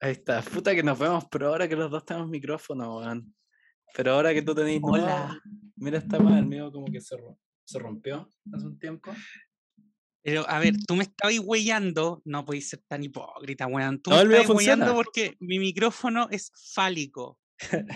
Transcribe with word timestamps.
Ahí 0.00 0.12
está. 0.12 0.42
Puta 0.42 0.74
que 0.74 0.82
nos 0.82 0.98
vemos, 0.98 1.24
pero 1.30 1.48
ahora 1.48 1.68
que 1.68 1.74
los 1.76 1.90
dos 1.90 2.04
tenemos 2.04 2.28
micrófono, 2.28 2.98
weón. 2.98 3.34
Pero 3.94 4.12
ahora 4.12 4.32
que 4.32 4.42
tú 4.42 4.54
tenés. 4.54 4.80
no, 4.80 4.88
Hola. 4.88 5.40
mira, 5.76 5.98
está 5.98 6.18
mal, 6.18 6.38
el 6.38 6.46
mío 6.46 6.70
como 6.70 6.86
que 6.86 7.00
se, 7.00 7.16
se 7.64 7.78
rompió 7.78 8.28
hace 8.52 8.66
un 8.66 8.78
tiempo. 8.78 9.12
Pero, 10.22 10.48
a 10.48 10.58
ver, 10.58 10.74
tú 10.86 10.94
me 10.94 11.04
estabas 11.04 11.38
huellando, 11.38 12.20
no 12.24 12.44
podéis 12.44 12.68
ser 12.68 12.80
tan 12.86 13.02
hipócrita, 13.02 13.66
weón. 13.66 14.00
Tú 14.00 14.10
No, 14.10 14.16
me 14.24 14.36
estabas 14.36 14.50
huellando 14.50 14.94
porque 14.94 15.36
mi 15.40 15.58
micrófono 15.58 16.28
es 16.30 16.52
fálico 16.74 17.38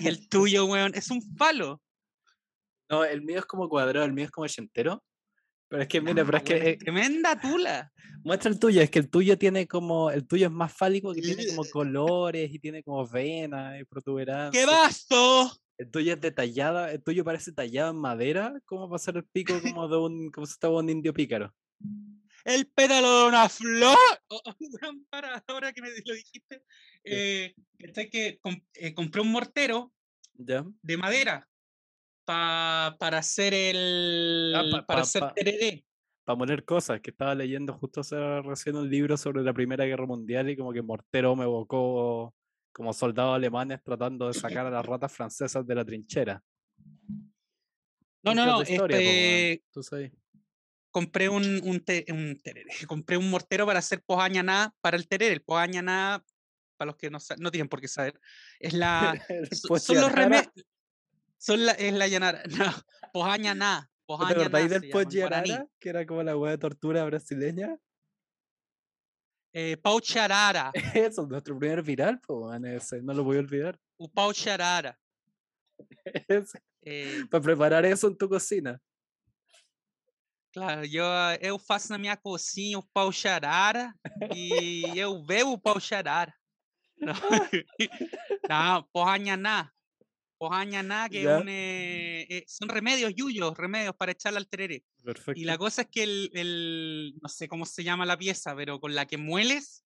y 0.00 0.09
el 0.09 0.29
tuyo, 0.29 0.66
weón, 0.66 0.93
es 0.95 1.11
un 1.11 1.23
falo. 1.37 1.80
No, 2.91 3.07
el 3.07 3.23
mío 3.23 3.39
es 3.39 3.46
como 3.46 3.71
cuadrado, 3.71 4.05
el 4.05 4.12
mío 4.12 4.27
es 4.27 4.30
como 4.30 4.45
ochentero. 4.45 5.03
Pero 5.73 5.84
es 5.84 5.89
que, 5.89 6.02
mira, 6.02 6.23
pero 6.23 6.36
es 6.36 6.43
que 6.43 6.57
eh, 6.57 6.77
tremenda 6.77 7.41
tula. 7.41 7.91
muestra 8.23 8.50
el 8.50 8.59
tuyo, 8.59 8.82
es 8.82 8.91
que 8.91 8.98
el 8.98 9.09
tuyo 9.09 9.38
tiene 9.38 9.66
como, 9.66 10.11
el 10.11 10.27
tuyo 10.27 10.48
es 10.48 10.52
más 10.52 10.70
fálico, 10.70 11.14
que 11.14 11.23
tiene 11.23 11.46
como 11.46 11.64
colores 11.64 12.52
y 12.52 12.59
tiene 12.59 12.83
como 12.83 13.09
venas 13.09 13.77
y 13.77 13.78
¡Qué 13.78 13.87
protuberancias. 13.87 14.66
vasto! 14.66 15.50
El 15.78 15.91
tuyo 15.91 16.12
es 16.12 16.20
detallado, 16.20 16.87
el 16.88 17.02
tuyo 17.02 17.24
parece 17.24 17.52
tallado 17.52 17.92
en 17.92 17.97
madera, 17.97 18.52
como 18.66 18.87
para 18.87 18.98
ser 18.98 19.16
el 19.16 19.24
pico 19.24 19.55
como 19.62 19.88
de 19.88 19.97
un, 19.97 20.30
como 20.30 20.47
si 20.47 20.52
estaba 20.52 20.78
un 20.78 20.91
indio 20.91 21.14
pícaro. 21.14 21.55
El 22.45 22.66
pétalo 22.66 23.23
de 23.23 23.28
una 23.28 23.48
flor. 23.48 23.97
Oh, 24.28 24.42
oh, 24.45 24.55
para, 25.11 25.42
ahora 25.47 25.73
que 25.73 25.80
me 25.80 25.89
lo 25.89 26.14
dijiste, 26.14 26.64
eh, 27.02 27.55
¿cachai 27.78 28.11
que 28.11 28.41
eh, 28.75 28.92
compré 28.92 29.23
un 29.23 29.33
mortero 29.33 29.91
¿Ya? 30.34 30.66
de 30.83 30.97
madera 30.98 31.48
pa- 32.25 32.97
para 32.99 33.19
hacer 33.19 33.55
el. 33.55 34.53
Ah, 34.57 34.62
pa- 34.71 34.87
para 34.87 34.99
pa- 34.99 35.03
hacer 35.03 35.33
tereré. 35.35 35.85
Para 36.25 36.37
moler 36.37 36.65
cosas, 36.65 37.01
que 37.01 37.11
estaba 37.11 37.35
leyendo 37.35 37.73
justo 37.75 38.01
hace 38.01 38.17
recién 38.43 38.77
un 38.77 38.89
libro 38.89 39.17
sobre 39.17 39.43
la 39.43 39.53
Primera 39.53 39.85
Guerra 39.85 40.07
Mundial 40.07 40.48
y 40.51 40.57
como 40.57 40.73
que 40.73 40.81
Mortero 40.83 41.35
me 41.35 41.45
evocó 41.45 42.33
como 42.73 42.93
soldados 42.93 43.35
alemanes 43.37 43.83
tratando 43.83 44.29
de 44.29 44.34
sacar 44.34 44.67
a 44.67 44.70
las 44.70 44.87
ratas 44.87 45.12
francesas 45.12 45.67
de 45.67 45.75
la 45.75 45.84
trinchera. 45.84 46.42
No, 48.23 48.34
no, 48.34 48.47
no. 48.47 48.62
historia, 48.62 48.97
este, 48.98 49.64
tú 49.73 49.83
sabes. 49.83 50.12
compré 50.91 51.29
un, 51.29 51.61
un, 51.64 51.81
te- 51.81 52.07
un 52.09 52.39
tereré, 52.41 52.69
compré 52.89 53.17
un 53.17 53.29
mortero 53.29 53.67
para 53.67 53.81
hacer 53.81 54.03
pojañaná 54.05 54.73
para 54.81 54.97
el 54.97 55.09
tereré. 55.09 55.33
El 55.34 55.42
pojañaná, 55.42 56.25
para 56.77 56.91
los 56.92 56.97
que 56.97 57.11
no, 57.11 57.19
no 57.39 57.51
tienen 57.51 57.69
por 57.69 57.81
qué 57.81 57.89
saber, 57.89 58.19
es 58.61 58.75
la, 58.75 59.20
El 59.29 59.48
so- 59.53 59.77
son 59.77 59.97
los 60.01 60.12
remedios. 60.12 60.53
Son 61.43 61.67
la, 61.67 61.73
es 61.73 61.93
la 61.93 62.07
llanara. 62.07 62.43
No, 62.57 62.73
pojañaná. 63.12 63.81
¿no 63.81 63.87
¿Te 63.87 64.07
Pojañaná 64.07 64.41
acordáis 64.43 64.71
del. 64.71 64.91
Pochianara? 64.91 65.67
Que 65.81 65.89
era 65.89 66.07
como 66.07 66.23
la 66.23 66.37
hueá 66.37 66.53
de 66.53 66.59
tortura 66.59 67.05
brasileña. 67.05 67.77
Eh, 69.53 69.77
paucharara. 69.77 70.70
Eso, 70.95 71.27
nuestro 71.27 71.59
primer 71.59 71.83
viral, 71.83 72.20
pues, 72.20 72.39
weón, 72.39 72.65
ese, 72.67 73.03
no 73.03 73.13
lo 73.13 73.25
voy 73.25 73.37
a 73.39 73.41
olvidar. 73.41 73.77
O 73.98 74.09
paucharara. 74.09 74.97
Ese, 76.29 76.59
Eh, 76.85 77.25
Para 77.31 77.43
preparar 77.43 77.85
eso 77.87 78.09
en 78.09 78.17
tu 78.19 78.29
cocina. 78.29 78.81
claro, 80.53 80.85
eu, 80.85 81.05
ah, 81.05 81.37
eu 81.41 81.57
faço 81.59 81.91
na 81.93 81.97
minha 81.98 82.17
cozinha 82.17 82.77
o 82.79 82.83
paucharara 82.93 83.95
e 84.35 84.83
eu 84.98 85.23
bebo 85.25 85.53
o 85.53 85.59
paucharara. 85.59 86.35
Não, 86.98 87.15
não 88.48 88.83
pojañaná. 88.93 89.70
Pojañaná, 90.43 91.09
que 91.09 91.19
es 91.19 91.25
Ya. 91.25 91.39
un, 91.39 91.48
eh, 91.48 92.27
eh, 92.29 92.45
son 92.48 92.69
remedios 92.69 93.15
yuyos, 93.15 93.57
remedios 93.57 93.95
para 93.95 94.11
echarle 94.11 94.39
al 94.39 94.48
tereré. 94.48 94.83
Perfecto. 95.05 95.41
Y 95.41 95.45
la 95.45 95.57
cosa 95.57 95.83
es 95.83 95.89
que 95.89 96.03
el, 96.03 96.31
el- 96.35 97.15
no 97.23 97.29
sé 97.29 97.47
cómo 97.47 97.65
se 97.65 97.85
llama 97.85 98.05
la 98.05 98.19
pieza, 98.19 98.57
pero 98.57 98.81
con 98.81 98.93
la 98.93 99.07
que 99.07 99.19
mueles, 99.19 99.85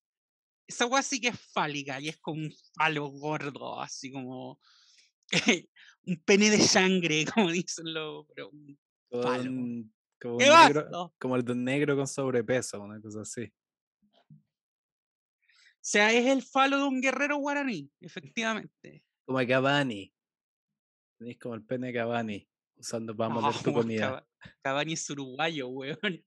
esa 0.67 0.85
agua 0.85 1.03
sí 1.03 1.21
que 1.21 1.27
es 1.27 1.39
fálica 1.39 1.99
y 2.01 2.09
es 2.09 2.17
como 2.17 2.41
un 2.41 2.51
falo 2.73 3.05
gordo, 3.09 3.79
así 3.79 4.11
como 4.11 4.59
un 6.07 6.23
pene 6.25 6.49
de 6.49 6.59
sangre, 6.59 7.23
como 7.35 7.51
dicen 7.51 7.93
los. 7.93 8.25
pero 8.33 8.49
un. 8.49 8.79
Con- 9.11 9.93
como, 10.19 10.37
¡Qué 10.39 10.49
un 10.49 10.57
negro, 10.59 11.13
como 11.19 11.35
el 11.35 11.45
de 11.45 11.51
un 11.51 11.63
negro 11.63 11.95
con 11.95 12.07
sobrepeso, 12.07 12.81
una 12.81 12.99
cosa 12.99 13.21
así. 13.21 13.43
O 14.31 14.39
sea, 15.81 16.11
es 16.11 16.25
el 16.25 16.41
falo 16.41 16.77
de 16.77 16.83
un 16.85 16.99
guerrero 16.99 17.37
guaraní, 17.37 17.91
efectivamente. 18.01 19.03
Como 19.25 19.37
a 19.37 19.45
Cavani. 19.45 20.11
Tenéis 21.17 21.37
como 21.39 21.55
el 21.55 21.63
pene 21.63 21.87
de 21.87 21.93
Cavani, 21.93 22.47
usando 22.75 23.15
para 23.15 23.33
No, 23.33 23.41
moler 23.41 23.57
tu 23.61 23.69
weón, 23.71 23.81
comida. 23.81 24.01
Cava- 24.01 24.27
Cavani 24.61 24.93
es 24.93 25.09
uruguayo, 25.09 25.67
weón. 25.69 26.23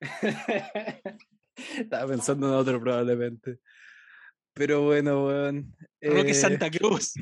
Estaba 1.76 2.06
pensando 2.08 2.46
en 2.48 2.54
otro 2.54 2.80
probablemente. 2.80 3.58
Pero 4.54 4.82
bueno, 4.82 5.26
weón. 5.26 5.76
Roque 6.00 6.30
eh, 6.30 6.34
Santa 6.34 6.70
Cruz. 6.70 7.14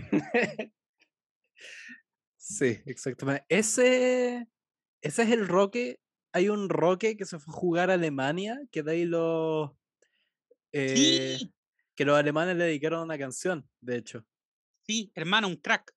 Sí, 2.36 2.78
exactamente. 2.86 3.44
Ese, 3.48 4.46
ese 5.00 5.22
es 5.22 5.30
el 5.30 5.48
Roque. 5.48 5.98
Hay 6.32 6.48
un 6.48 6.68
Roque 6.68 7.16
que 7.16 7.24
se 7.24 7.38
fue 7.38 7.52
a 7.52 7.56
jugar 7.56 7.90
a 7.90 7.94
Alemania, 7.94 8.60
que 8.70 8.82
de 8.82 8.92
ahí 8.92 9.04
los. 9.04 9.72
eh, 10.72 11.36
Sí, 11.38 11.52
que 11.96 12.04
los 12.04 12.16
alemanes 12.16 12.56
le 12.56 12.64
dedicaron 12.64 13.02
una 13.02 13.18
canción, 13.18 13.68
de 13.80 13.96
hecho. 13.96 14.24
sí, 14.82 15.10
hermano, 15.14 15.48
un 15.48 15.56
crack. 15.56 15.95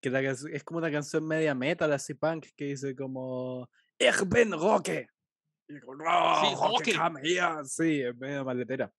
Que 0.00 0.10
la 0.10 0.20
es 0.20 0.62
como 0.64 0.78
una 0.78 0.90
canción 0.90 1.26
media 1.26 1.54
metal, 1.54 1.92
así 1.92 2.14
punk, 2.14 2.46
que 2.56 2.66
dice 2.66 2.94
como. 2.94 3.68
Ich 3.98 4.22
bin 4.28 4.52
Roque. 4.52 5.08
Y 5.68 5.74
"No, 5.74 6.40
Sí, 6.40 6.54
Roque, 6.54 6.92
Roque. 6.92 6.94
come 6.94 7.20
here". 7.22 7.64
Sí, 7.64 8.00
es 8.02 8.16
medio 8.16 8.44
maletera. 8.44 8.92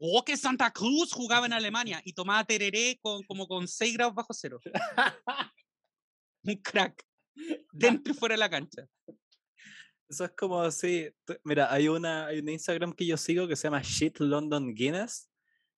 Roque 0.00 0.36
Santa 0.36 0.70
Cruz 0.70 1.12
jugaba 1.12 1.46
en 1.46 1.52
Alemania 1.52 2.00
y 2.04 2.12
tomaba 2.12 2.44
tereré 2.44 2.98
con, 3.02 3.22
como 3.24 3.46
con 3.46 3.66
6 3.66 3.94
grados 3.94 4.14
bajo 4.14 4.32
cero. 4.32 4.60
Un 6.44 6.56
crack. 6.62 7.04
Dentro 7.72 8.12
y 8.12 8.16
fuera 8.16 8.34
de 8.34 8.38
la 8.38 8.48
cancha. 8.50 8.86
Eso 10.08 10.24
es 10.24 10.30
como 10.30 10.62
así. 10.62 11.10
Mira, 11.44 11.70
hay 11.72 11.88
una, 11.88 12.26
hay 12.26 12.38
un 12.38 12.48
Instagram 12.48 12.92
que 12.94 13.06
yo 13.06 13.16
sigo 13.16 13.46
que 13.46 13.56
se 13.56 13.64
llama 13.64 13.82
Shit 13.82 14.20
London 14.20 14.74
Guinness, 14.74 15.28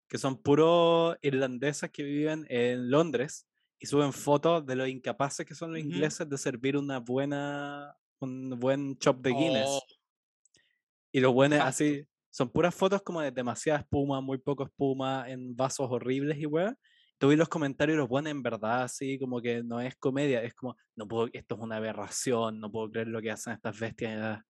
que 0.08 0.18
son 0.18 0.40
puros 0.40 1.16
irlandeses 1.22 1.90
que 1.90 2.02
viven 2.04 2.46
en 2.48 2.90
Londres 2.90 3.46
y 3.80 3.86
suben 3.86 4.12
fotos 4.12 4.66
de 4.66 4.76
los 4.76 4.88
incapaces 4.88 5.46
que 5.46 5.54
son 5.54 5.72
los 5.72 5.80
Ujú. 5.80 5.82
ingleses 5.82 6.28
de 6.28 6.38
servir 6.38 6.76
una 6.76 6.98
buena, 7.00 7.96
un 8.20 8.50
buen 8.60 8.98
chop 8.98 9.20
de 9.22 9.34
Guinness. 9.34 9.70
Oh, 9.72 10.00
Y 11.12 11.20
los 11.20 11.32
buenos 11.32 11.60
así, 11.60 12.06
son 12.30 12.50
puras 12.50 12.74
fotos 12.74 13.02
como 13.02 13.20
de 13.20 13.30
demasiada 13.32 13.80
espuma, 13.80 14.20
muy 14.20 14.38
poco 14.38 14.64
espuma, 14.64 15.28
en 15.28 15.56
vasos 15.56 15.88
horribles 15.90 16.38
y 16.38 16.46
weá. 16.46 16.76
Tú 17.18 17.28
ves 17.28 17.38
los 17.38 17.48
comentarios 17.48 17.96
y 17.96 17.98
los 17.98 18.08
buenos 18.08 18.30
en 18.30 18.42
verdad 18.42 18.82
así, 18.84 19.18
como 19.18 19.40
que 19.42 19.62
no 19.62 19.80
es 19.80 19.94
comedia, 19.96 20.42
es 20.42 20.54
como, 20.54 20.76
no 20.96 21.06
puedo, 21.08 21.28
esto 21.32 21.54
es 21.56 21.60
una 21.60 21.76
aberración, 21.76 22.60
no 22.60 22.70
puedo 22.70 22.90
creer 22.90 23.08
lo 23.08 23.20
que 23.20 23.30
hacen 23.30 23.52
estas 23.54 23.78
bestias 23.78 24.40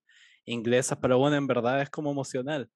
inglesas, 0.45 0.99
pero 1.03 1.19
bueno, 1.19 1.37
en 1.37 1.47
verdad 1.47 1.81
es 1.83 1.91
como 1.91 2.11
emocional. 2.13 2.71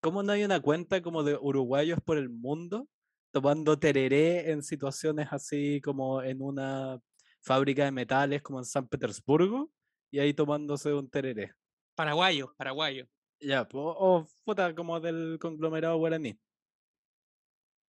¿Cómo 0.00 0.22
no 0.22 0.32
hay 0.32 0.44
una 0.44 0.60
cuenta 0.60 1.02
como 1.02 1.22
de 1.24 1.36
uruguayos 1.40 2.00
por 2.04 2.18
el 2.18 2.30
mundo 2.30 2.88
tomando 3.36 3.78
tereré 3.78 4.50
en 4.50 4.62
situaciones 4.62 5.28
así 5.30 5.78
como 5.82 6.22
en 6.22 6.40
una 6.40 6.98
fábrica 7.42 7.84
de 7.84 7.92
metales 7.92 8.40
como 8.42 8.58
en 8.60 8.64
San 8.64 8.88
Petersburgo 8.88 9.70
y 10.10 10.20
ahí 10.20 10.32
tomándose 10.32 10.94
un 10.94 11.10
tereré? 11.10 11.52
paraguayo, 11.94 12.54
paraguayo. 12.56 13.06
Ya, 13.40 13.66
po- 13.68 13.94
o 13.98 14.26
puta, 14.44 14.74
como 14.74 14.98
del 15.00 15.38
conglomerado 15.38 15.98
guaraní. 15.98 16.38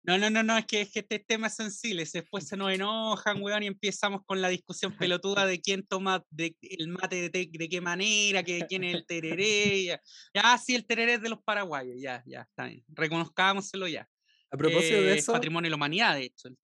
No, 0.04 0.18
no, 0.18 0.30
no, 0.30 0.42
no, 0.42 0.58
es 0.58 0.66
que, 0.66 0.82
es 0.82 0.92
que 0.94 1.00
este 1.00 1.20
tema 1.20 1.48
es 1.48 1.56
sensible. 1.56 2.06
si 2.06 2.20
Después 2.20 2.48
se 2.48 2.56
nos 2.56 2.72
enojan, 2.72 3.42
weón, 3.44 3.64
y 3.64 3.68
empezamos 3.68 4.22
con 4.26 4.42
la 4.42 4.48
discusión 4.48 4.96
pelotuda 4.98 5.46
de 5.46 5.60
quién 5.60 5.86
toma 5.86 6.24
de, 6.30 6.56
el 6.62 6.88
mate 6.88 7.18
de, 7.24 7.30
te- 7.30 7.50
de 7.52 7.68
qué 7.70 7.82
manera, 7.82 8.42
que, 8.44 8.66
quién 8.68 8.86
es 8.86 8.96
el 8.96 9.06
tereré. 9.06 9.84
Ya, 9.84 10.02
ya 10.34 10.58
sí, 10.58 10.76
el 10.76 10.86
tereré 10.86 11.16
es 11.16 11.22
de 11.22 11.30
los 11.30 11.44
paraguayos, 11.44 11.96
ya, 12.00 12.24
ya, 12.26 12.42
está 12.44 12.68
bien. 12.68 12.86
Reconozcámoselo 12.88 13.88
ya. 13.90 14.08
A 14.52 14.56
propósito 14.58 14.96
Eh, 14.98 15.02
de 15.02 15.14
es 15.14 15.20
eso, 15.24 15.34
Patrimonio 15.34 15.68
de 15.68 15.72
la 15.72 15.76
humanidad, 15.76 16.16
de 16.16 16.24
hecho, 16.24 16.48
el 16.48 16.58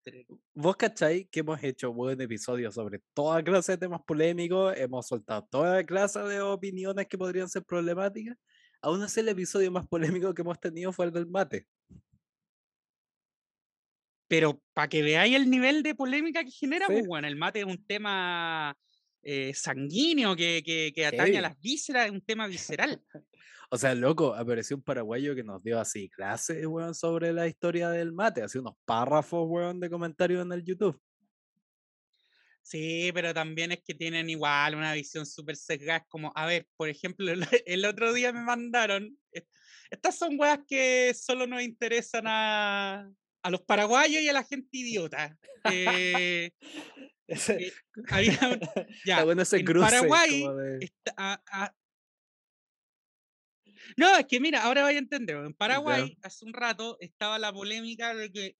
vos 0.55 0.75
cachai 0.77 1.25
que 1.25 1.41
hemos 1.41 1.61
hecho 1.63 1.91
buen 1.91 2.19
episodios 2.21 2.75
sobre 2.75 2.99
toda 3.13 3.43
clase 3.43 3.73
de 3.73 3.77
temas 3.79 4.01
polémicos, 4.05 4.73
hemos 4.77 5.07
soltado 5.07 5.45
toda 5.49 5.83
clase 5.85 6.19
de 6.21 6.41
opiniones 6.41 7.07
que 7.07 7.17
podrían 7.17 7.49
ser 7.49 7.63
problemáticas. 7.63 8.37
Aún 8.81 9.01
así, 9.01 9.19
el 9.21 9.29
episodio 9.29 9.71
más 9.71 9.87
polémico 9.87 10.33
que 10.33 10.41
hemos 10.43 10.59
tenido 10.59 10.93
fue 10.93 11.05
el 11.05 11.11
del 11.11 11.27
mate. 11.27 11.67
Pero 14.31 14.61
para 14.73 14.87
que 14.89 15.01
veáis 15.01 15.35
el 15.35 15.49
nivel 15.49 15.83
de 15.83 15.95
polémica 15.95 16.43
que 16.43 16.51
genera, 16.51 16.87
Sí. 16.87 16.93
pues 16.93 17.05
bueno, 17.05 17.27
el 17.27 17.35
mate 17.35 17.59
es 17.59 17.65
un 17.65 17.85
tema 17.85 18.75
eh, 19.23 19.53
sanguíneo 19.53 20.35
que, 20.35 20.61
que, 20.63 20.91
que 20.93 21.05
atañe 21.05 21.37
a 21.37 21.41
las 21.41 21.59
vísceras, 21.59 22.05
es 22.05 22.11
un 22.11 22.21
tema 22.21 22.47
visceral. 22.47 23.01
O 23.69 23.77
sea, 23.77 23.95
loco, 23.95 24.35
apareció 24.35 24.75
un 24.75 24.83
paraguayo 24.83 25.33
que 25.33 25.43
nos 25.43 25.63
dio 25.63 25.79
así 25.79 26.07
clases, 26.07 26.63
weón, 26.67 26.93
sobre 26.93 27.33
la 27.33 27.47
historia 27.47 27.89
del 27.89 28.11
mate, 28.11 28.43
así 28.43 28.59
unos 28.59 28.75
párrafos, 28.85 29.47
weón, 29.49 29.79
de 29.79 29.89
comentarios 29.89 30.45
en 30.45 30.51
el 30.51 30.63
YouTube. 30.63 31.01
Sí, 32.61 33.09
pero 33.15 33.33
también 33.33 33.71
es 33.71 33.81
que 33.83 33.95
tienen 33.95 34.29
igual 34.29 34.75
una 34.75 34.93
visión 34.93 35.25
súper 35.25 35.55
sesgada. 35.55 35.99
Es 35.99 36.05
como, 36.07 36.31
a 36.35 36.45
ver, 36.45 36.67
por 36.77 36.87
ejemplo, 36.87 37.31
el, 37.31 37.41
el 37.65 37.85
otro 37.85 38.13
día 38.13 38.31
me 38.31 38.41
mandaron. 38.41 39.17
eh, 39.31 39.43
Estas 39.89 40.19
son 40.19 40.39
weas 40.39 40.59
que 40.67 41.11
solo 41.15 41.47
nos 41.47 41.63
interesan 41.63 42.25
a, 42.27 43.11
a 43.43 43.49
los 43.51 43.61
paraguayos 43.61 44.21
y 44.21 44.29
a 44.29 44.33
la 44.33 44.43
gente 44.43 44.69
idiota. 44.77 45.37
Eh, 45.71 46.51
eh, 47.27 47.73
había 48.09 48.39
ya, 49.05 49.23
bueno 49.23 49.43
en 49.49 49.65
cruce. 49.65 49.85
Paraguay 49.85 50.41
como 50.41 50.55
de- 50.55 50.85
está- 50.85 51.13
a- 51.17 51.43
a- 51.51 51.75
No, 53.97 54.17
es 54.17 54.25
que 54.27 54.39
mira, 54.39 54.63
ahora 54.63 54.83
vaya 54.83 54.97
a 54.97 55.01
entender. 55.01 55.35
En 55.35 55.53
Paraguay, 55.53 56.17
hace 56.23 56.45
un 56.45 56.53
rato, 56.53 56.97
estaba 56.99 57.37
la 57.37 57.51
polémica 57.53 58.15
de 58.15 58.31
que 58.31 58.57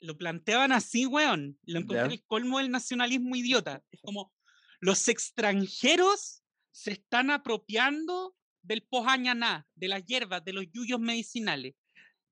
lo 0.00 0.18
planteaban 0.18 0.72
así, 0.72 1.06
weón. 1.06 1.58
Lo 1.64 1.78
encontré 1.78 2.06
el 2.06 2.24
colmo 2.24 2.58
del 2.58 2.70
nacionalismo 2.70 3.36
idiota. 3.36 3.82
Es 3.90 4.00
como, 4.02 4.32
los 4.80 5.08
extranjeros 5.08 6.42
se 6.72 6.90
están 6.92 7.30
apropiando 7.30 8.36
del 8.62 8.82
pojañaná, 8.82 9.66
de 9.74 9.88
las 9.88 10.04
hierbas, 10.04 10.44
de 10.44 10.52
los 10.54 10.64
yuyos 10.72 10.98
medicinales, 10.98 11.74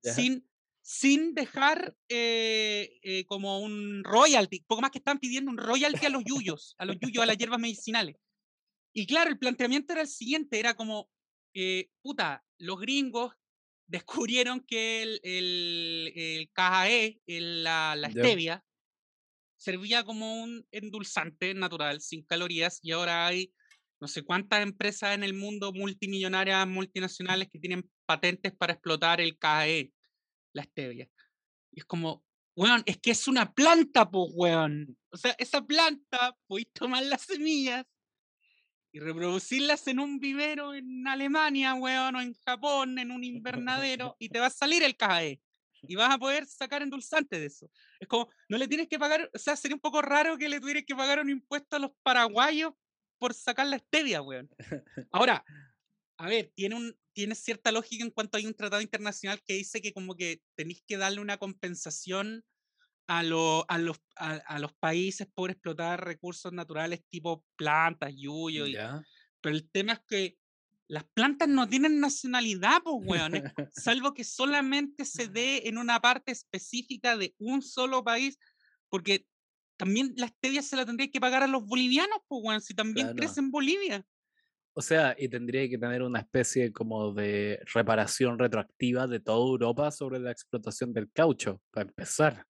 sin, 0.01 0.45
sin 0.83 1.33
dejar 1.35 1.95
eh, 2.09 2.99
eh, 3.03 3.25
como 3.25 3.61
un 3.61 4.03
royalty, 4.05 4.63
poco 4.67 4.81
más 4.83 4.91
que 4.91 4.99
están 4.99 5.19
pidiendo 5.19 5.51
un 5.51 5.57
royalty 5.57 6.05
a 6.07 6.09
los 6.11 6.25
yuyos, 6.25 6.75
a 6.77 6.85
los 6.85 6.97
yuyos, 6.99 7.23
a 7.23 7.27
las 7.27 7.37
hierbas 7.37 7.59
medicinales. 7.59 8.17
Y 8.93 9.07
claro, 9.07 9.29
el 9.31 9.39
planteamiento 9.39 9.93
era 9.93 10.01
el 10.03 10.07
siguiente, 10.07 10.59
era 10.59 10.75
como, 10.75 11.09
eh, 11.53 11.89
puta, 12.01 12.45
los 12.59 12.79
gringos 12.79 13.33
descubrieron 13.87 14.61
que 14.61 15.03
el, 15.03 15.21
el, 15.23 16.13
el 16.15 16.51
KAE, 16.53 17.21
el- 17.27 17.63
la, 17.63 17.95
la 17.95 18.09
stevia, 18.11 18.65
servía 19.57 20.03
como 20.03 20.43
un 20.43 20.67
endulzante 20.71 21.53
natural, 21.53 22.01
sin 22.01 22.23
calorías, 22.25 22.79
y 22.81 22.91
ahora 22.91 23.27
hay 23.27 23.53
no 23.99 24.07
sé 24.07 24.23
cuántas 24.23 24.61
empresas 24.63 25.15
en 25.15 25.23
el 25.23 25.33
mundo 25.33 25.71
multimillonarias, 25.71 26.67
multinacionales 26.67 27.47
que 27.49 27.59
tienen 27.59 27.89
patentes 28.05 28.53
para 28.53 28.73
explotar 28.73 29.21
el 29.21 29.37
KAE, 29.37 29.93
la 30.53 30.63
stevia. 30.63 31.09
Y 31.71 31.79
es 31.79 31.85
como, 31.85 32.23
weón, 32.55 32.83
es 32.85 32.99
que 32.99 33.11
es 33.11 33.27
una 33.27 33.53
planta, 33.53 34.09
pues, 34.09 34.31
weón. 34.33 34.97
O 35.11 35.17
sea, 35.17 35.35
esa 35.37 35.61
planta, 35.65 36.35
podéis 36.47 36.71
tomar 36.73 37.03
las 37.03 37.21
semillas 37.21 37.85
y 38.91 38.99
reproducirlas 38.99 39.87
en 39.87 39.99
un 39.99 40.19
vivero 40.19 40.73
en 40.75 41.07
Alemania, 41.07 41.73
weón, 41.73 42.15
o 42.15 42.21
en 42.21 42.35
Japón, 42.45 42.99
en 42.99 43.11
un 43.11 43.23
invernadero, 43.23 44.15
y 44.19 44.29
te 44.29 44.39
va 44.39 44.47
a 44.47 44.51
salir 44.51 44.83
el 44.83 44.95
KAE. 44.95 45.41
Y 45.85 45.95
vas 45.95 46.13
a 46.13 46.17
poder 46.17 46.45
sacar 46.45 46.81
endulzante 46.81 47.39
de 47.39 47.47
eso. 47.47 47.69
Es 47.99 48.07
como, 48.07 48.29
no 48.47 48.57
le 48.57 48.67
tienes 48.67 48.87
que 48.87 48.99
pagar, 48.99 49.29
o 49.33 49.37
sea, 49.37 49.55
sería 49.55 49.75
un 49.75 49.81
poco 49.81 50.01
raro 50.01 50.37
que 50.37 50.47
le 50.47 50.61
tuvieras 50.61 50.83
que 50.85 50.95
pagar 50.95 51.19
un 51.19 51.29
impuesto 51.29 51.75
a 51.75 51.79
los 51.79 51.91
paraguayos 52.03 52.73
por 53.17 53.33
sacar 53.33 53.65
la 53.65 53.79
stevia, 53.79 54.21
weón. 54.21 54.49
Ahora, 55.11 55.43
a 56.23 56.27
ver, 56.29 56.51
tiene, 56.55 56.75
un, 56.75 56.95
tiene 57.13 57.35
cierta 57.35 57.71
lógica 57.71 58.03
en 58.03 58.11
cuanto 58.11 58.37
hay 58.37 58.45
un 58.45 58.53
tratado 58.55 58.81
internacional 58.81 59.41
que 59.45 59.55
dice 59.55 59.81
que 59.81 59.93
como 59.93 60.15
que 60.15 60.41
tenéis 60.55 60.83
que 60.87 60.97
darle 60.97 61.19
una 61.21 61.37
compensación 61.37 62.45
a, 63.07 63.23
lo- 63.23 63.65
a, 63.69 63.77
los, 63.77 63.97
a, 64.15 64.33
a 64.35 64.59
los 64.59 64.73
países 64.75 65.27
por 65.33 65.51
explotar 65.51 66.05
recursos 66.05 66.53
naturales 66.53 67.03
tipo 67.09 67.45
plantas, 67.57 68.13
yuyo, 68.15 68.67
y, 68.67 68.81
pero 69.41 69.55
el 69.55 69.69
tema 69.71 69.93
es 69.93 70.01
que 70.07 70.37
las 70.87 71.05
plantas 71.13 71.47
no 71.49 71.67
tienen 71.67 71.99
nacionalidad, 71.99 72.81
pues, 72.83 72.95
weón. 72.99 73.45
salvo 73.69 74.13
que 74.13 74.23
solamente 74.23 75.05
se 75.05 75.27
dé 75.29 75.67
en 75.67 75.77
una 75.77 75.99
parte 76.01 76.31
específica 76.31 77.17
de 77.17 77.35
un 77.39 77.61
solo 77.61 78.03
país, 78.03 78.37
porque 78.89 79.27
también 79.77 80.13
la 80.17 80.27
stevia 80.27 80.61
se 80.61 80.75
la 80.75 80.85
tendría 80.85 81.09
que 81.11 81.19
pagar 81.19 81.43
a 81.43 81.47
los 81.47 81.65
bolivianos, 81.65 82.19
pues, 82.27 82.41
weón, 82.43 82.61
si 82.61 82.73
también 82.75 83.09
Claro. 83.09 83.15
crece 83.15 83.39
en 83.39 83.51
Bolivia. 83.51 84.05
O 84.75 84.81
sea, 84.81 85.15
y 85.17 85.29
tendría 85.29 85.67
que 85.69 85.77
tener 85.77 86.01
una 86.01 86.19
especie 86.19 86.71
como 86.73 87.13
de 87.13 87.59
reparación 87.73 88.39
retroactiva 88.39 89.05
de 89.07 89.19
toda 89.19 89.37
Europa 89.47 89.91
sobre 89.91 90.19
la 90.19 90.31
explotación 90.31 90.93
del 90.93 91.11
caucho, 91.11 91.61
para 91.71 91.87
empezar. 91.87 92.45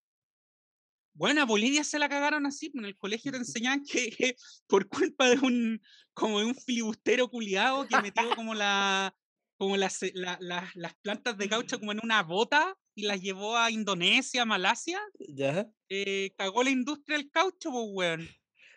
Bueno, 1.16 1.42
a 1.42 1.46
Bolivia 1.46 1.84
se 1.84 2.00
la 2.00 2.10
cagaron 2.10 2.46
así, 2.46 2.70
pues, 2.70 2.82
en 2.82 2.86
el 2.88 2.98
colegio 2.98 3.32
te 3.32 3.38
enseñaban 3.72 3.84
que 3.84 4.36
por 4.68 4.88
culpa 4.88 5.30
de 5.30 5.38
un, 5.40 5.82
como 6.14 6.40
de 6.40 6.46
un 6.46 6.56
filibustero 6.56 7.28
culiado 7.30 7.88
que 7.88 8.02
metió 8.02 8.34
como 8.36 8.54
la, 8.56 9.14
como 9.58 9.78
las, 9.78 10.00
la- 10.14 10.38
la- 10.42 10.72
las 10.76 10.96
plantas 10.96 11.38
de 11.38 11.50
caucho 11.50 11.80
como 11.80 11.92
en 11.92 12.00
una 12.04 12.24
bota 12.24 12.76
y 12.96 13.04
las 13.04 13.22
llevó 13.22 13.58
a 13.58 13.70
Indonesia, 13.70 14.46
Malasia, 14.46 15.02
¿Ya? 15.20 15.68
eh, 15.90 16.32
cagó 16.38 16.64
la 16.64 16.70
industria 16.70 17.18
del 17.18 17.30
caucho, 17.30 17.72
pues, 17.72 17.86
weón. 17.92 18.28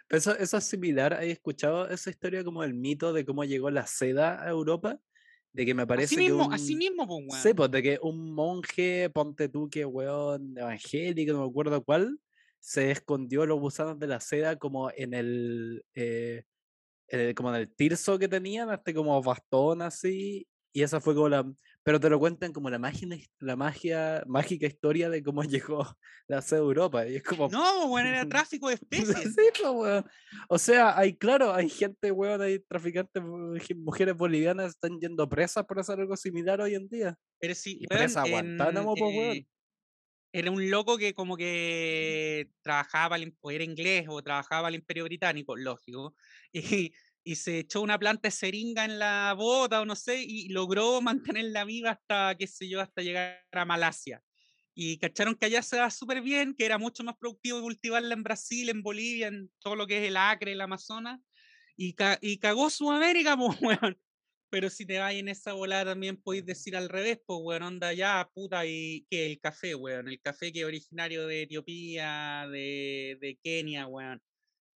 Pero 0.09 0.19
eso, 0.19 0.37
eso 0.39 0.57
es 0.59 0.65
similar, 0.65 1.15
¿hay 1.15 1.31
escuchado 1.31 1.89
esa 1.89 2.11
historia 2.11 2.45
como 2.45 2.63
el 2.63 2.75
mito 2.75 3.13
de 3.13 3.25
cómo 3.25 3.45
llegó 3.45 3.71
la 3.71 3.87
seda 3.87 4.43
a 4.43 4.49
Europa? 4.51 5.01
De 5.53 5.67
que 5.67 5.75
me 5.75 5.87
parece 5.87 6.15
Así 6.15 6.17
mismo, 6.17 6.43
que 6.43 6.53
así 6.53 6.77
mismo, 6.77 7.07
pues, 7.07 7.21
weón. 7.27 7.43
Sí, 7.43 7.55
pues 7.55 7.71
de 7.71 7.83
que 7.83 7.99
un 8.03 8.33
monje, 8.35 9.11
ponte 9.11 9.49
tú 9.49 9.69
que 9.71 9.85
weón 9.85 10.57
evangélico, 10.57 11.33
no 11.33 11.41
me 11.45 11.49
acuerdo 11.51 11.83
cuál, 11.85 12.21
se 12.61 12.91
escondió 12.93 13.47
los 13.47 13.59
gusanos 13.61 13.99
de 13.99 14.07
la 14.07 14.21
seda 14.21 14.57
como 14.59 14.91
en 14.97 15.13
el, 15.15 15.85
eh, 15.95 16.45
en 17.09 17.21
el- 17.21 17.35
como 17.35 17.51
en 17.51 17.57
el 17.63 17.75
tirso 17.75 18.19
que 18.19 18.29
tenían, 18.29 18.71
este 18.73 18.95
como 18.95 19.23
bastón 19.23 19.83
así, 19.83 20.49
y 20.73 20.83
esa 20.83 21.01
fue 21.01 21.15
como 21.15 21.29
la, 21.29 21.53
pero 21.87 22.01
te 22.01 22.11
lo 22.11 22.19
cuentan 22.19 22.53
como 22.53 22.69
la 22.69 22.81
magia, 22.81 23.07
la 23.39 23.55
magia, 23.55 24.25
mágica 24.27 24.67
historia 24.67 25.09
de 25.09 25.23
cómo 25.23 25.43
llegó 25.49 25.87
la 26.27 26.43
seda 26.43 26.59
a 26.59 26.65
Europa, 26.65 27.07
y 27.07 27.15
es 27.15 27.23
como, 27.23 27.49
No, 27.49 27.87
weón, 27.87 28.09
era 28.09 28.27
tráfico 28.29 28.69
de 28.69 28.75
especies. 28.83 29.35
Sí, 29.37 29.63
pues. 29.63 30.03
O 30.49 30.59
sea, 30.59 30.99
hay, 30.99 31.17
claro, 31.17 31.55
hay 31.55 31.69
gente, 31.71 32.11
weón, 32.11 32.43
hay 32.43 32.59
traficantes, 32.59 33.23
muj- 33.23 33.77
mujeres 33.77 34.17
bolivianas 34.17 34.71
están 34.71 34.99
yendo 34.99 35.29
presas 35.29 35.65
por 35.65 35.79
hacer 35.79 36.01
algo 36.01 36.17
similar 36.17 36.61
hoy 36.61 36.75
en 36.75 36.89
día. 36.89 37.17
Pero 37.39 37.55
sí, 37.55 37.87
weón, 37.89 38.01
presa 38.01 38.23
a 38.23 38.29
Guantánamo, 38.29 38.97
pues, 38.97 39.15
weón. 39.17 39.37
eh, 39.37 39.47
Era 40.33 40.51
un 40.51 40.69
loco 40.69 40.99
que 40.99 41.15
como 41.15 41.37
que 41.37 42.51
trabajaba, 42.63 43.17
o 43.41 43.51
era 43.53 43.63
inglés 43.63 44.07
o 44.09 44.21
trabajaba 44.23 44.69
el 44.69 44.75
Imperio 44.75 45.05
Británico, 45.05 45.57
lógico, 45.57 46.17
y, 46.53 46.93
y 47.27 47.35
se 47.37 47.59
echó 47.59 47.81
una 47.83 47.99
planta 47.99 48.29
de 48.29 48.31
seringa 48.31 48.85
en 48.85 49.01
la 49.01 49.35
bota 49.37 49.81
o 49.81 49.85
no 49.85 49.97
sé, 49.97 50.23
y 50.23 50.49
logró 50.49 51.01
mantenerla 51.37 51.65
viva 51.65 51.91
hasta, 51.91 52.37
qué 52.37 52.47
sé 52.47 52.69
yo, 52.69 52.81
hasta 52.81 53.03
llegar 53.03 53.45
a 53.53 53.65
Malasia. 53.65 54.23
Y 54.75 54.99
cacharon 54.99 55.35
que 55.35 55.47
allá 55.47 55.63
se 55.63 55.77
da 55.77 55.91
súper 55.91 56.21
bien, 56.23 56.55
que 56.55 56.65
era 56.67 56.79
mucho 56.79 57.03
más 57.03 57.17
productivo 57.19 57.61
cultivarla 57.63 58.15
en 58.15 58.23
Brasil, 58.23 58.69
en 58.69 58.83
Bolivia, 58.83 59.27
en 59.29 59.51
todo 59.59 59.75
lo 59.75 59.87
que 59.89 59.99
es 60.03 60.09
el 60.09 60.17
Acre, 60.17 60.53
el 60.53 60.61
Amazonas, 60.61 61.21
y, 61.77 61.95
ca- 61.95 62.19
y 62.23 62.39
cagó 62.39 62.71
Sudamérica, 62.71 63.37
pues, 63.39 63.61
weón. 63.61 63.99
Pero 64.51 64.71
si 64.71 64.87
te 64.87 64.99
vas 65.01 65.13
en 65.15 65.29
esa 65.29 65.53
volada 65.55 65.87
también 65.93 66.17
podéis 66.23 66.47
decir 66.47 66.77
al 66.77 66.89
revés, 66.89 67.19
pues, 67.27 67.41
weón, 67.43 67.63
onda 67.65 67.93
ya, 67.93 68.31
puta, 68.35 68.65
y 68.67 69.05
que 69.11 69.27
el 69.27 69.41
café, 69.41 69.75
weón, 69.75 70.09
el 70.09 70.21
café 70.21 70.53
que 70.53 70.61
es 70.61 70.65
originario 70.67 71.27
de 71.27 71.43
Etiopía, 71.43 72.47
de, 72.53 73.19
de 73.21 73.37
Kenia, 73.43 73.87
weón. 73.89 74.23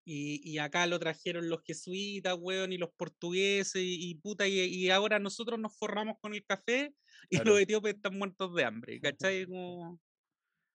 Y, 0.04 0.40
y 0.50 0.58
acá 0.58 0.86
lo 0.86 0.98
trajeron 0.98 1.48
los 1.48 1.62
jesuitas, 1.62 2.36
weón, 2.38 2.72
y 2.72 2.78
los 2.78 2.90
portugueses, 2.96 3.82
y, 3.82 4.10
y 4.10 4.14
puta, 4.16 4.48
y, 4.48 4.58
y 4.60 4.90
ahora 4.90 5.18
nosotros 5.18 5.58
nos 5.60 5.76
forramos 5.78 6.16
con 6.20 6.34
el 6.34 6.44
café 6.44 6.94
y 7.30 7.36
Claro. 7.36 7.50
los 7.52 7.60
etíopes 7.60 7.94
están 7.94 8.16
muertos 8.18 8.54
de 8.54 8.64
hambre, 8.64 9.00
¿cachai? 9.00 9.46
Como... 9.48 10.00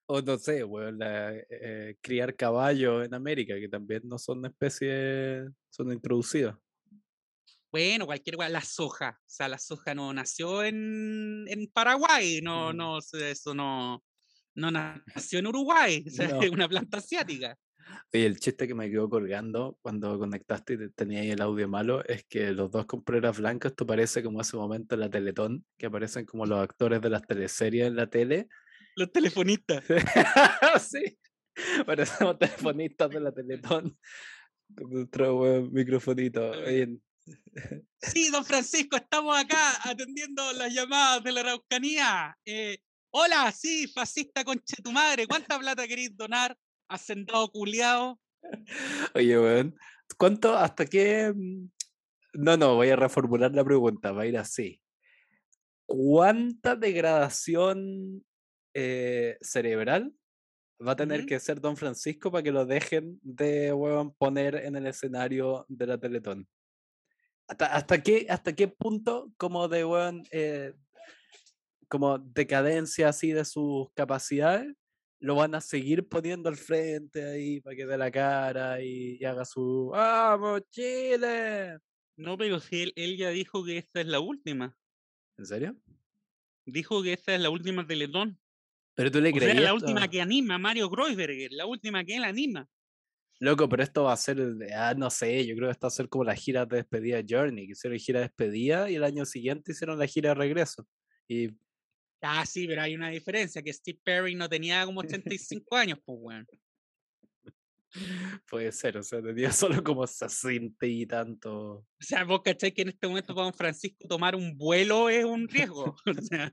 O 0.07 0.21
no 0.21 0.37
sé, 0.37 0.63
weón, 0.63 0.99
la, 0.99 1.33
eh, 1.49 1.95
criar 2.01 2.35
caballos 2.35 3.03
en 3.05 3.13
América, 3.15 3.55
que 3.59 3.67
también 3.67 4.03
no 4.05 4.19
son 4.19 4.45
especies, 4.45 5.49
son 5.71 5.91
introducidas. 5.91 6.55
Bueno, 7.71 8.05
cualquier 8.05 8.37
weá, 8.37 8.47
la 8.47 8.61
soja. 8.61 9.17
O 9.19 9.23
sea, 9.29 9.49
la 9.49 9.57
soja 9.57 9.93
no 9.95 10.13
nació 10.13 10.63
en, 10.63 11.45
en 11.47 11.67
Paraguay, 11.73 12.39
no, 12.41 12.71
Mm. 12.71 12.77
no, 12.77 12.99
eso 12.99 13.53
no, 13.55 14.03
no 14.53 14.71
nació 14.71 15.39
en 15.39 15.47
Uruguay, 15.47 16.03
o 16.07 16.09
sea, 16.11 16.27
No. 16.29 16.41
es 16.41 16.51
una 16.51 16.69
planta 16.69 16.99
asiática. 16.99 17.57
Oye, 18.13 18.25
el 18.25 18.39
chiste 18.39 18.67
que 18.67 18.73
me 18.75 18.89
quedó 18.89 19.09
colgando 19.09 19.77
cuando 19.81 20.17
conectaste 20.17 20.73
y 20.73 20.77
te- 20.77 20.89
tenía 20.89 21.21
ahí 21.21 21.31
el 21.31 21.41
audio 21.41 21.67
malo 21.67 22.03
es 22.05 22.25
que 22.25 22.51
los 22.51 22.71
dos 22.71 22.85
con 22.85 23.03
poleras 23.03 23.37
blancas, 23.37 23.71
esto 23.71 23.85
parece 23.85 24.23
como 24.23 24.41
ese 24.41 24.57
momento 24.57 24.95
en 24.95 25.01
la 25.01 25.09
Teletón, 25.09 25.65
que 25.77 25.85
aparecen 25.87 26.25
como 26.25 26.45
los 26.45 26.59
actores 26.59 27.01
de 27.01 27.09
las 27.09 27.21
teleseries 27.23 27.87
en 27.87 27.95
la 27.95 28.07
tele. 28.07 28.47
Los 28.95 29.11
telefonistas. 29.11 29.83
sí, 30.81 31.19
parecemos 31.85 32.37
telefonistas 32.39 33.09
de 33.09 33.19
la 33.19 33.31
Teletón 33.31 33.97
con 34.75 34.89
nuestro 34.89 35.37
weón 35.37 35.71
microfonito. 35.73 36.51
Oye, 36.51 36.97
Sí, 38.01 38.29
don 38.29 38.45
Francisco, 38.45 38.97
estamos 38.97 39.35
acá 39.35 39.79
atendiendo 39.83 40.53
las 40.53 40.71
llamadas 40.73 41.23
de 41.23 41.31
la 41.31 41.41
Araucanía. 41.41 42.37
Eh, 42.45 42.77
hola, 43.11 43.51
sí, 43.51 43.87
fascista 43.87 44.43
conche 44.43 44.75
tu 44.83 44.91
madre, 44.91 45.25
¿cuánta 45.27 45.57
plata 45.57 45.87
queréis 45.87 46.15
donar? 46.15 46.55
Hacendado 46.87 47.49
culiao. 47.51 48.19
Oye, 49.15 49.39
weón, 49.39 49.75
¿cuánto, 50.17 50.55
hasta 50.55 50.85
qué? 50.85 51.31
mm, 51.33 51.69
No, 52.33 52.57
no, 52.57 52.75
voy 52.75 52.89
a 52.89 52.95
reformular 52.95 53.53
la 53.53 53.63
pregunta, 53.63 54.11
va 54.11 54.23
a 54.23 54.27
ir 54.27 54.37
así. 54.37 54.81
¿Cuánta 55.85 56.75
degradación 56.75 58.23
eh, 58.73 59.37
cerebral 59.41 60.13
va 60.85 60.91
a 60.93 60.95
tener 60.95 61.25
que 61.25 61.39
ser 61.39 61.61
Don 61.61 61.77
Francisco 61.77 62.31
para 62.31 62.43
que 62.43 62.51
lo 62.51 62.65
dejen 62.65 63.19
de 63.23 63.71
weón, 63.73 64.13
poner 64.13 64.55
en 64.55 64.75
el 64.75 64.87
escenario 64.87 65.65
de 65.69 65.87
la 65.87 65.97
Teletón. 65.97 66.47
¿Hasta, 67.47 67.67
hasta, 67.67 68.01
qué, 68.01 68.25
hasta 68.29 68.53
qué 68.53 68.67
punto 68.67 69.31
como 69.37 69.67
de 69.67 69.85
weón, 69.85 70.23
eh, 70.31 70.73
como 71.87 72.17
decadencia 72.17 73.09
así 73.09 73.31
de 73.31 73.45
sus 73.45 73.87
capacidades 73.93 74.75
lo 75.25 75.33
van 75.35 75.55
a 75.55 75.61
seguir 75.61 76.07
poniendo 76.07 76.49
al 76.49 76.55
frente 76.55 77.23
ahí 77.25 77.59
para 77.59 77.75
que 77.75 77.85
dé 77.87 77.97
la 77.97 78.11
cara 78.11 78.79
y, 78.81 79.17
y 79.19 79.25
haga 79.25 79.43
su 79.43 79.89
¡Vamos, 79.91 80.61
Chile! 80.69 81.79
No, 82.15 82.37
pero 82.37 82.59
si 82.59 82.83
él, 82.83 82.93
él 82.95 83.17
ya 83.17 83.29
dijo 83.29 83.65
que 83.65 83.77
esta 83.77 84.01
es 84.01 84.07
la 84.07 84.19
última. 84.19 84.77
¿En 85.37 85.45
serio? 85.45 85.75
Dijo 86.65 87.01
que 87.01 87.13
esta 87.13 87.33
es 87.33 87.41
la 87.41 87.49
última 87.49 87.85
Teletón. 87.85 88.39
Pero 88.93 89.11
tú 89.11 89.19
le 89.19 89.33
creías. 89.33 89.61
la 89.61 89.73
última 89.73 90.07
que 90.07 90.21
anima 90.21 90.57
Mario 90.57 90.89
Kreuzberger, 90.89 91.51
la 91.51 91.65
última 91.65 92.05
que 92.05 92.15
él 92.15 92.23
anima. 92.23 92.69
Loco, 93.39 93.67
pero 93.67 93.81
esto 93.83 94.03
va 94.03 94.13
a 94.13 94.17
ser, 94.17 94.37
de- 94.37 94.73
ah, 94.73 94.93
no 94.95 95.09
sé, 95.09 95.45
yo 95.45 95.55
creo 95.55 95.67
que 95.67 95.73
esto 95.73 95.87
va 95.87 95.89
a 95.89 95.91
ser 95.91 96.07
como 96.07 96.23
la 96.23 96.35
gira 96.35 96.65
de 96.65 96.77
despedida 96.77 97.21
de 97.21 97.25
Journey, 97.27 97.65
que 97.65 97.71
hicieron 97.73 97.99
gira 97.99 98.19
de 98.19 98.27
despedida 98.27 98.89
y 98.89 98.95
el 98.95 99.03
año 99.03 99.25
siguiente 99.25 99.71
hicieron 99.73 99.97
la 99.99 100.07
gira 100.07 100.29
de 100.29 100.35
regreso. 100.35 100.87
Y 101.27 101.49
Ah, 102.21 102.45
sí, 102.45 102.67
pero 102.67 102.81
hay 102.81 102.95
una 102.95 103.09
diferencia, 103.09 103.61
que 103.61 103.73
Steve 103.73 103.99
Perry 104.03 104.35
no 104.35 104.49
tenía 104.49 104.85
como 104.85 104.99
85 105.39 105.75
años, 105.75 105.99
pues, 106.03 106.17
weón. 106.21 106.47
puede 108.49 108.71
ser, 108.71 108.97
o 108.97 109.03
sea, 109.03 109.21
tenía 109.21 109.51
solo 109.51 109.83
como 109.83 110.05
60 110.05 110.85
y 110.85 111.05
tanto. 111.05 111.53
O 111.77 111.85
sea, 111.99 112.23
vos 112.23 112.41
cachai 112.43 112.73
que 112.73 112.81
en 112.81 112.89
este 112.89 113.07
momento 113.07 113.33
para 113.33 113.45
Don 113.45 113.53
Francisco 113.53 114.07
tomar 114.07 114.35
un 114.35 114.57
vuelo 114.57 115.09
es 115.09 115.25
un 115.25 115.47
riesgo. 115.47 115.95
O 116.07 116.21
sea, 116.21 116.51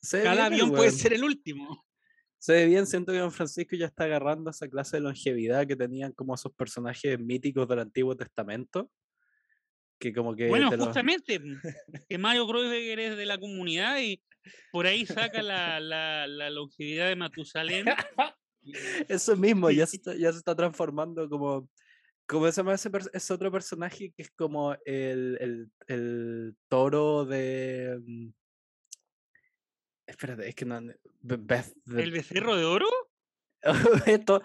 Se 0.00 0.22
cada 0.22 0.46
avión 0.46 0.70
puede 0.70 0.90
ser 0.90 1.12
el 1.12 1.24
último. 1.24 1.84
Se 2.38 2.52
ve 2.52 2.66
bien, 2.66 2.86
siento 2.86 3.12
que 3.12 3.18
Don 3.18 3.32
Francisco 3.32 3.76
ya 3.76 3.86
está 3.86 4.04
agarrando 4.04 4.50
esa 4.50 4.68
clase 4.68 4.98
de 4.98 5.02
longevidad 5.02 5.66
que 5.66 5.76
tenían 5.76 6.12
como 6.12 6.34
esos 6.34 6.52
personajes 6.52 7.18
míticos 7.18 7.66
del 7.68 7.80
Antiguo 7.80 8.16
Testamento. 8.16 8.90
Que 9.98 10.12
como 10.12 10.34
que 10.36 10.48
Bueno, 10.48 10.70
justamente, 10.76 11.38
mm, 11.38 11.60
que 12.08 12.18
Mario 12.18 12.46
Kreuzberger 12.46 13.00
es 13.00 13.16
de 13.16 13.26
la 13.26 13.38
comunidad 13.38 13.98
y 14.00 14.22
por 14.70 14.86
ahí 14.86 15.06
saca 15.06 15.42
la, 15.42 15.80
la, 15.80 16.26
la 16.26 16.50
longevidad 16.50 17.08
de 17.08 17.16
Matusalén. 17.16 17.86
Eso 19.08 19.36
mismo, 19.36 19.70
ya 19.70 19.86
se 19.86 19.96
está, 19.96 20.14
ya 20.14 20.32
se 20.32 20.38
está 20.38 20.54
transformando 20.54 21.28
como. 21.28 21.68
¿Cómo 22.28 22.50
se 22.50 22.56
llama 22.56 22.74
ese, 22.74 23.32
otro 23.32 23.52
personaje 23.52 24.12
que 24.16 24.22
es 24.22 24.30
como 24.32 24.74
el, 24.84 25.38
el, 25.40 25.70
el 25.86 26.56
toro 26.68 27.24
de. 27.24 28.00
mm, 28.04 28.28
Espérate, 30.08 30.48
es 30.48 30.54
que 30.54 30.64
no. 30.64 30.80
Be- 31.20 31.38
Beth- 31.38 31.74
de- 31.84 32.02
¿El 32.02 32.10
becerro 32.10 32.56
de 32.56 32.64
oro? 32.64 32.86
esto, 34.06 34.42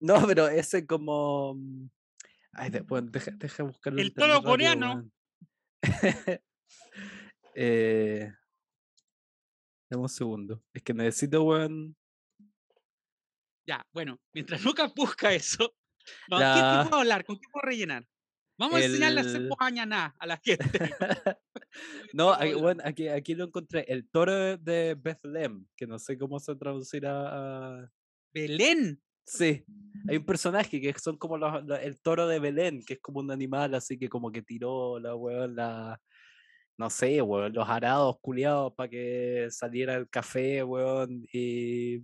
no, 0.00 0.24
pero 0.26 0.48
ese 0.48 0.86
como. 0.86 1.56
Ay, 2.54 2.70
de- 2.70 2.80
bueno, 2.80 3.10
deja, 3.10 3.30
deja 3.32 3.62
buscarlo. 3.62 4.00
El 4.00 4.14
toro 4.14 4.42
coreano. 4.42 4.94
weón. 4.94 5.12
eh, 7.54 8.32
dame 9.90 10.02
un 10.02 10.08
segundo. 10.08 10.62
Es 10.72 10.82
que 10.82 10.94
necesito, 10.94 11.42
weón. 11.42 11.96
Ya, 13.66 13.86
bueno, 13.92 14.20
mientras 14.32 14.62
Lucas 14.62 14.92
busca 14.94 15.32
eso, 15.32 15.74
no, 16.28 16.38
¿qué, 16.38 16.44
qué 16.44 16.88
puedo 16.88 17.00
hablar? 17.00 17.24
¿Con 17.24 17.36
qué 17.36 17.48
puedo 17.50 17.66
rellenar? 17.66 18.06
Vamos 18.56 18.80
a 18.80 18.84
enseñarle 18.84 19.20
a 19.20 19.24
hacer 19.24 19.48
pojañaná 19.48 20.14
a 20.18 20.26
la 20.26 20.36
gente. 20.38 20.68
No, 22.12 22.32
aquí, 22.32 22.54
bueno, 22.54 22.82
aquí, 22.86 23.08
aquí 23.08 23.34
lo 23.34 23.46
encontré. 23.46 23.84
El 23.88 24.08
toro 24.08 24.56
de 24.56 24.94
Bethlehem, 24.94 25.66
que 25.76 25.88
no 25.88 25.98
sé 25.98 26.16
cómo 26.16 26.38
se 26.38 26.54
traducirá 26.54 27.80
a. 27.80 27.90
Belén. 28.32 29.02
Sí, 29.26 29.64
hay 30.08 30.16
un 30.18 30.24
personaje 30.24 30.80
que 30.80 30.92
son 30.98 31.16
como 31.16 31.36
los- 31.38 31.64
los- 31.64 31.80
el 31.80 32.00
toro 32.00 32.26
de 32.28 32.38
Belén, 32.38 32.82
que 32.84 32.94
es 32.94 33.00
como 33.00 33.20
un 33.20 33.30
animal 33.30 33.74
así 33.74 33.98
que 33.98 34.08
como 34.08 34.30
que 34.30 34.42
tiró 34.42 34.98
la 34.98 35.14
weón, 35.14 35.56
la. 35.56 36.00
No 36.76 36.90
sé, 36.90 37.22
weón, 37.22 37.52
los 37.52 37.68
arados 37.68 38.16
culiados 38.20 38.74
para 38.74 38.90
que 38.90 39.46
saliera 39.50 39.94
el 39.94 40.08
café, 40.08 40.62
weón, 40.64 41.24
y. 41.32 42.02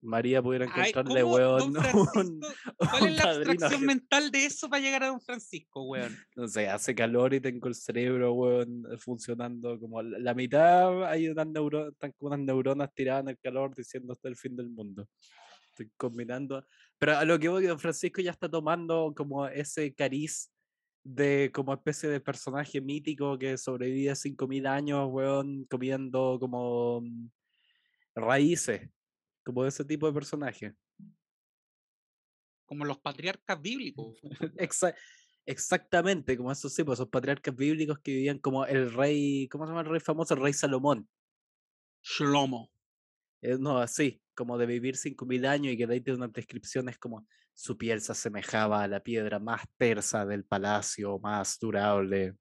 María 0.00 0.40
pudiera 0.40 0.66
Ay, 0.74 0.90
encontrarle, 0.90 1.22
¿cómo, 1.22 1.34
weón, 1.34 1.74
un? 2.14 2.40
¿Cuál 2.76 3.02
un 3.02 3.08
es 3.08 3.16
la 3.16 3.30
abstracción 3.30 3.80
que- 3.80 3.86
mental 3.86 4.30
de 4.30 4.44
eso 4.46 4.68
para 4.70 4.80
llegar 4.80 5.02
a 5.02 5.08
Don 5.08 5.20
Francisco, 5.20 5.82
weón? 5.82 6.16
no 6.36 6.46
sé, 6.46 6.68
hace 6.68 6.94
calor 6.94 7.34
y 7.34 7.40
tengo 7.40 7.66
el 7.66 7.74
cerebro, 7.74 8.32
weón, 8.32 8.84
funcionando 9.00 9.78
como 9.80 10.00
la, 10.00 10.18
la 10.20 10.34
mitad, 10.34 11.04
hay 11.04 11.28
unas 11.28 11.48
neuronas, 11.48 11.92
están 11.92 12.12
como 12.12 12.28
unas 12.32 12.38
neuronas 12.46 12.94
tiradas 12.94 13.24
en 13.24 13.28
el 13.30 13.38
calor 13.38 13.74
diciendo 13.74 14.12
hasta 14.12 14.28
el 14.28 14.36
fin 14.36 14.54
del 14.56 14.70
mundo. 14.70 15.06
Estoy 15.78 15.92
combinando. 15.96 16.66
Pero 16.98 17.16
a 17.16 17.24
lo 17.24 17.38
que 17.38 17.48
voy, 17.48 17.64
Don 17.66 17.78
Francisco 17.78 18.20
ya 18.20 18.32
está 18.32 18.50
tomando 18.50 19.12
como 19.16 19.46
ese 19.46 19.94
cariz 19.94 20.52
de 21.04 21.52
como 21.54 21.72
especie 21.72 22.08
de 22.08 22.20
personaje 22.20 22.80
mítico 22.80 23.38
que 23.38 23.56
sobrevive 23.56 24.14
5.000 24.16 24.66
años, 24.66 25.08
weón, 25.08 25.64
comiendo 25.66 26.36
como 26.40 27.00
mm, 27.02 27.30
raíces, 28.16 28.90
como 29.44 29.64
ese 29.64 29.84
tipo 29.84 30.08
de 30.08 30.12
personaje. 30.12 30.74
Como 32.66 32.84
los 32.84 32.98
patriarcas 32.98 33.62
bíblicos. 33.62 34.18
Exa- 34.58 34.96
exactamente, 35.46 36.36
como 36.36 36.50
esos 36.50 36.74
sí, 36.74 36.82
pues, 36.82 36.98
esos 36.98 37.08
patriarcas 37.08 37.54
bíblicos 37.54 38.00
que 38.00 38.10
vivían 38.10 38.40
como 38.40 38.66
el 38.66 38.92
rey, 38.92 39.46
¿cómo 39.48 39.64
se 39.64 39.70
llama 39.70 39.82
el 39.82 39.90
rey 39.90 40.00
famoso? 40.00 40.34
El 40.34 40.40
rey 40.40 40.52
Salomón. 40.52 41.08
Shlomo. 42.02 42.68
Eh, 43.40 43.56
no, 43.58 43.78
así, 43.78 44.20
como 44.38 44.56
de 44.56 44.66
vivir 44.66 44.96
5.000 44.96 45.44
años 45.46 45.72
y 45.72 45.76
que 45.76 45.88
de 45.88 45.94
ahí 45.94 46.00
tiene 46.00 46.18
unas 46.18 46.32
descripciones 46.32 46.96
como 46.96 47.26
su 47.54 47.76
piel 47.76 48.00
se 48.00 48.12
asemejaba 48.12 48.84
a 48.84 48.86
la 48.86 49.02
piedra 49.02 49.40
más 49.40 49.62
tersa 49.76 50.24
del 50.24 50.44
palacio, 50.44 51.18
más 51.18 51.58
durable. 51.58 52.34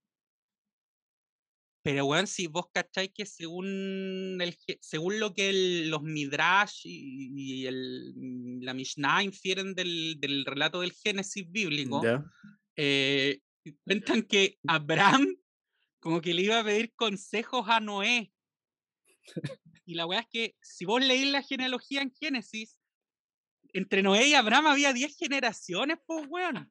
Pero, 1.81 2.05
weón, 2.05 2.27
si 2.27 2.45
vos 2.45 2.65
cacháis 2.71 3.09
que 3.15 3.25
según, 3.25 4.37
el, 4.39 4.55
según 4.79 5.19
lo 5.19 5.33
que 5.33 5.49
el- 5.49 5.89
los 5.89 6.03
Midrash 6.03 6.81
y, 6.85 7.31
y 7.33 7.65
el, 7.65 8.13
mm, 8.15 8.61
la 8.61 8.75
Mishnah 8.75 9.23
infieren 9.23 9.73
del, 9.73 10.19
del 10.19 10.45
relato 10.45 10.81
del 10.81 10.91
Génesis 10.91 11.49
bíblico, 11.49 12.03
¿Ya? 12.03 12.23
eh, 12.75 13.39
cuentan 13.85 14.21
que 14.21 14.59
Abraham 14.67 15.35
como 15.99 16.21
que 16.21 16.35
le 16.35 16.43
iba 16.43 16.59
a 16.59 16.63
pedir 16.63 16.93
consejos 16.95 17.65
a 17.67 17.79
Noé. 17.79 18.31
Y 19.87 19.93
la 19.95 20.05
weá 20.05 20.19
es 20.19 20.27
que 20.29 20.55
si 20.61 20.83
vos 20.83 21.01
leís 21.01 21.31
la 21.31 21.41
genealogía 21.41 22.01
en 22.01 22.11
Génesis, 22.11 22.77
entre 23.71 24.03
Noé 24.03 24.27
y 24.27 24.33
Abraham 24.33 24.67
había 24.67 24.91
10 24.91 25.15
generaciones, 25.17 25.97
pues 26.05 26.27
weón. 26.29 26.69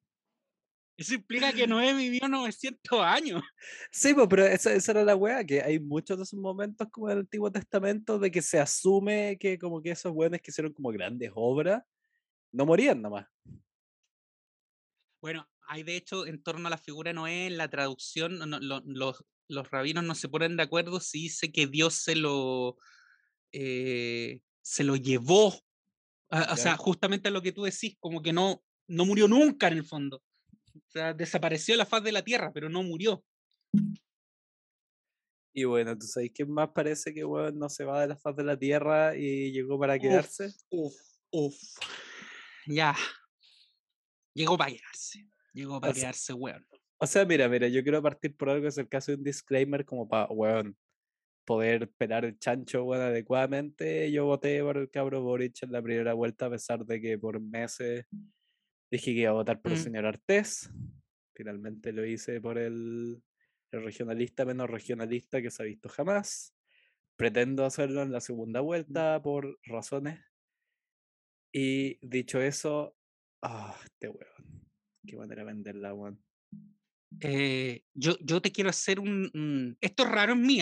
Eso 0.99 1.15
implica 1.15 1.51
que 1.53 1.67
Noé 1.67 1.95
vivió 1.95 2.29
900 2.29 3.01
años. 3.01 3.43
Sí, 3.91 4.13
pues, 4.13 4.27
pero 4.29 4.47
esa, 4.47 4.73
esa 4.75 4.93
era 4.93 5.03
la 5.05 5.17
weá, 5.17 5.45
que 5.45 5.63
hay 5.63 5.79
muchos 5.81 6.19
de 6.19 6.25
esos 6.25 6.39
momentos 6.39 6.89
como 6.91 7.09
en 7.09 7.15
el 7.15 7.19
Antiguo 7.21 7.51
Testamento 7.51 8.19
de 8.19 8.31
que 8.31 8.43
se 8.43 8.59
asume 8.59 9.39
que 9.41 9.59
como 9.59 9.81
que 9.83 9.93
esos 9.93 10.13
weones 10.13 10.43
que 10.43 10.51
hicieron 10.51 10.75
como 10.75 10.91
grandes 10.91 11.31
obras 11.35 11.83
no 12.53 12.67
morían 12.67 13.01
nomás. 13.01 13.27
Bueno, 15.23 15.49
hay 15.69 15.83
de 15.83 15.97
hecho 15.97 16.27
en 16.27 16.43
torno 16.43 16.67
a 16.69 16.71
la 16.71 16.79
figura 16.79 17.11
de 17.11 17.15
Noé 17.15 17.47
en 17.47 17.57
la 17.57 17.69
traducción, 17.69 18.39
no- 18.39 18.61
lo- 18.61 18.83
los, 18.87 19.25
los 19.49 19.71
rabinos 19.71 20.05
no 20.05 20.15
se 20.15 20.29
ponen 20.29 20.57
de 20.57 20.63
acuerdo 20.65 21.01
si 21.01 21.23
dice 21.23 21.51
que 21.53 21.67
Dios 21.67 21.95
se 21.95 22.15
lo, 22.17 22.79
eh, 23.59 24.41
se 24.63 24.85
lo 24.85 24.97
llevó. 24.97 25.55
a- 26.31 26.53
O 26.53 26.57
sea, 26.57 26.77
justamente 26.77 27.31
lo 27.31 27.41
que 27.41 27.53
tú 27.53 27.63
decís, 27.63 27.97
como 28.01 28.21
que 28.21 28.33
no, 28.33 28.63
no 28.89 29.07
murió 29.07 29.29
nunca 29.29 29.69
en 29.69 29.75
el 29.79 29.85
fondo. 29.85 30.23
O 30.75 30.91
sea, 30.91 31.15
desapareció 31.15 31.73
de 31.75 31.79
la 31.79 31.87
faz 31.87 32.03
de 32.05 32.13
la 32.13 32.23
tierra, 32.23 32.53
pero 32.53 32.69
no 32.69 32.83
murió. 32.83 33.25
Y 35.55 35.65
bueno, 35.65 35.97
¿tú 35.97 36.07
sabes 36.07 36.31
quién 36.35 36.51
más 36.51 36.69
parece 36.75 37.15
que 37.15 37.25
weón, 37.25 37.59
no 37.59 37.69
se 37.71 37.85
va 37.85 38.03
de 38.03 38.09
la 38.09 38.17
faz 38.17 38.37
de 38.37 38.45
la 38.45 38.59
tierra 38.59 39.17
y 39.17 39.53
llegó 39.53 39.79
para 39.79 39.99
quedarse? 39.99 40.53
Uf, 40.69 40.95
uf. 41.31 41.55
Ya. 42.67 42.95
Llegó 44.35 44.59
para 44.59 44.73
quedarse. 44.73 45.27
Llegó 45.55 45.81
para 45.81 45.95
quedarse, 45.95 46.33
weón. 46.35 46.67
O 46.99 47.07
sea, 47.07 47.25
mira, 47.25 47.49
mira, 47.49 47.69
yo 47.69 47.83
quiero 47.83 48.03
partir 48.03 48.37
por 48.37 48.51
algo, 48.51 48.63
que 48.63 48.69
es 48.69 48.79
el 48.79 48.89
caso 48.89 49.13
de 49.13 49.17
un 49.19 49.25
disclaimer 49.25 49.85
como 49.87 50.07
para, 50.07 50.27
weón, 50.31 50.77
poder 51.47 51.89
pelar 51.93 52.25
el 52.27 52.39
chancho, 52.39 52.85
weón, 52.85 53.03
adecuadamente. 53.03 54.11
Yo 54.13 54.27
voté 54.27 54.61
por 54.63 54.77
el 54.77 54.91
cabro 54.91 55.23
Boric 55.23 55.63
en 55.63 55.73
la 55.73 55.81
primera 55.81 56.13
vuelta, 56.13 56.47
a 56.47 56.51
pesar 56.51 56.85
de 56.85 57.01
que 57.01 57.19
por 57.19 57.41
meses 57.41 58.05
dije 58.91 59.15
que 59.15 59.21
iba 59.21 59.31
a 59.31 59.35
votar 59.35 59.63
por 59.63 59.73
el 59.73 59.79
Mm. 59.79 59.83
señor 59.83 60.07
Artés. 60.07 60.71
Finalmente 61.35 61.93
lo 61.93 62.05
hice 62.05 62.41
por 62.41 62.59
el, 62.59 63.23
el 63.71 63.83
regionalista 63.83 64.45
menos 64.45 64.69
regionalista 64.69 65.41
que 65.41 65.51
se 65.51 65.63
ha 65.63 65.67
visto 65.67 65.89
jamás. 65.89 66.55
Pretendo 67.17 67.65
hacerlo 67.65 68.03
en 68.03 68.13
la 68.13 68.21
segunda 68.21 68.61
vuelta 68.61 69.23
por 69.23 69.59
razones. 69.65 70.21
Y 71.53 71.99
dicho 72.07 72.41
eso, 72.41 72.97
ah, 73.43 73.75
este 73.85 74.09
weón. 74.09 74.67
Qué 75.07 75.17
manera 75.17 75.43
de 75.43 75.47
venderla, 75.47 75.95
weón. 75.95 76.23
Eh, 77.21 77.85
yo, 77.95 78.17
yo 78.21 78.43
te 78.43 78.51
quiero 78.51 78.69
hacer 78.71 78.99
un, 79.01 79.31
un- 79.33 79.79
Esto 79.81 80.03
es 80.03 80.11
raro 80.11 80.33
en 80.33 80.43
mí, 80.43 80.61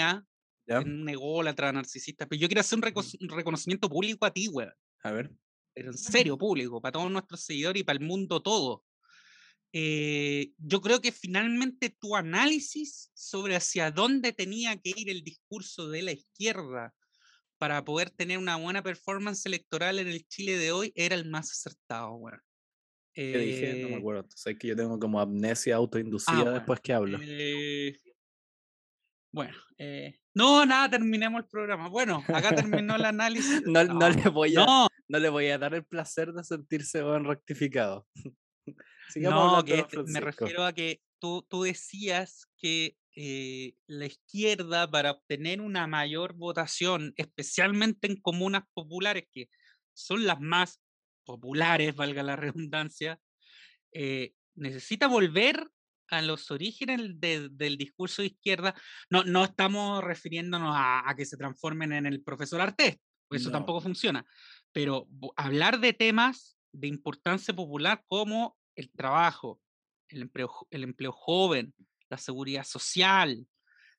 ¿ah? 0.69 0.81
en 0.81 1.01
un 1.03 1.09
ególatra, 1.09 1.73
narcisista, 1.73 2.27
pero 2.27 2.41
yo 2.41 2.49
quiero 2.49 2.61
hacer 2.61 2.79
un, 2.79 3.29
reconocimiento 3.29 3.89
público 3.89 4.25
a 4.25 4.33
ti, 4.33 4.49
weón. 4.49 4.73
A 5.03 5.13
ver. 5.13 5.31
Pero 5.75 5.91
en 5.91 5.99
serio, 5.99 6.39
público, 6.39 6.81
para 6.81 6.93
todos 6.93 7.11
nuestros 7.11 7.41
seguidores 7.41 7.81
y 7.81 7.85
para 7.85 7.99
el 7.99 8.05
mundo 8.05 8.41
todo. 8.43 8.85
Eh, 9.73 10.53
yo 10.59 10.81
creo 10.81 11.01
que 11.01 11.11
finalmente 11.11 11.91
tu 11.91 12.15
análisis 12.15 13.11
sobre 13.13 13.57
hacia 13.57 13.91
dónde 13.91 14.33
tenía 14.33 14.77
que 14.77 14.93
ir 14.95 15.11
el 15.11 15.25
discurso 15.25 15.89
de 15.89 16.03
la 16.03 16.13
izquierda 16.13 16.95
para 17.59 17.85
poder 17.85 18.11
tener 18.11 18.39
una 18.39 18.55
buena 18.55 18.83
performance 18.83 19.45
electoral 19.47 19.99
en 19.99 20.07
el 20.07 20.27
Chile 20.29 20.59
de 20.59 20.71
hoy 20.71 20.93
era 20.95 21.17
el 21.17 21.29
más 21.29 21.51
acertado, 21.51 22.15
weón. 22.15 22.41
¿Qué 23.15 23.39
dije? 23.39 23.83
No 23.83 23.89
me 23.89 23.95
eh 23.95 23.99
acuerdo. 23.99 24.27
Sé 24.35 24.59
que 24.59 24.69
yo 24.69 24.77
tengo 24.77 24.99
como 24.99 25.21
amnesia 25.21 25.77
autoinducida 25.77 26.51
ah, 26.51 26.51
después 26.51 26.81
que 26.81 26.93
hablo. 26.93 27.19
Eh, 27.23 27.97
bueno, 29.35 29.55
no, 30.35 30.65
nada, 30.65 30.91
terminemos 30.91 31.43
el 31.43 31.49
programa. 31.49 31.89
Bueno, 31.89 32.23
acá 32.29 32.55
terminó 32.55 32.97
el 32.97 33.05
análisis. 33.05 33.63
no, 33.67 33.85
no, 33.85 34.09
le 34.09 34.29
voy 34.29 34.55
a, 34.57 34.65
no. 34.65 34.89
le 35.09 35.29
voy 35.29 35.49
a 35.49 35.59
dar 35.59 35.75
el 35.75 35.85
placer 35.85 36.33
de 36.33 36.45
sentirse 36.45 37.03
buen 37.03 37.25
rectificado 37.25 38.07
no, 39.17 39.65
que 39.65 39.85
me 40.07 40.21
refiero 40.21 40.65
a 40.65 40.73
que 40.73 41.03
tú, 41.19 41.47
tú 41.49 41.63
decías 41.63 42.49
que 42.57 42.97
eh, 43.17 43.75
la 43.87 44.07
izquierda 44.07 44.91
para 44.91 45.13
obtener 45.13 45.61
una 45.61 45.87
mayor 45.87 46.35
votación, 46.35 47.13
especialmente 47.17 48.09
en 48.09 48.21
comunas 48.21 48.65
populares, 48.73 49.25
que 49.33 49.49
son 49.93 50.27
las 50.27 50.41
más 50.41 50.81
populares, 51.25 51.95
valga 51.95 52.23
la 52.23 52.37
redundancia, 52.37 53.21
eh, 53.93 54.35
necesita 54.55 55.07
volver 55.07 55.65
a 56.09 56.23
los 56.23 56.51
orígenes 56.51 57.21
del 57.21 57.77
discurso 57.77 58.23
de 58.23 58.29
izquierda. 58.29 58.75
No, 59.11 59.25
no 59.25 59.45
estamos 59.45 60.03
refiriéndonos 60.03 60.75
a, 60.77 61.15
que 61.17 61.25
se 61.25 61.37
transformen 61.37 61.93
en 61.93 62.07
el 62.07 62.23
profesor 62.23 62.61
Artés, 62.61 62.99
eso 63.31 63.51
tampoco 63.51 63.81
funciona, 63.81 64.25
pero 64.73 65.09
hablar 65.37 65.81
de 65.81 65.93
temas 65.93 66.57
de 66.73 66.89
importancia 66.89 67.55
popular 67.55 68.05
como 68.07 68.57
el 68.77 68.91
trabajo, 68.91 69.61
el 70.09 70.23
empleo, 70.23 70.51
el 70.71 70.85
empleo 70.85 71.13
joven, 71.13 71.75
la 72.09 72.19
seguridad 72.19 72.65
social, 72.65 73.47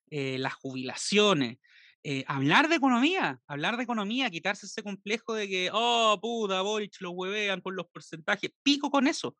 eh, 0.10 0.38
las 0.38 0.54
jubilaciones. 0.54 1.58
Eh, 2.04 2.24
hablar 2.28 2.70
de 2.70 2.76
economía, 2.76 3.42
hablar 3.48 3.78
de 3.78 3.84
economía, 3.84 4.30
quitarse 4.30 4.68
ese 4.68 4.84
complejo 4.84 5.34
de 5.34 5.48
que, 5.48 5.70
oh, 5.74 6.20
puta, 6.22 6.62
Boric 6.62 7.02
lo 7.02 7.12
huevean 7.12 7.62
por 7.62 7.74
los 7.74 7.88
porcentajes. 7.88 8.52
Pico 8.62 8.92
con 8.92 9.08
eso. 9.08 9.36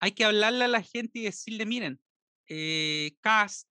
Hay 0.00 0.12
que 0.12 0.24
hablarle 0.24 0.64
a 0.64 0.68
la 0.68 0.82
gente 0.82 1.18
y 1.18 1.22
decirle, 1.22 1.66
miren, 1.66 2.00
eh, 2.48 3.16
Cast 3.20 3.68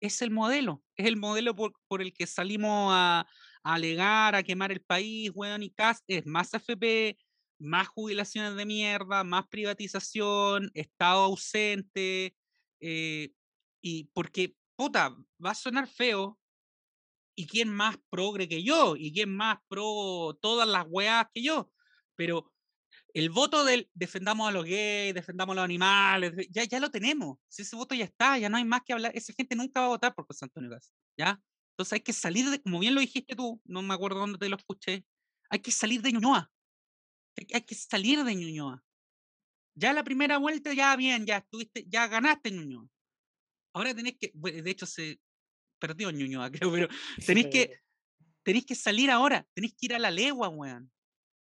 es 0.00 0.22
el 0.22 0.30
modelo, 0.30 0.82
es 0.96 1.06
el 1.06 1.16
modelo 1.16 1.54
por, 1.54 2.02
el 2.02 2.12
que 2.12 2.26
salimos 2.26 2.92
a, 2.92 3.26
a, 3.62 3.74
alegar, 3.74 4.34
a 4.34 4.42
quemar 4.42 4.72
el 4.72 4.80
país, 4.80 5.30
weón, 5.34 5.62
y 5.62 5.70
Cast 5.70 6.04
es 6.08 6.26
más 6.26 6.54
AFP, 6.54 7.18
más 7.58 7.88
jubilaciones 7.88 8.56
de 8.56 8.64
mierda, 8.64 9.22
más 9.22 9.46
privatización, 9.48 10.70
Estado 10.74 11.24
ausente, 11.24 12.34
eh, 12.80 13.32
y 13.82 14.04
porque, 14.14 14.56
puta, 14.76 15.14
va 15.44 15.50
a 15.50 15.54
sonar 15.54 15.86
feo, 15.86 16.38
¿y 17.34 17.46
quién 17.46 17.68
más 17.68 17.96
progre 18.10 18.48
que 18.48 18.62
yo? 18.62 18.96
¿Y 18.96 19.12
quién 19.12 19.34
más 19.34 19.58
pro 19.68 20.38
todas 20.40 20.68
las 20.68 20.86
weas 20.88 21.26
que 21.32 21.42
yo? 21.42 21.70
Pero 22.16 22.52
el 23.14 23.30
voto 23.30 23.64
del 23.64 23.88
defendamos 23.94 24.48
a 24.48 24.52
los 24.52 24.64
gays, 24.64 25.14
defendamos 25.14 25.54
a 25.54 25.56
los 25.56 25.64
animales, 25.64 26.32
ya, 26.50 26.64
ya 26.64 26.80
lo 26.80 26.90
tenemos. 26.90 27.38
Si 27.48 27.62
ese 27.62 27.76
voto 27.76 27.94
ya 27.94 28.04
está, 28.04 28.38
ya 28.38 28.48
no 28.48 28.56
hay 28.56 28.64
más 28.64 28.82
que 28.84 28.92
hablar. 28.92 29.12
Esa 29.14 29.32
gente 29.32 29.56
nunca 29.56 29.80
va 29.80 29.86
a 29.86 29.90
votar 29.90 30.14
por 30.14 30.26
José 30.26 30.44
Antonio 30.44 30.70
Gas, 30.70 30.92
¿ya? 31.18 31.40
Entonces 31.72 31.94
hay 31.94 32.00
que 32.00 32.12
salir 32.12 32.48
de, 32.50 32.60
como 32.60 32.78
bien 32.78 32.94
lo 32.94 33.00
dijiste 33.00 33.34
tú, 33.34 33.60
no 33.64 33.82
me 33.82 33.94
acuerdo 33.94 34.18
dónde 34.18 34.38
te 34.38 34.48
lo 34.48 34.56
escuché, 34.56 35.04
hay 35.48 35.60
que 35.60 35.70
salir 35.70 36.02
de 36.02 36.12
Ñuñoa 36.12 36.50
hay 37.52 37.62
que 37.62 37.74
salir 37.74 38.22
de 38.24 38.34
Ñuñoa. 38.34 38.82
Ya 39.74 39.92
la 39.92 40.04
primera 40.04 40.38
vuelta, 40.38 40.72
ya 40.72 40.94
bien, 40.96 41.26
ya 41.26 41.38
estuviste, 41.38 41.84
ya 41.88 42.06
ganaste 42.08 42.50
Ñuñoa. 42.50 42.86
Ahora 43.72 43.94
tenés 43.94 44.16
que, 44.18 44.32
de 44.34 44.70
hecho 44.70 44.86
se 44.86 45.20
perdió 45.78 46.10
Ñuñoa, 46.10 46.50
creo, 46.68 46.72
pero 46.72 46.88
tenéis 47.24 47.46
que, 47.48 47.80
tenéis 48.42 48.66
que 48.66 48.74
salir 48.74 49.10
ahora, 49.10 49.46
tenéis 49.54 49.74
que 49.74 49.86
ir 49.86 49.94
a 49.94 49.98
la 49.98 50.10
legua, 50.10 50.48
weón. 50.48 50.90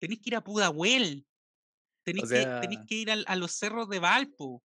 Tenéis 0.01 0.21
que 0.21 0.31
ir 0.31 0.37
a 0.37 0.45
Pudahuel. 0.45 1.27
Tenéis, 2.13 2.31
que, 2.31 2.45
tenéis 2.61 2.81
que 2.87 2.95
ir 2.95 3.11
a 3.11 3.37
los 3.37 3.53
cerros 3.53 3.89
de 3.89 3.99
Valpo. 3.99 4.63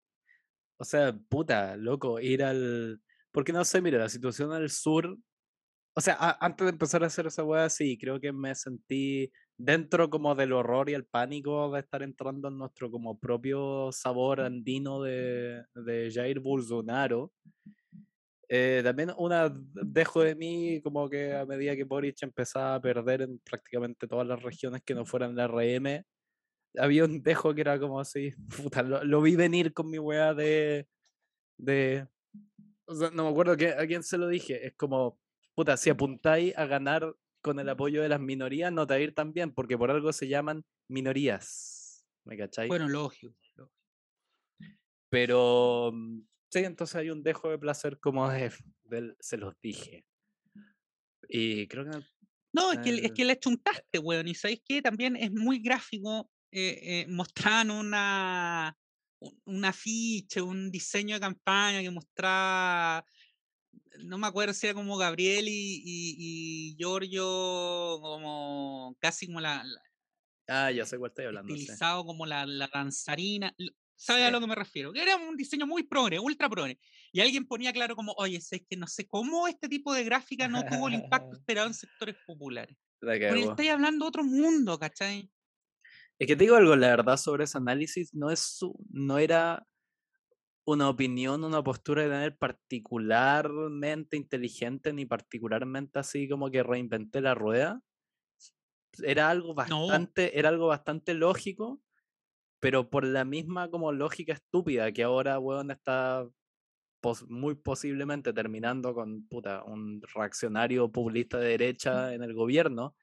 O 0.78 0.84
sea, 0.84 1.16
puta, 1.28 1.76
loco, 1.76 2.20
ir 2.20 2.42
al. 2.42 3.00
Porque 3.32 3.52
no 3.52 3.64
sé, 3.64 3.80
mira, 3.80 3.98
la 3.98 4.08
situación 4.08 4.52
al 4.52 4.70
sur. 4.70 5.16
O 5.94 6.00
sea, 6.00 6.38
antes 6.40 6.64
de 6.64 6.70
empezar 6.70 7.02
a 7.02 7.08
hacer 7.08 7.26
esa 7.26 7.42
weá, 7.42 7.68
sí, 7.68 7.98
creo 7.98 8.20
que 8.20 8.32
me 8.32 8.54
sentí 8.54 9.32
dentro 9.56 10.08
como 10.08 10.34
del 10.36 10.52
horror 10.52 10.88
y 10.88 10.94
el 10.94 11.04
pánico 11.04 11.72
de 11.72 11.80
estar 11.80 12.04
entrando 12.04 12.46
en 12.46 12.56
nuestro 12.56 12.88
como 12.88 13.18
propio 13.18 13.90
sabor 13.90 14.40
andino 14.40 15.02
de, 15.02 15.64
de 15.74 16.10
Jair 16.12 16.38
Bolsonaro. 16.38 17.32
Eh, 18.48 18.80
también 18.82 19.12
una 19.18 19.52
dejo 19.52 20.22
de 20.22 20.34
mí 20.34 20.80
como 20.82 21.10
que 21.10 21.34
a 21.34 21.44
medida 21.44 21.76
que 21.76 21.84
Boric 21.84 22.22
empezaba 22.22 22.76
a 22.76 22.80
perder 22.80 23.22
en 23.22 23.38
prácticamente 23.40 24.06
todas 24.06 24.26
las 24.26 24.42
regiones 24.42 24.80
que 24.82 24.94
no 24.94 25.04
fueran 25.04 25.36
la 25.36 25.48
RM, 25.48 26.02
había 26.76 27.04
un 27.04 27.22
dejo 27.22 27.54
que 27.54 27.60
era 27.60 27.78
como 27.78 28.00
así, 28.00 28.34
puta, 28.72 28.82
lo, 28.82 29.22
vi 29.22 29.36
venir 29.36 29.72
con 29.72 29.90
mi 29.90 29.98
weá 29.98 30.34
de, 30.34 30.88
de 31.56 32.06
no 32.86 33.24
me 33.24 33.28
acuerdo 33.28 33.56
que, 33.56 33.68
a 33.68 33.86
quién 33.86 34.02
se 34.02 34.18
lo 34.18 34.28
dije, 34.28 34.66
es 34.66 34.74
como, 34.74 35.20
puta, 35.54 35.76
si 35.76 35.90
apuntáis 35.90 36.56
a 36.56 36.66
ganar 36.66 37.14
con 37.40 37.58
el 37.60 37.68
apoyo 37.68 38.02
de 38.02 38.08
las 38.08 38.20
minorías 38.20 38.72
no 38.72 38.86
te 38.86 38.94
va 38.94 38.98
a 38.98 39.02
ir 39.02 39.14
tan 39.14 39.32
bien, 39.32 39.52
porque 39.52 39.78
por 39.78 39.90
algo 39.90 40.12
se 40.12 40.28
llaman 40.28 40.64
minorías. 40.88 42.04
¿Me 42.24 42.36
cacháis? 42.36 42.68
Bueno, 42.68 42.88
lógico. 42.88 43.34
Pero 45.10 45.90
mm, 45.92 46.20
sí, 46.50 46.58
entonces 46.60 46.96
hay 46.96 47.10
un 47.10 47.22
dejo 47.22 47.48
de 47.48 47.58
placer 47.58 47.98
como 48.00 48.28
de, 48.28 48.52
se 49.20 49.38
los 49.38 49.54
dije. 49.62 50.04
Y 51.28 51.66
creo 51.68 51.84
que. 51.84 51.98
No, 52.52 52.72
es 52.72 52.78
que, 52.80 52.90
es 52.90 53.12
que 53.12 53.24
le 53.24 53.38
chuntaste, 53.38 53.98
weón. 53.98 54.28
Y 54.28 54.34
sabéis 54.34 54.62
que 54.64 54.82
también 54.82 55.16
es 55.16 55.30
muy 55.30 55.60
gráfico 55.60 56.30
eh, 56.50 56.78
eh, 56.82 57.06
mostrar 57.08 57.70
una, 57.70 58.76
un 59.44 59.64
afiche, 59.64 60.40
un 60.40 60.70
diseño 60.70 61.14
de 61.14 61.20
campaña 61.20 61.82
que 61.82 61.90
mostraba 61.90 63.04
no 64.04 64.16
me 64.16 64.28
acuerdo 64.28 64.54
si 64.54 64.66
era 64.66 64.74
como 64.74 64.96
Gabriel 64.96 65.48
y, 65.48 65.82
y, 65.84 66.76
Giorgio, 66.76 67.98
como 68.00 68.96
casi 69.00 69.26
como 69.26 69.40
la, 69.40 69.64
Ah, 70.48 70.70
ya 70.70 70.86
sé 70.86 70.96
cuál 70.98 71.10
estoy 71.10 71.26
hablando. 71.26 71.52
Utilizado 71.52 72.04
como 72.06 72.24
la, 72.24 72.46
la 72.46 72.68
danzarina. 72.72 73.54
¿Sabes 73.94 74.24
a 74.24 74.30
lo 74.30 74.40
que 74.40 74.46
me 74.46 74.54
refiero? 74.54 74.92
Que 74.92 75.02
era 75.02 75.16
un 75.16 75.36
diseño 75.36 75.66
muy 75.66 75.82
progre, 75.82 76.18
ultra 76.18 76.48
progre. 76.48 76.78
Y 77.12 77.20
alguien 77.20 77.46
ponía 77.46 77.72
claro 77.72 77.96
como, 77.96 78.12
oye, 78.16 78.36
es 78.36 78.50
que 78.68 78.76
no 78.76 78.86
sé 78.86 79.06
cómo 79.06 79.46
este 79.46 79.68
tipo 79.68 79.92
de 79.92 80.04
gráfica 80.04 80.48
no 80.48 80.64
tuvo 80.64 80.88
el 80.88 80.94
impacto 80.94 81.36
esperado 81.36 81.66
en 81.66 81.74
sectores 81.74 82.16
populares. 82.26 82.76
Pero 83.00 83.36
estoy 83.36 83.68
hablando 83.68 84.06
de 84.06 84.08
otro 84.08 84.24
mundo, 84.24 84.78
¿cachai? 84.78 85.30
Es 86.18 86.26
que 86.26 86.34
te 86.34 86.44
digo 86.44 86.56
algo, 86.56 86.74
la 86.74 86.88
verdad, 86.88 87.16
sobre 87.16 87.44
ese 87.44 87.58
análisis, 87.58 88.12
no, 88.12 88.30
es 88.30 88.40
su, 88.40 88.76
no 88.90 89.18
era 89.18 89.64
una 90.64 90.90
opinión, 90.90 91.44
una 91.44 91.62
postura 91.62 92.02
de 92.02 92.08
tener 92.10 92.36
particularmente 92.36 94.16
inteligente 94.16 94.92
ni 94.92 95.06
particularmente 95.06 95.98
así 95.98 96.28
como 96.28 96.50
que 96.50 96.62
reinventé 96.62 97.20
la 97.20 97.34
rueda. 97.34 97.80
Era 99.02 99.30
algo 99.30 99.54
bastante, 99.54 100.38
era 100.38 100.48
algo 100.48 100.66
bastante 100.66 101.14
lógico, 101.14 101.80
pero 102.60 102.90
por 102.90 103.04
la 103.04 103.24
misma 103.24 103.70
como 103.70 103.92
lógica 103.92 104.32
estúpida 104.32 104.90
que 104.92 105.04
ahora, 105.04 105.38
weón, 105.38 105.70
está 105.70 106.28
muy 107.28 107.54
posiblemente 107.54 108.32
terminando 108.32 108.92
con 108.92 109.26
puta, 109.28 109.62
un 109.64 110.02
reaccionario 110.14 110.90
populista 110.90 111.38
de 111.38 111.50
derecha 111.50 112.12
en 112.12 112.24
el 112.24 112.34
gobierno, 112.34 112.96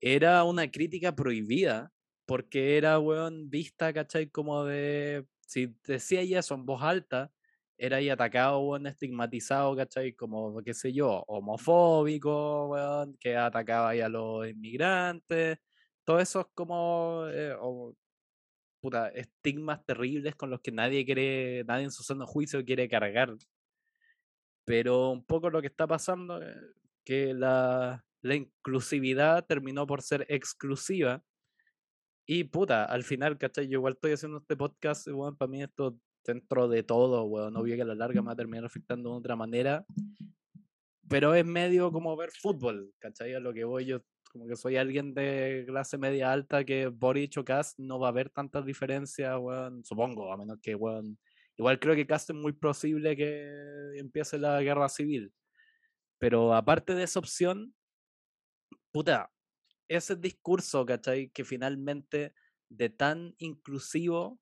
era 0.00 0.44
una 0.44 0.70
crítica 0.70 1.14
prohibida 1.14 1.92
porque 2.26 2.76
era, 2.78 2.98
weón, 2.98 3.50
vista, 3.50 3.92
¿cachai? 3.92 4.28
Como 4.30 4.64
de 4.64 5.26
si 5.46 5.74
decía 5.86 6.22
eso 6.38 6.54
en 6.54 6.64
voz 6.66 6.82
alta, 6.82 7.30
era 7.78 7.98
ahí 7.98 8.08
atacado, 8.10 8.60
weón, 8.60 8.86
estigmatizado, 8.86 9.76
¿cachai? 9.76 10.14
Como, 10.14 10.62
qué 10.62 10.74
sé 10.74 10.92
yo, 10.92 11.24
homofóbico, 11.26 12.68
weón, 12.68 13.16
que 13.18 13.36
atacaba 13.36 13.90
ahí 13.90 14.00
a 14.00 14.08
los 14.08 14.48
inmigrantes. 14.48 15.58
Todo 16.04 16.20
eso 16.20 16.40
es 16.40 16.46
como 16.54 17.26
eh, 17.28 17.54
puta, 18.80 19.08
estigmas 19.10 19.84
terribles 19.86 20.34
con 20.36 20.50
los 20.50 20.60
que 20.60 20.72
nadie 20.72 21.04
quiere, 21.04 21.64
nadie 21.66 21.84
en 21.84 21.92
su 21.92 22.02
sano 22.02 22.26
juicio 22.26 22.64
quiere 22.64 22.88
cargar. 22.88 23.36
Pero 24.64 25.10
un 25.10 25.24
poco 25.24 25.50
lo 25.50 25.60
que 25.60 25.68
está 25.68 25.86
pasando, 25.86 26.42
eh, 26.42 26.54
que 27.04 27.34
la, 27.34 28.04
la 28.22 28.34
inclusividad 28.34 29.44
terminó 29.46 29.86
por 29.86 30.02
ser 30.02 30.26
exclusiva 30.28 31.22
y 32.26 32.44
puta, 32.44 32.84
al 32.84 33.02
final, 33.02 33.36
¿cachai? 33.38 33.68
Yo 33.68 33.78
igual 33.78 33.94
estoy 33.94 34.12
haciendo 34.12 34.38
este 34.38 34.56
podcast, 34.56 35.08
weón, 35.08 35.36
para 35.36 35.50
mí 35.50 35.62
esto 35.62 35.96
dentro 36.24 36.68
de 36.68 36.82
todo, 36.82 37.24
weón, 37.24 37.52
no 37.52 37.64
que 37.64 37.82
a 37.82 37.84
la 37.84 37.94
larga 37.94 38.22
me 38.22 38.26
va 38.28 38.32
a 38.32 38.36
terminar 38.36 38.64
afectando 38.64 39.10
de 39.10 39.16
otra 39.16 39.36
manera. 39.36 39.84
pero 41.08 41.34
es 41.34 41.44
medio 41.44 41.92
como 41.92 42.16
ver 42.16 42.30
fútbol, 42.30 42.92
¿cachai? 42.98 43.34
A 43.34 43.40
lo 43.40 43.52
que 43.52 43.64
voy 43.64 43.84
yo, 43.86 44.00
como 44.30 44.46
que 44.46 44.56
soy 44.56 44.76
alguien 44.76 45.14
de 45.14 45.64
clase 45.66 45.98
media 45.98 46.32
alta 46.32 46.64
que 46.64 46.86
Boric 46.86 47.36
o 47.38 47.44
Cast 47.44 47.78
no 47.78 47.98
va 47.98 48.08
a 48.08 48.10
haber 48.10 48.30
tantas 48.30 48.64
diferencias, 48.64 49.36
weón, 49.38 49.84
supongo, 49.84 50.32
a 50.32 50.36
menos 50.36 50.58
que, 50.62 50.74
weón, 50.74 51.18
igual 51.56 51.78
creo 51.78 51.94
que 51.94 52.06
Cast 52.06 52.30
es 52.30 52.36
muy 52.36 52.52
posible 52.52 53.16
que 53.16 53.98
empiece 53.98 54.38
la 54.38 54.62
guerra 54.62 54.88
civil. 54.88 55.32
Pero 56.18 56.54
aparte 56.54 56.94
de 56.94 57.02
esa 57.02 57.18
opción, 57.18 57.74
puta, 58.92 59.30
ese 59.88 60.16
discurso, 60.16 60.84
¿cachai? 60.86 61.30
Que 61.30 61.44
finalmente 61.44 62.34
de 62.68 62.88
tan 62.88 63.34
inclusivo 63.38 64.40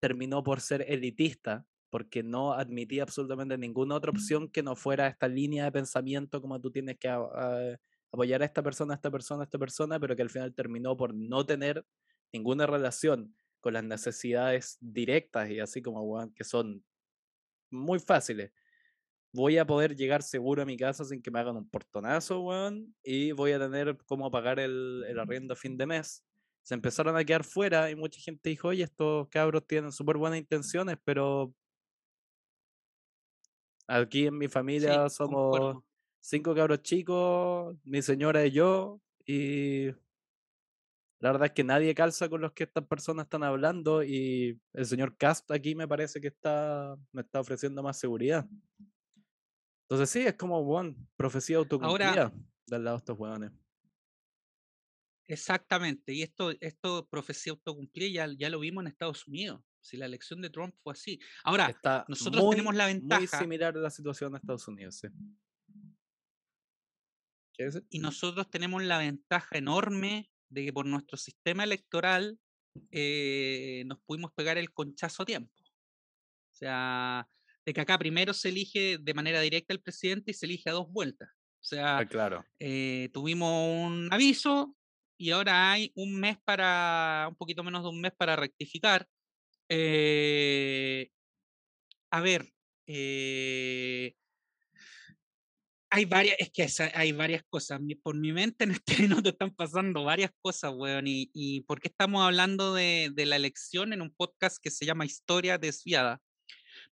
terminó 0.00 0.42
por 0.42 0.60
ser 0.60 0.84
elitista, 0.88 1.66
porque 1.90 2.22
no 2.22 2.54
admitía 2.54 3.02
absolutamente 3.02 3.58
ninguna 3.58 3.94
otra 3.94 4.10
opción 4.10 4.48
que 4.48 4.62
no 4.62 4.76
fuera 4.76 5.06
esta 5.08 5.28
línea 5.28 5.64
de 5.64 5.72
pensamiento 5.72 6.40
como 6.40 6.60
tú 6.60 6.70
tienes 6.70 6.98
que 6.98 7.08
apoyar 7.08 8.42
a 8.42 8.44
esta 8.44 8.62
persona, 8.62 8.94
a 8.94 8.96
esta 8.96 9.10
persona, 9.10 9.42
a 9.42 9.44
esta 9.44 9.58
persona, 9.58 10.00
pero 10.00 10.16
que 10.16 10.22
al 10.22 10.30
final 10.30 10.54
terminó 10.54 10.96
por 10.96 11.14
no 11.14 11.44
tener 11.46 11.84
ninguna 12.32 12.66
relación 12.66 13.34
con 13.60 13.74
las 13.74 13.84
necesidades 13.84 14.78
directas 14.80 15.50
y 15.50 15.60
así 15.60 15.82
como, 15.82 16.32
que 16.34 16.44
son 16.44 16.84
muy 17.70 18.00
fáciles 18.00 18.52
voy 19.32 19.58
a 19.58 19.66
poder 19.66 19.96
llegar 19.96 20.22
seguro 20.22 20.62
a 20.62 20.66
mi 20.66 20.76
casa 20.76 21.04
sin 21.04 21.22
que 21.22 21.30
me 21.30 21.40
hagan 21.40 21.56
un 21.56 21.68
portonazo, 21.68 22.40
weón, 22.40 22.94
y 23.02 23.32
voy 23.32 23.52
a 23.52 23.58
tener 23.58 23.96
cómo 24.06 24.30
pagar 24.30 24.60
el, 24.60 25.04
el 25.08 25.18
arriendo 25.18 25.54
a 25.54 25.56
fin 25.56 25.76
de 25.76 25.86
mes. 25.86 26.24
Se 26.62 26.74
empezaron 26.74 27.16
a 27.16 27.24
quedar 27.24 27.44
fuera 27.44 27.90
y 27.90 27.96
mucha 27.96 28.20
gente 28.20 28.50
dijo, 28.50 28.68
oye, 28.68 28.84
estos 28.84 29.28
cabros 29.28 29.66
tienen 29.66 29.90
súper 29.90 30.16
buenas 30.16 30.38
intenciones, 30.38 30.96
pero 31.04 31.54
aquí 33.86 34.26
en 34.26 34.38
mi 34.38 34.48
familia 34.48 35.08
somos 35.08 35.82
cinco 36.20 36.54
cabros 36.54 36.82
chicos, 36.82 37.76
mi 37.84 38.00
señora 38.00 38.46
y 38.46 38.52
yo, 38.52 39.00
y 39.26 39.90
la 41.22 41.30
verdad 41.30 41.46
es 41.46 41.52
que 41.52 41.64
nadie 41.64 41.94
calza 41.94 42.28
con 42.28 42.40
los 42.40 42.52
que 42.52 42.64
estas 42.64 42.84
personas 42.84 43.26
están 43.26 43.44
hablando 43.44 44.02
y 44.02 44.60
el 44.72 44.86
señor 44.86 45.16
Cast 45.16 45.50
aquí 45.52 45.74
me 45.74 45.86
parece 45.86 46.20
que 46.20 46.28
está, 46.28 46.96
me 47.12 47.22
está 47.22 47.40
ofreciendo 47.40 47.82
más 47.82 47.98
seguridad. 47.98 48.46
Entonces 49.92 50.08
sí, 50.08 50.26
es 50.26 50.36
como, 50.36 50.64
bueno, 50.64 50.96
profecía 51.16 51.58
autocumplida 51.58 52.32
del 52.66 52.82
lado 52.82 52.96
de 52.96 53.00
estos 53.00 53.18
hueones. 53.18 53.52
Exactamente, 55.26 56.14
y 56.14 56.22
esto, 56.22 56.50
esto 56.62 57.06
profecía 57.10 57.52
autocumplida 57.52 58.08
ya, 58.08 58.34
ya 58.38 58.48
lo 58.48 58.60
vimos 58.60 58.84
en 58.84 58.88
Estados 58.88 59.28
Unidos. 59.28 59.62
Si 59.82 59.98
la 59.98 60.06
elección 60.06 60.40
de 60.40 60.48
Trump 60.48 60.74
fue 60.82 60.94
así. 60.94 61.20
Ahora, 61.44 61.78
nosotros 62.08 62.50
tenemos 62.52 62.74
la 62.74 62.86
ventaja. 62.86 63.20
Muy 63.20 63.28
similar 63.28 63.76
a 63.76 63.80
la 63.80 63.90
situación 63.90 64.32
de 64.32 64.38
Estados 64.38 64.66
Unidos, 64.66 64.94
sí. 64.94 65.08
Y 67.90 67.98
nosotros 67.98 68.48
tenemos 68.48 68.82
la 68.82 68.96
ventaja 68.96 69.58
enorme 69.58 70.30
de 70.48 70.64
que 70.64 70.72
por 70.72 70.86
nuestro 70.86 71.18
sistema 71.18 71.64
electoral 71.64 72.40
eh, 72.90 73.82
nos 73.84 74.00
pudimos 74.00 74.32
pegar 74.32 74.56
el 74.56 74.72
conchazo 74.72 75.24
a 75.24 75.26
tiempo. 75.26 75.52
O 75.60 76.54
sea, 76.54 77.28
de 77.64 77.72
que 77.72 77.80
acá 77.80 77.98
primero 77.98 78.34
se 78.34 78.48
elige 78.48 78.98
de 78.98 79.14
manera 79.14 79.40
directa 79.40 79.72
el 79.72 79.80
presidente 79.80 80.30
y 80.30 80.34
se 80.34 80.46
elige 80.46 80.70
a 80.70 80.72
dos 80.72 80.90
vueltas. 80.90 81.28
O 81.30 81.64
sea, 81.64 81.98
ah, 81.98 82.06
claro. 82.06 82.44
Eh, 82.58 83.08
tuvimos 83.12 83.50
un 83.86 84.08
aviso 84.10 84.74
y 85.16 85.30
ahora 85.30 85.70
hay 85.70 85.92
un 85.94 86.18
mes 86.18 86.36
para, 86.44 87.26
un 87.28 87.36
poquito 87.36 87.62
menos 87.62 87.82
de 87.84 87.88
un 87.88 88.00
mes 88.00 88.12
para 88.16 88.34
rectificar. 88.34 89.06
Eh, 89.68 91.08
a 92.10 92.20
ver, 92.20 92.52
eh, 92.88 94.14
hay 95.88 96.04
varias, 96.06 96.36
es 96.40 96.50
que 96.50 96.66
hay 96.94 97.12
varias 97.12 97.44
cosas. 97.48 97.80
Por 98.02 98.16
mi 98.16 98.32
mente 98.32 98.64
en 98.64 98.72
este 98.72 98.96
minuto 99.02 99.28
están 99.28 99.54
pasando 99.54 100.02
varias 100.04 100.32
cosas, 100.40 100.72
weón. 100.74 101.06
Y, 101.06 101.30
y 101.32 101.60
por 101.60 101.80
qué 101.80 101.88
estamos 101.88 102.24
hablando 102.24 102.74
de, 102.74 103.10
de, 103.14 103.26
la 103.26 103.36
elección 103.36 103.92
en 103.92 104.02
un 104.02 104.12
podcast 104.12 104.56
que 104.60 104.70
se 104.70 104.84
llama 104.84 105.04
Historia 105.04 105.58
Desviada. 105.58 106.20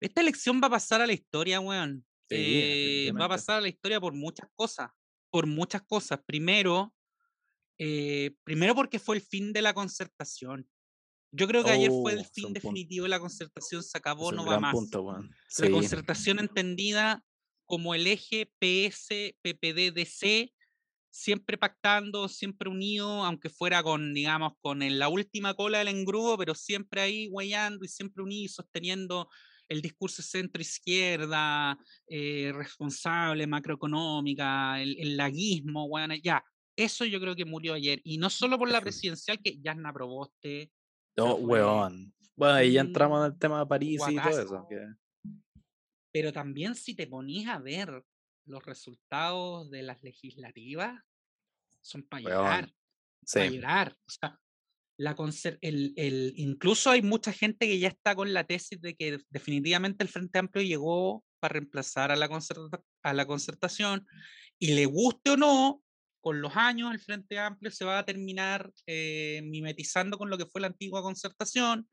Esta 0.00 0.20
elección 0.20 0.60
va 0.62 0.68
a 0.68 0.70
pasar 0.70 1.00
a 1.00 1.06
la 1.06 1.12
historia, 1.12 1.60
weón. 1.60 2.04
Eh, 2.30 3.12
va 3.18 3.26
a 3.26 3.28
pasar 3.28 3.58
a 3.58 3.60
la 3.60 3.68
historia 3.68 4.00
por 4.00 4.14
muchas 4.14 4.48
cosas. 4.54 4.90
Por 5.30 5.46
muchas 5.46 5.82
cosas. 5.82 6.20
Primero, 6.24 6.94
eh, 7.78 8.34
primero 8.44 8.74
porque 8.74 8.98
fue 8.98 9.16
el 9.16 9.22
fin 9.22 9.52
de 9.52 9.62
la 9.62 9.74
concertación. 9.74 10.68
Yo 11.32 11.46
creo 11.46 11.62
que 11.64 11.70
ayer 11.70 11.90
fue 11.90 12.12
el 12.14 12.20
oh, 12.20 12.24
fin 12.24 12.52
definitivo 12.52 13.04
de 13.04 13.10
la 13.10 13.20
concertación, 13.20 13.82
se 13.84 13.96
acabó, 13.96 14.32
no 14.32 14.44
va 14.44 14.58
más. 14.58 14.74
La 15.58 15.70
concertación 15.70 16.40
entendida 16.40 17.24
como 17.66 17.94
el 17.94 18.08
eje 18.08 18.52
PS, 18.58 19.34
PPD, 19.40 19.92
DC, 19.94 20.52
siempre 21.08 21.56
pactando, 21.56 22.28
siempre 22.28 22.68
unido, 22.68 23.24
aunque 23.24 23.48
fuera 23.48 23.82
con, 23.82 24.12
digamos, 24.12 24.54
con 24.60 24.80
la 24.98 25.08
última 25.08 25.54
cola 25.54 25.78
del 25.78 25.88
engrudo, 25.88 26.36
pero 26.36 26.56
siempre 26.56 27.00
ahí 27.00 27.28
guayando 27.28 27.84
y 27.84 27.88
siempre 27.88 28.24
unido, 28.24 28.52
sosteniendo 28.52 29.28
el 29.70 29.80
discurso 29.80 30.20
centro-izquierda, 30.20 31.78
eh, 32.08 32.52
responsable, 32.52 33.46
macroeconómica, 33.46 34.82
el, 34.82 35.16
laguismo, 35.16 35.88
bueno, 35.88 36.14
ya, 36.16 36.44
eso 36.76 37.04
yo 37.04 37.20
creo 37.20 37.36
que 37.36 37.44
murió 37.44 37.74
ayer. 37.74 38.00
Y 38.04 38.18
no 38.18 38.28
solo 38.30 38.58
por 38.58 38.68
la 38.68 38.80
presidencial, 38.80 39.38
que 39.40 39.58
ya 39.60 39.74
no 39.74 40.24
este 40.24 40.72
No, 41.16 41.36
weón. 41.36 42.12
Bueno, 42.34 42.54
ahí 42.54 42.72
ya 42.72 42.80
entramos 42.80 43.20
en 43.20 43.32
el 43.32 43.38
tema 43.38 43.60
de 43.60 43.66
París 43.66 44.00
y 44.08 44.16
todo 44.16 44.42
eso. 44.42 44.68
Pero 46.12 46.32
también 46.32 46.74
si 46.74 46.96
te 46.96 47.06
ponías 47.06 47.54
a 47.54 47.60
ver 47.60 48.04
los 48.46 48.64
resultados 48.64 49.70
de 49.70 49.82
las 49.82 50.02
legislativas, 50.02 51.00
son 51.80 52.02
para 52.02 52.22
llorar. 52.22 52.74
Para 53.32 53.46
llorar. 53.46 53.96
O 54.04 54.10
sea, 54.10 54.40
la 55.00 55.16
el, 55.62 55.94
el, 55.96 56.34
incluso 56.36 56.90
hay 56.90 57.00
mucha 57.00 57.32
gente 57.32 57.66
que 57.66 57.78
ya 57.78 57.88
está 57.88 58.14
con 58.14 58.34
la 58.34 58.44
tesis 58.44 58.78
de 58.82 58.94
que 58.94 59.18
definitivamente 59.30 60.04
el 60.04 60.10
Frente 60.10 60.38
Amplio 60.38 60.62
llegó 60.62 61.24
para 61.38 61.54
reemplazar 61.54 62.12
a 62.12 62.16
la, 62.16 62.28
a 63.02 63.14
la 63.14 63.26
concertación 63.26 64.06
y 64.58 64.74
le 64.74 64.84
guste 64.84 65.30
o 65.30 65.36
no, 65.38 65.82
con 66.20 66.42
los 66.42 66.54
años 66.54 66.92
el 66.92 67.00
Frente 67.00 67.38
Amplio 67.38 67.70
se 67.70 67.86
va 67.86 68.00
a 68.00 68.04
terminar 68.04 68.70
eh, 68.86 69.40
mimetizando 69.42 70.18
con 70.18 70.28
lo 70.28 70.36
que 70.36 70.44
fue 70.44 70.60
la 70.60 70.66
antigua 70.66 71.00
concertación 71.00 71.88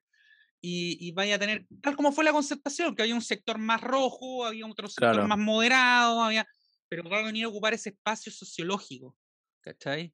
y, 0.60 0.98
y, 1.00 1.14
vaya 1.14 1.36
a 1.36 1.40
tener, 1.40 1.66
tal 1.82 1.96
como 1.96 2.12
fue 2.12 2.26
la 2.26 2.34
concertación, 2.34 2.94
que 2.94 3.04
había 3.04 3.16
un 3.16 3.22
sector 3.22 3.58
más 3.58 3.80
rojo, 3.80 4.44
había 4.44 4.68
otro 4.68 4.90
sector 4.90 5.26
más 5.26 5.38
moderado, 5.38 6.22
había, 6.22 6.46
pero 6.90 7.10
va 7.10 7.20
a 7.20 7.24
venir 7.24 7.46
a 7.46 7.48
ocupar 7.48 7.74
ese 7.74 7.92
espacio 7.92 8.34
sociológico, 8.34 9.16
¿cachai? 9.62 10.14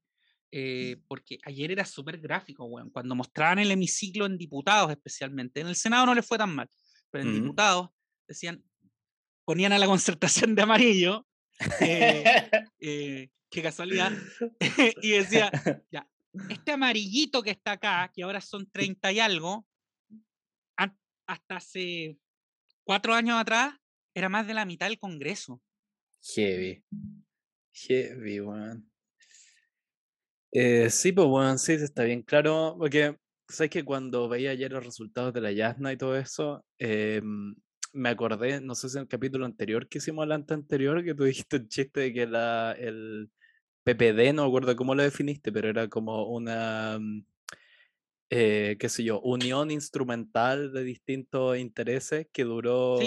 Eh, 0.55 1.01
porque 1.07 1.39
ayer 1.45 1.71
era 1.71 1.83
súper 1.83 2.19
gráfico, 2.19 2.65
weón. 2.65 2.91
Cuando 2.91 3.15
mostraban 3.15 3.57
el 3.57 3.71
hemiciclo 3.71 4.27
en 4.27 4.37
diputados, 4.37 4.91
especialmente. 4.91 5.61
En 5.61 5.67
el 5.67 5.75
Senado 5.75 6.05
no 6.05 6.13
le 6.13 6.21
fue 6.21 6.37
tan 6.37 6.53
mal, 6.53 6.69
pero 7.09 7.23
en 7.23 7.33
diputados 7.33 7.89
decían, 8.27 8.63
ponían 9.45 9.73
a 9.73 9.79
la 9.79 9.87
concertación 9.87 10.53
de 10.53 10.61
amarillo, 10.61 11.27
eh, 11.79 12.23
eh, 12.79 13.29
qué 13.49 13.61
casualidad, 13.63 14.11
y 15.01 15.09
decía, 15.09 15.49
ya, 15.91 16.07
este 16.49 16.71
amarillito 16.71 17.41
que 17.41 17.49
está 17.49 17.71
acá, 17.71 18.11
que 18.13 18.21
ahora 18.21 18.39
son 18.39 18.69
30 18.69 19.11
y 19.11 19.19
algo, 19.19 19.65
hasta 21.25 21.55
hace 21.55 22.19
cuatro 22.83 23.15
años 23.15 23.41
atrás, 23.41 23.73
era 24.13 24.29
más 24.29 24.45
de 24.45 24.53
la 24.53 24.65
mitad 24.65 24.87
del 24.87 24.99
Congreso. 24.99 25.63
Heavy. 26.21 26.83
Heavy, 27.71 28.39
weón. 28.39 28.92
Eh, 30.55 30.91
sí, 30.91 31.11
pues 31.11 31.27
bueno, 31.27 31.57
sí, 31.57 31.73
está 31.73 32.03
bien 32.03 32.21
claro, 32.21 32.75
porque 32.77 33.17
sabes 33.47 33.71
que 33.71 33.83
cuando 33.83 34.29
veía 34.29 34.51
ayer 34.51 34.71
los 34.71 34.85
resultados 34.85 35.33
de 35.33 35.41
la 35.41 35.51
Yasna 35.51 35.91
y 35.91 35.97
todo 35.97 36.15
eso, 36.15 36.63
em, 36.77 37.55
me 37.91 38.09
acordé, 38.09 38.61
no 38.61 38.75
sé 38.75 38.87
si 38.89 38.97
en 38.97 39.03
el 39.03 39.07
capítulo 39.07 39.45
anterior 39.45 39.87
que 39.89 39.97
hicimos 39.97 40.21
adelante 40.23 40.53
anterior, 40.53 41.03
que 41.03 41.15
tú 41.15 41.23
dijiste 41.23 41.57
el 41.57 41.67
chiste 41.69 42.01
de 42.01 42.13
que 42.13 42.27
la, 42.27 42.73
el 42.73 43.31
PPD, 43.83 44.33
no 44.33 44.43
me 44.43 44.47
acuerdo 44.49 44.75
cómo 44.75 44.93
lo 44.93 45.01
definiste, 45.01 45.51
pero 45.51 45.69
era 45.69 45.87
como 45.87 46.27
una, 46.27 46.99
mm, 46.99 47.25
eh, 48.29 48.77
qué 48.79 48.89
sé 48.89 49.03
yo, 49.03 49.21
unión 49.21 49.71
instrumental 49.71 50.71
de 50.71 50.83
distintos 50.83 51.57
intereses 51.57 52.27
que 52.31 52.43
duró... 52.43 52.99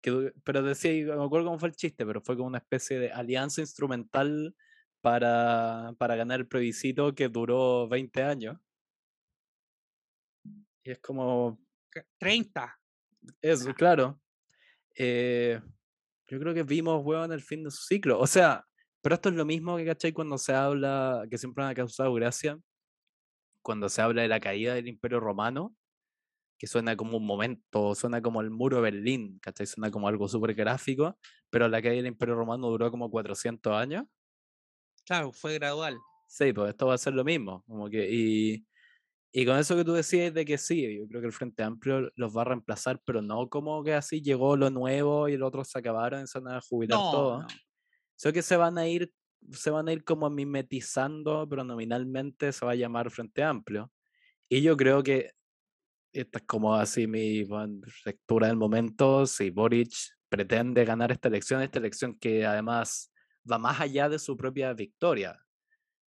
Que, 0.00 0.32
pero 0.44 0.62
decía, 0.62 0.92
no 1.06 1.18
me 1.18 1.24
acuerdo 1.24 1.46
cómo 1.46 1.58
fue 1.58 1.70
el 1.70 1.74
chiste, 1.74 2.06
pero 2.06 2.20
fue 2.20 2.36
como 2.36 2.46
una 2.46 2.58
especie 2.58 3.00
de 3.00 3.10
alianza 3.10 3.60
instrumental 3.60 4.54
para, 5.00 5.92
para 5.98 6.16
ganar 6.16 6.40
el 6.40 6.48
plebiscito 6.48 7.14
que 7.14 7.28
duró 7.28 7.88
20 7.88 8.22
años. 8.22 8.58
Y 10.82 10.90
es 10.90 10.98
como... 11.00 11.58
30. 12.18 12.78
Eso, 13.42 13.74
claro. 13.74 14.20
Eh, 14.96 15.60
yo 16.26 16.38
creo 16.38 16.54
que 16.54 16.62
vimos, 16.62 17.04
en 17.24 17.32
el 17.32 17.40
fin 17.40 17.64
de 17.64 17.70
su 17.70 17.82
ciclo. 17.82 18.18
O 18.18 18.26
sea, 18.26 18.64
pero 19.00 19.14
esto 19.14 19.28
es 19.28 19.34
lo 19.34 19.44
mismo 19.44 19.76
que, 19.76 19.86
¿cachai? 19.86 20.12
Cuando 20.12 20.38
se 20.38 20.52
habla, 20.52 21.24
que 21.30 21.38
siempre 21.38 21.64
me 21.64 21.70
ha 21.70 21.74
causado 21.74 22.12
gracia, 22.14 22.58
cuando 23.62 23.88
se 23.88 24.02
habla 24.02 24.22
de 24.22 24.28
la 24.28 24.40
caída 24.40 24.74
del 24.74 24.88
Imperio 24.88 25.20
Romano, 25.20 25.74
que 26.58 26.66
suena 26.66 26.96
como 26.96 27.16
un 27.16 27.26
momento, 27.26 27.94
suena 27.94 28.20
como 28.20 28.40
el 28.40 28.50
muro 28.50 28.76
de 28.76 28.82
Berlín, 28.82 29.38
¿cachai? 29.40 29.66
Suena 29.66 29.90
como 29.90 30.08
algo 30.08 30.28
súper 30.28 30.54
gráfico, 30.54 31.16
pero 31.50 31.68
la 31.68 31.80
caída 31.80 31.96
del 31.96 32.06
Imperio 32.06 32.34
Romano 32.34 32.68
duró 32.68 32.90
como 32.90 33.10
400 33.10 33.72
años. 33.74 34.04
Claro, 35.08 35.32
fue 35.32 35.54
gradual. 35.54 35.96
Sí, 36.26 36.52
pues 36.52 36.68
esto 36.70 36.86
va 36.86 36.94
a 36.94 36.98
ser 36.98 37.14
lo 37.14 37.24
mismo, 37.24 37.64
como 37.66 37.88
que, 37.88 38.06
y, 38.12 38.66
y 39.32 39.46
con 39.46 39.56
eso 39.56 39.74
que 39.74 39.84
tú 39.84 39.94
decías 39.94 40.34
de 40.34 40.44
que 40.44 40.58
sí, 40.58 40.98
yo 40.98 41.08
creo 41.08 41.22
que 41.22 41.26
el 41.28 41.32
Frente 41.32 41.62
Amplio 41.62 42.12
los 42.14 42.36
va 42.36 42.42
a 42.42 42.44
reemplazar, 42.44 43.00
pero 43.06 43.22
no 43.22 43.48
como 43.48 43.82
que 43.82 43.94
así 43.94 44.20
llegó 44.20 44.54
lo 44.54 44.68
nuevo 44.68 45.30
y 45.30 45.38
los 45.38 45.48
otros 45.48 45.68
se 45.70 45.78
acabaron 45.78 46.24
y 46.24 46.26
se 46.26 46.38
van 46.40 46.56
a 46.56 46.60
jubilar 46.60 46.98
No, 46.98 47.10
todos. 47.10 47.40
no. 47.44 47.48
Sé 48.16 48.32
que 48.34 48.42
se 48.42 48.56
van 48.58 48.76
a 48.76 48.86
ir, 48.86 49.10
se 49.50 49.70
van 49.70 49.88
a 49.88 49.92
ir 49.94 50.04
como 50.04 50.28
mimetizando, 50.28 51.48
pero 51.48 51.64
nominalmente 51.64 52.52
se 52.52 52.66
va 52.66 52.72
a 52.72 52.74
llamar 52.74 53.10
Frente 53.10 53.42
Amplio. 53.42 53.90
Y 54.50 54.60
yo 54.60 54.76
creo 54.76 55.02
que 55.02 55.32
esta 56.12 56.38
es 56.38 56.44
como 56.44 56.74
así 56.74 57.06
mi 57.06 57.44
bueno, 57.44 57.80
lectura 58.04 58.48
del 58.48 58.56
momento. 58.56 59.24
Si 59.24 59.48
Boric 59.50 59.92
pretende 60.28 60.84
ganar 60.84 61.12
esta 61.12 61.28
elección, 61.28 61.62
esta 61.62 61.78
elección 61.78 62.18
que 62.18 62.44
además 62.44 63.10
va 63.50 63.58
más 63.58 63.80
allá 63.80 64.08
de 64.08 64.18
su 64.18 64.36
propia 64.36 64.72
victoria. 64.74 65.38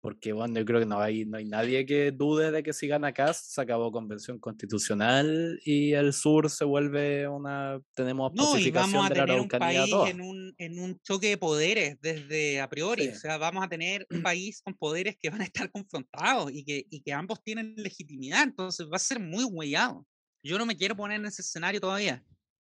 Porque 0.01 0.33
bueno, 0.33 0.59
yo 0.59 0.65
creo 0.65 0.79
que 0.81 0.85
no 0.85 0.99
hay, 0.99 1.25
no 1.25 1.37
hay 1.37 1.45
nadie 1.45 1.85
que 1.85 2.11
dude 2.11 2.51
de 2.51 2.61
que 2.63 2.73
si 2.73 2.87
gana 2.87 3.13
Cast 3.13 3.51
se 3.53 3.61
acabó 3.61 3.91
convención 3.91 4.37
constitucional 4.39 5.59
y 5.63 5.93
el 5.93 6.11
sur 6.13 6.49
se 6.49 6.65
vuelve 6.65 7.27
una. 7.27 7.79
Tenemos 7.95 8.33
No, 8.33 8.57
y 8.57 8.71
vamos 8.71 9.05
pacificación 9.05 9.05
a 9.05 9.09
de 9.09 9.15
tener 9.15 9.39
un 9.39 9.47
país 9.57 9.89
toda. 9.89 10.09
en 10.09 10.19
un, 10.21 10.53
en 10.57 10.79
un 10.79 10.99
choque 11.01 11.29
de 11.29 11.37
poderes 11.37 11.97
desde 12.01 12.59
a 12.59 12.67
priori. 12.69 13.09
O 13.09 13.13
Sí. 13.13 13.19
sea, 13.21 13.37
vamos 13.37 13.63
a 13.63 13.69
tener 13.69 14.07
un 14.09 14.21
país 14.23 14.61
con 14.63 14.73
poderes 14.75 15.15
que 15.19 15.29
van 15.29 15.41
a 15.41 15.45
estar 15.45 15.69
confrontados 15.71 16.51
y 16.51 16.65
que, 16.65 16.85
y 16.89 17.01
que 17.01 17.13
ambos 17.13 17.43
tienen 17.43 17.73
legitimidad. 17.77 18.43
Entonces 18.43 18.87
va 18.91 18.95
a 18.97 18.99
ser 18.99 19.19
muy 19.19 19.43
huellado. 19.45 20.05
Yo 20.43 20.57
no 20.57 20.65
me 20.65 20.75
quiero 20.75 20.95
poner 20.95 21.19
en 21.19 21.27
ese 21.27 21.41
escenario 21.43 21.79
todavía. 21.79 22.25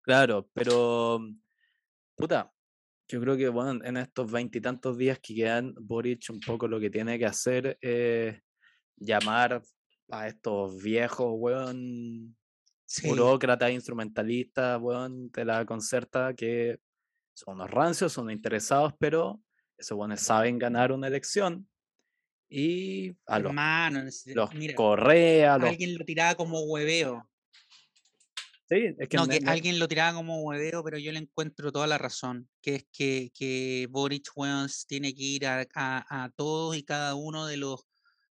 Claro, 0.03 0.49
pero 0.55 1.21
puta, 2.17 2.53
yo 3.11 3.21
creo 3.21 3.37
que 3.37 3.49
bueno, 3.49 3.85
en 3.85 3.97
estos 3.97 4.31
veintitantos 4.31 4.97
días 4.97 5.19
que 5.21 5.35
quedan, 5.35 5.75
Boric 5.81 6.31
un 6.31 6.41
poco 6.41 6.69
lo 6.69 6.79
que 6.79 6.91
tiene 6.91 7.19
que 7.19 7.27
hacer 7.27 7.77
es 7.81 8.41
llamar 8.97 9.63
a 10.11 10.29
estos 10.29 10.83
viejos, 10.83 11.33
weón, 11.37 12.37
Sí. 12.85 13.09
burócratas, 13.09 13.71
instrumentalistas, 13.71 14.81
weón, 14.81 15.31
de 15.31 15.45
la 15.45 15.65
concerta, 15.65 16.35
que 16.35 16.81
son 17.33 17.55
unos 17.55 17.71
rancios, 17.71 18.13
son 18.13 18.33
interesados, 18.33 18.93
pero 18.99 19.41
esos 19.79 19.97
weones 19.97 20.21
saben 20.21 20.59
ganar 20.59 20.91
una 20.91 21.07
elección. 21.07 21.69
Y 22.49 23.11
a 23.27 23.39
los, 23.39 23.51
Hermano, 23.51 24.03
los 24.35 24.55
mira, 24.55 24.75
Correa, 24.75 25.57
los... 25.57 25.71
alguien 25.71 25.97
lo 25.97 26.05
tiraba 26.05 26.35
como 26.35 26.63
hueveo. 26.63 27.30
Sí, 28.71 28.95
es 28.99 29.09
que 29.09 29.17
No, 29.17 29.27
que 29.27 29.41
me- 29.41 29.51
alguien 29.51 29.81
lo 29.81 29.89
tiraba 29.89 30.15
como 30.17 30.41
hueveo, 30.43 30.85
pero 30.85 30.97
yo 30.97 31.11
le 31.11 31.19
encuentro 31.19 31.73
toda 31.73 31.89
la 31.89 31.99
razón, 31.99 32.49
que 32.63 32.77
es 32.77 32.87
que, 32.93 33.33
que 33.35 33.89
Boric, 33.91 34.31
tiene 34.87 35.13
que 35.13 35.23
ir 35.23 35.47
a, 35.47 35.67
a- 35.75 36.25
a 36.25 36.31
todos 36.31 36.77
y 36.77 36.85
cada 36.85 37.17
uno 37.17 37.47
de 37.47 37.57
los 37.57 37.81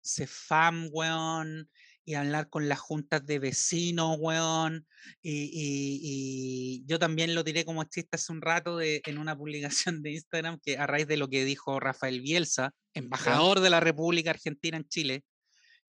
CEFAM, 0.04 0.90
weón, 0.92 1.70
y 2.04 2.14
hablar 2.16 2.50
con 2.50 2.68
las 2.68 2.80
juntas 2.80 3.26
de 3.26 3.40
vecinos, 3.40 4.18
weón, 4.20 4.86
y, 5.22 5.46
y- 5.46 6.00
y 6.04 6.84
yo 6.86 7.00
también 7.00 7.34
lo 7.34 7.44
tiré 7.46 7.64
como 7.64 7.84
chiste 7.86 8.10
hace 8.18 8.32
un 8.34 8.42
rato 8.42 8.78
de, 8.78 9.02
en 9.06 9.18
una 9.18 9.38
publicación 9.38 10.02
de 10.04 10.12
Instagram, 10.12 10.60
que 10.62 10.78
a 10.78 10.86
raíz 10.86 11.08
de 11.08 11.18
lo 11.18 11.30
que 11.30 11.46
dijo 11.46 11.80
Rafael 11.80 12.20
Bielsa, 12.22 12.74
embajador 12.94 13.62
de 13.62 13.70
la 13.70 13.80
República 13.80 14.32
Argentina 14.32 14.76
en 14.78 14.88
Chile, 14.88 15.24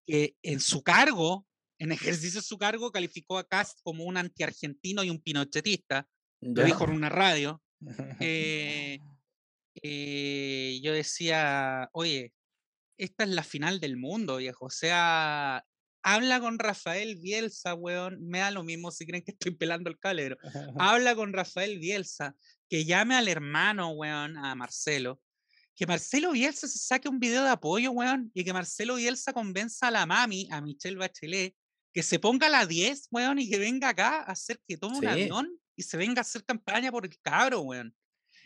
que 0.05 0.35
en 0.43 0.59
su 0.59 0.83
cargo, 0.83 1.47
en 1.79 1.91
ejercicio 1.91 2.39
de 2.39 2.47
su 2.47 2.57
cargo, 2.57 2.91
calificó 2.91 3.37
a 3.37 3.47
Cast 3.47 3.79
como 3.83 4.05
un 4.05 4.17
antiargentino 4.17 5.03
y 5.03 5.09
un 5.09 5.21
pinochetista. 5.21 6.07
Lo 6.41 6.61
ya. 6.61 6.65
dijo 6.65 6.83
en 6.85 6.91
una 6.91 7.09
radio. 7.09 7.61
eh, 8.19 8.99
eh, 9.81 10.79
yo 10.81 10.93
decía, 10.93 11.89
oye, 11.93 12.33
esta 12.97 13.23
es 13.23 13.29
la 13.29 13.43
final 13.43 13.79
del 13.79 13.97
mundo, 13.97 14.37
viejo. 14.37 14.65
O 14.65 14.69
sea, 14.69 15.65
habla 16.01 16.39
con 16.39 16.59
Rafael 16.59 17.17
Bielsa, 17.17 17.73
weón. 17.73 18.25
Me 18.25 18.39
da 18.39 18.51
lo 18.51 18.63
mismo 18.63 18.91
si 18.91 19.05
creen 19.05 19.23
que 19.23 19.31
estoy 19.31 19.51
pelando 19.51 19.89
el 19.89 19.99
calero. 19.99 20.37
Habla 20.79 21.15
con 21.15 21.33
Rafael 21.33 21.79
Bielsa, 21.79 22.35
que 22.69 22.85
llame 22.85 23.15
al 23.15 23.27
hermano, 23.27 23.89
weón, 23.89 24.37
a 24.37 24.55
Marcelo. 24.55 25.19
Que 25.75 25.85
Marcelo 25.85 26.31
Bielsa 26.31 26.69
se 26.69 26.79
saque 26.79 27.09
un 27.09 27.19
video 27.19 27.43
de 27.43 27.49
apoyo, 27.49 27.91
weón, 27.91 28.31
y 28.33 28.45
que 28.45 28.53
Marcelo 28.53 28.95
Bielsa 28.95 29.33
convenza 29.33 29.89
a 29.89 29.91
la 29.91 30.05
mami, 30.05 30.47
a 30.49 30.61
Michelle 30.61 30.97
Bachelet, 30.97 31.53
que 31.95 32.03
se 32.03 32.19
ponga 32.19 32.47
a 32.47 32.49
la 32.49 32.65
10, 32.65 33.07
weón, 33.09 33.39
y 33.39 33.49
que 33.49 33.57
venga 33.57 33.87
acá 33.89 34.17
a 34.17 34.31
hacer 34.33 34.59
que 34.67 34.75
tome 34.77 34.97
un 34.97 35.01
Sí. 35.03 35.07
avión 35.07 35.49
y 35.77 35.83
se 35.83 35.95
venga 35.95 36.19
a 36.19 36.23
hacer 36.23 36.43
campaña 36.43 36.91
por 36.91 37.05
el 37.05 37.17
cabro, 37.21 37.61
weón. 37.61 37.95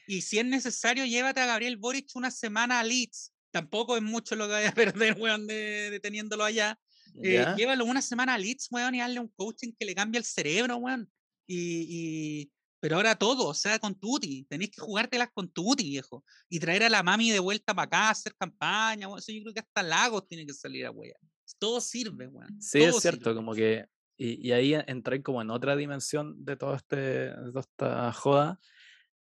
Y 0.08 0.22
si 0.22 0.38
es 0.38 0.46
necesario, 0.46 1.04
llévate 1.06 1.42
a 1.42 1.48
Gabriel 1.48 1.78
Boric 1.78 2.10
una 2.16 2.30
semana 2.32 2.80
a 2.80 2.84
Leeds. 2.84 3.34
Tampoco 3.52 3.98
es 3.98 4.04
mucho 4.04 4.36
lo 4.36 4.46
que 4.46 4.54
vaya 4.54 4.70
a 4.70 4.74
perder, 4.96 5.18
weón, 5.20 5.48
de, 5.48 5.90
de 5.90 6.00
teniéndolo 6.00 6.44
allá. 6.44 6.80
Eh, 7.24 7.44
llévalo 7.58 7.86
una 7.86 8.04
semana 8.04 8.36
a 8.36 8.38
Leeds, 8.38 8.68
weón, 8.70 8.94
y 8.94 9.02
hazle 9.02 9.20
un 9.20 9.30
coaching 9.30 9.74
que 9.78 9.84
le 9.86 9.96
cambie 9.96 10.20
el 10.20 10.26
cerebro, 10.26 10.78
weón. 10.78 11.12
Y, 11.48 11.86
y- 11.90 12.52
pero 12.82 12.96
ahora 12.98 13.16
todo, 13.16 13.48
o 13.48 13.54
sea, 13.56 13.78
con 13.80 14.00
Tuti. 14.00 14.46
Tenéis 14.48 14.70
que 14.72 14.80
jugártelas 14.82 15.30
con 15.34 15.52
Tuti, 15.52 15.84
viejo. 15.90 16.24
Y 16.50 16.60
traer 16.60 16.84
a 16.84 16.90
la 16.90 17.02
mami 17.04 17.30
de 17.32 17.40
vuelta 17.40 17.74
para 17.74 17.88
acá, 17.88 18.02
a 18.08 18.12
hacer 18.12 18.36
campaña, 18.36 19.08
weón. 19.08 19.20
Eso 19.20 19.32
yo 19.32 19.42
creo 19.42 19.54
que 19.56 19.60
hasta 19.62 19.82
Lagos 19.84 20.28
tiene 20.28 20.46
que 20.46 20.54
salir 20.54 20.86
a 20.86 20.92
weón. 20.92 21.16
Todo 21.58 21.82
sirve, 21.82 22.28
weón. 22.28 22.62
Sí, 22.62 22.82
es 22.84 22.92
todo 22.92 23.02
cierto, 23.02 23.24
sirve. 23.30 23.36
como 23.36 23.54
que. 23.54 23.86
Y, 24.18 24.48
y 24.48 24.52
ahí 24.52 24.74
entré 24.88 25.24
como 25.24 25.42
en 25.42 25.50
otra 25.50 25.76
dimensión 25.76 26.44
de 26.44 26.58
todo 26.58 26.76
este, 26.76 26.98
de 26.98 27.52
toda 27.52 27.62
esta 27.62 28.12
joda, 28.12 28.60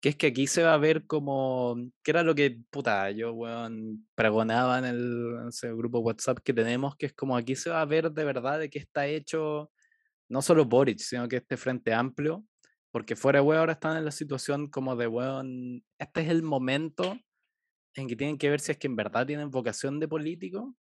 que 0.02 0.10
es 0.10 0.16
que 0.18 0.28
aquí 0.28 0.46
se 0.46 0.64
va 0.64 0.74
a 0.74 0.78
ver 0.78 1.06
como. 1.08 1.76
que 2.04 2.12
era 2.12 2.24
lo 2.24 2.36
que, 2.36 2.62
puta, 2.70 3.10
yo, 3.12 3.34
weón, 3.34 4.08
pregonaba 4.16 4.80
en 4.80 4.86
el 4.86 5.48
ese 5.48 5.74
grupo 5.74 6.00
WhatsApp 6.00 6.40
que 6.44 6.54
tenemos, 6.54 6.96
que 6.96 7.08
es 7.08 7.14
como 7.14 7.36
aquí 7.38 7.56
se 7.56 7.70
va 7.70 7.82
a 7.82 7.86
ver 7.86 8.12
de 8.12 8.24
verdad 8.26 8.60
de 8.60 8.70
qué 8.70 8.80
está 8.80 9.08
hecho 9.08 9.72
no 10.30 10.42
solo 10.42 10.66
Boric, 10.66 11.00
sino 11.00 11.28
que 11.28 11.38
este 11.38 11.58
frente 11.58 11.94
amplio, 11.94 12.46
porque 12.92 13.16
fuera 13.16 13.42
weón 13.42 13.60
ahora 13.60 13.74
están 13.74 13.98
en 13.98 14.06
la 14.06 14.12
situación 14.12 14.68
como 14.68 14.96
de 14.96 15.08
weón, 15.08 15.84
este 15.98 16.22
es 16.22 16.30
el 16.30 16.44
momento 16.44 17.18
en 17.96 18.08
que 18.08 18.16
tienen 18.16 18.38
que 18.38 18.50
ver 18.50 18.60
si 18.60 18.72
es 18.72 18.78
que 18.78 18.88
en 18.88 18.96
verdad 18.96 19.26
tienen 19.26 19.50
vocación 19.50 20.00
de 20.00 20.08
político, 20.08 20.76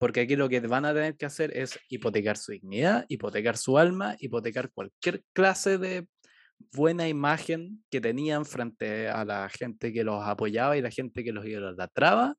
porque 0.00 0.20
aquí 0.20 0.34
lo 0.34 0.48
que 0.48 0.60
van 0.60 0.86
a 0.86 0.94
tener 0.94 1.18
que 1.18 1.26
hacer 1.26 1.54
es 1.54 1.78
hipotecar 1.90 2.38
su 2.38 2.52
dignidad, 2.52 3.04
hipotecar 3.08 3.58
su 3.58 3.76
alma, 3.76 4.16
hipotecar 4.18 4.70
cualquier 4.70 5.22
clase 5.34 5.76
de 5.76 6.08
buena 6.72 7.06
imagen 7.06 7.84
que 7.90 8.00
tenían 8.00 8.46
frente 8.46 9.10
a 9.10 9.26
la 9.26 9.50
gente 9.50 9.92
que 9.92 10.02
los 10.02 10.24
apoyaba 10.24 10.78
y 10.78 10.80
la 10.80 10.90
gente 10.90 11.22
que 11.22 11.32
los 11.32 11.44
idolatraba, 11.44 12.34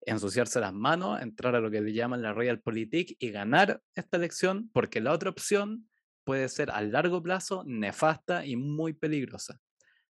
ensuciarse 0.00 0.58
las 0.58 0.74
manos, 0.74 1.22
entrar 1.22 1.54
a 1.54 1.60
lo 1.60 1.70
que 1.70 1.80
le 1.80 1.92
llaman 1.92 2.22
la 2.22 2.32
Realpolitik 2.32 3.14
y 3.20 3.30
ganar 3.30 3.80
esta 3.94 4.16
elección, 4.16 4.68
porque 4.72 5.00
la 5.00 5.12
otra 5.12 5.30
opción 5.30 5.88
puede 6.24 6.48
ser 6.48 6.72
a 6.72 6.80
largo 6.80 7.22
plazo 7.22 7.62
nefasta 7.64 8.44
y 8.44 8.56
muy 8.56 8.94
peligrosa. 8.94 9.60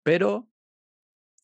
Pero 0.05 0.49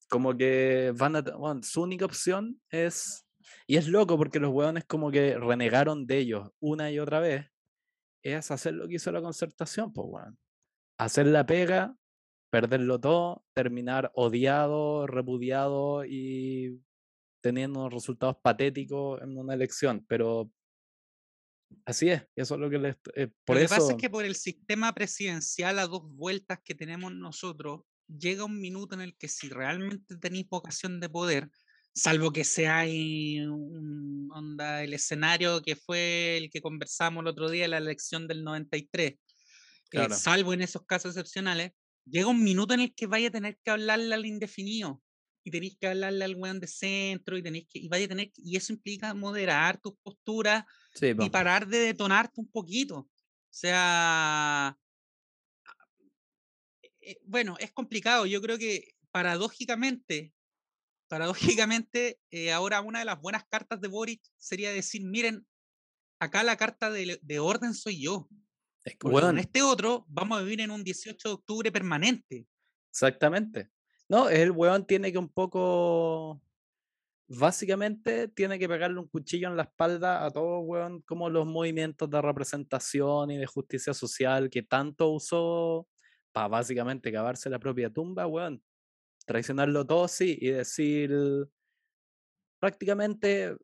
como 0.08 0.36
que 0.36 0.92
van 0.96 1.16
a, 1.16 1.22
bueno, 1.22 1.64
su 1.64 1.82
única 1.82 2.04
opción 2.04 2.60
es, 2.68 3.26
y 3.66 3.76
es 3.76 3.88
loco 3.88 4.16
porque 4.16 4.40
los 4.40 4.52
hueones 4.52 4.84
como 4.84 5.10
que 5.10 5.38
renegaron 5.38 6.06
de 6.06 6.18
ellos 6.18 6.50
una 6.60 6.90
y 6.90 6.98
otra 6.98 7.20
vez, 7.20 7.46
es 8.22 8.50
hacer 8.50 8.74
lo 8.74 8.86
que 8.88 8.96
hizo 8.96 9.10
la 9.12 9.22
concertación, 9.22 9.92
pues 9.92 10.06
weón. 10.10 10.38
Hacer 10.98 11.26
la 11.26 11.46
pega, 11.46 11.96
perderlo 12.50 13.00
todo, 13.00 13.44
terminar 13.54 14.10
odiado, 14.14 15.06
repudiado 15.06 16.04
y 16.04 16.82
teniendo 17.42 17.88
resultados 17.88 18.36
patéticos 18.42 19.22
en 19.22 19.38
una 19.38 19.54
elección, 19.54 20.04
pero 20.06 20.52
así 21.86 22.10
es, 22.10 22.26
eso 22.36 22.54
es 22.54 22.60
lo 22.60 22.68
que 22.68 22.78
les... 22.78 22.96
eh, 23.14 23.28
por 23.44 23.56
Lo 23.56 23.60
que 23.60 23.64
eso... 23.64 23.76
pasa 23.76 23.92
es 23.92 23.98
que 23.98 24.10
por 24.10 24.24
el 24.24 24.34
sistema 24.34 24.92
presidencial 24.92 25.78
a 25.78 25.86
dos 25.86 26.02
vueltas 26.14 26.60
que 26.62 26.74
tenemos 26.74 27.14
nosotros, 27.14 27.82
llega 28.06 28.44
un 28.44 28.60
minuto 28.60 28.94
en 28.94 29.00
el 29.00 29.16
que 29.16 29.28
si 29.28 29.48
realmente 29.48 30.16
tenéis 30.16 30.48
vocación 30.48 31.00
de 31.00 31.08
poder, 31.08 31.50
salvo 31.94 32.32
que 32.32 32.44
sea 32.44 32.84
un, 32.84 34.28
onda, 34.32 34.82
el 34.82 34.94
escenario 34.94 35.62
que 35.62 35.76
fue 35.76 36.36
el 36.36 36.50
que 36.50 36.60
conversamos 36.60 37.22
el 37.22 37.28
otro 37.28 37.50
día, 37.50 37.68
la 37.68 37.78
elección 37.78 38.28
del 38.28 38.44
93, 38.44 39.12
eh, 39.12 39.18
Claro. 39.90 40.14
salvo 40.14 40.52
en 40.52 40.62
esos 40.62 40.86
casos 40.86 41.16
excepcionales, 41.16 41.72
llega 42.04 42.28
un 42.28 42.42
minuto 42.42 42.74
en 42.74 42.80
el 42.80 42.94
que 42.94 43.06
vaya 43.06 43.28
a 43.28 43.32
tener 43.32 43.58
que 43.64 43.70
hablarle 43.70 44.14
al 44.14 44.24
indefinido 44.24 45.02
y 45.42 45.50
tenéis 45.50 45.76
que 45.80 45.88
hablarle 45.88 46.24
al 46.24 46.36
weón 46.36 46.60
de 46.60 46.66
centro 46.66 47.36
y 47.36 47.42
tenéis 47.42 47.66
que, 47.68 47.78
y 47.78 47.88
vaya 47.88 48.04
a 48.04 48.08
tener 48.08 48.30
y 48.36 48.56
eso 48.56 48.72
implica 48.72 49.14
moderar 49.14 49.80
tus 49.80 49.94
posturas 50.02 50.64
Sí, 50.94 51.12
y 51.18 51.30
parar 51.30 51.66
de 51.66 51.78
detonarte 51.78 52.40
un 52.40 52.50
poquito. 52.50 52.98
O 52.98 53.08
sea, 53.52 54.76
eh, 57.00 57.18
bueno, 57.24 57.56
es 57.58 57.72
complicado. 57.72 58.26
Yo 58.26 58.40
creo 58.40 58.58
que 58.58 58.92
paradójicamente, 59.10 60.32
paradójicamente, 61.10 62.20
eh, 62.30 62.52
ahora 62.52 62.80
una 62.80 63.00
de 63.00 63.04
las 63.04 63.20
buenas 63.20 63.44
cartas 63.50 63.80
de 63.80 63.88
Boric 63.88 64.22
sería 64.38 64.72
decir, 64.72 65.04
miren, 65.04 65.44
acá 66.20 66.44
la 66.44 66.56
carta 66.56 66.88
de, 66.88 67.18
de 67.20 67.38
orden 67.40 67.74
soy 67.74 68.00
yo. 68.00 68.28
Con 68.98 69.38
este 69.38 69.60
otro 69.60 70.06
vamos 70.08 70.38
a 70.38 70.42
vivir 70.42 70.60
en 70.60 70.70
un 70.70 70.84
18 70.84 71.28
de 71.28 71.34
octubre 71.34 71.72
permanente. 71.72 72.46
Exactamente. 72.90 73.70
No, 74.08 74.30
el 74.30 74.52
weón 74.52 74.86
tiene 74.86 75.10
que 75.10 75.18
un 75.18 75.28
poco. 75.28 76.40
Básicamente 77.26 78.28
tiene 78.28 78.58
que 78.58 78.68
pegarle 78.68 79.00
un 79.00 79.08
cuchillo 79.08 79.48
en 79.48 79.56
la 79.56 79.64
espalda 79.64 80.24
a 80.24 80.30
todo, 80.30 80.60
weón, 80.60 81.02
como 81.02 81.28
los 81.28 81.46
movimientos 81.46 82.08
de 82.08 82.22
representación 82.22 83.32
y 83.32 83.36
de 83.36 83.46
justicia 83.46 83.94
social 83.94 84.48
que 84.48 84.62
tanto 84.62 85.10
usó 85.10 85.88
para 86.32 86.48
básicamente 86.48 87.12
cavarse 87.12 87.50
la 87.50 87.58
propia 87.58 87.90
tumba, 87.90 88.26
weón. 88.28 88.62
Traicionarlo 89.30 89.86
todo, 89.86 90.08
sí, 90.08 90.36
y 90.40 90.48
decir 90.48 91.12
prácticamente 92.58 93.56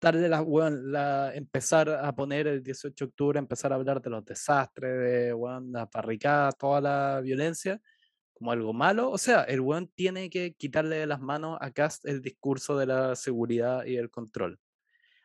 darle 0.00 0.30
la, 0.30 0.40
weón, 0.40 0.92
la, 0.92 1.34
empezar 1.34 1.90
a 1.90 2.14
poner 2.14 2.46
el 2.46 2.62
18 2.62 3.04
de 3.04 3.08
octubre, 3.10 3.38
empezar 3.38 3.70
a 3.70 3.74
hablar 3.74 4.00
de 4.00 4.08
los 4.08 4.24
desastres, 4.24 4.98
de 4.98 5.34
weón, 5.34 5.72
la 5.72 5.84
parricada, 5.90 6.52
toda 6.52 6.80
la 6.80 7.20
violencia, 7.20 7.82
como 8.32 8.50
algo 8.50 8.72
malo. 8.72 9.10
O 9.10 9.18
sea, 9.18 9.42
el 9.42 9.60
weón 9.60 9.88
tiene 9.88 10.30
que 10.30 10.54
quitarle 10.54 10.96
de 10.96 11.06
las 11.06 11.20
manos 11.20 11.58
a 11.60 11.70
Cast 11.70 12.06
el 12.06 12.22
discurso 12.22 12.78
de 12.78 12.86
la 12.86 13.14
seguridad 13.14 13.84
y 13.84 13.98
el 13.98 14.08
control. 14.08 14.58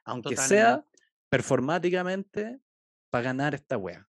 Aunque 0.04 0.36
sea 0.36 0.86
performáticamente 1.30 2.60
para 3.10 3.24
ganar 3.24 3.56
esta 3.56 3.78
wea. 3.78 4.06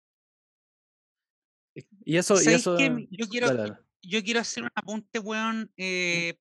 Y 2.03 2.17
eso, 2.17 2.41
y 2.41 2.47
eso 2.47 2.75
yo, 2.79 3.27
quiero, 3.29 3.77
yo 4.01 4.23
quiero 4.23 4.39
hacer 4.39 4.63
un 4.63 4.69
apunte, 4.75 5.19
weón. 5.19 5.71
Eh, 5.77 6.35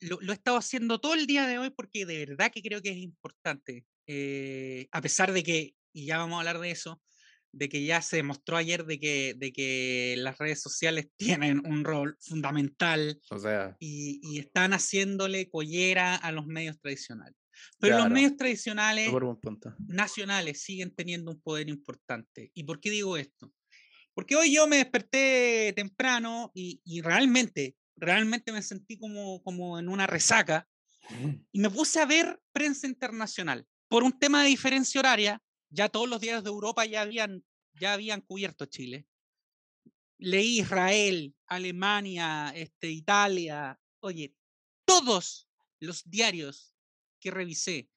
lo, 0.00 0.18
lo, 0.20 0.32
he 0.32 0.34
estado 0.34 0.56
haciendo 0.56 1.00
todo 1.00 1.14
el 1.14 1.26
día 1.26 1.46
de 1.46 1.58
hoy 1.58 1.70
porque 1.70 2.06
de 2.06 2.26
verdad 2.26 2.52
que 2.52 2.62
creo 2.62 2.80
que 2.82 2.90
es 2.90 2.98
importante. 2.98 3.84
Eh, 4.06 4.88
a 4.92 5.00
pesar 5.00 5.32
de 5.32 5.42
que, 5.42 5.74
y 5.92 6.06
ya 6.06 6.18
vamos 6.18 6.36
a 6.36 6.38
hablar 6.40 6.60
de 6.60 6.70
eso, 6.70 7.02
de 7.52 7.68
que 7.68 7.84
ya 7.84 8.02
se 8.02 8.16
demostró 8.16 8.56
ayer 8.56 8.84
de 8.84 8.98
que, 8.98 9.34
de 9.36 9.52
que 9.52 10.14
las 10.18 10.38
redes 10.38 10.60
sociales 10.60 11.08
tienen 11.16 11.66
un 11.66 11.84
rol 11.84 12.16
fundamental 12.20 13.20
o 13.30 13.38
sea, 13.38 13.76
y, 13.78 14.20
y, 14.22 14.38
están 14.38 14.72
haciéndole 14.72 15.50
collera 15.50 16.14
a 16.16 16.32
los 16.32 16.46
medios 16.46 16.78
tradicionales. 16.80 17.36
Pero 17.80 17.98
los 17.98 18.10
medios 18.10 18.36
tradicionales 18.36 19.10
nacionales 19.88 20.62
siguen 20.62 20.94
teniendo 20.94 21.32
un 21.32 21.40
poder 21.40 21.68
importante. 21.68 22.52
¿Y 22.54 22.62
por 22.62 22.78
qué 22.80 22.90
digo 22.90 23.16
esto? 23.16 23.52
Porque 24.18 24.34
hoy 24.34 24.52
yo 24.52 24.66
me 24.66 24.78
desperté 24.78 25.72
temprano 25.76 26.50
y, 26.52 26.80
y 26.84 27.02
realmente, 27.02 27.76
realmente 27.94 28.50
me 28.50 28.62
sentí 28.62 28.98
como, 28.98 29.40
como 29.44 29.78
en 29.78 29.88
una 29.88 30.08
resaca 30.08 30.68
y 31.52 31.60
me 31.60 31.70
puse 31.70 32.00
a 32.00 32.04
ver 32.04 32.42
prensa 32.50 32.88
internacional. 32.88 33.64
Por 33.86 34.02
un 34.02 34.18
tema 34.18 34.42
de 34.42 34.48
diferencia 34.48 34.98
horaria, 34.98 35.40
ya 35.70 35.88
todos 35.88 36.08
los 36.08 36.20
diarios 36.20 36.42
de 36.42 36.50
Europa 36.50 36.84
ya 36.84 37.02
habían, 37.02 37.44
ya 37.74 37.92
habían 37.92 38.20
cubierto 38.20 38.66
Chile. 38.66 39.06
Leí 40.18 40.58
Israel, 40.58 41.32
Alemania, 41.46 42.52
este, 42.56 42.90
Italia. 42.90 43.78
Oye, 44.00 44.34
todos 44.84 45.48
los 45.78 46.02
diarios 46.10 46.74
que 47.20 47.30
revisé, 47.30 47.88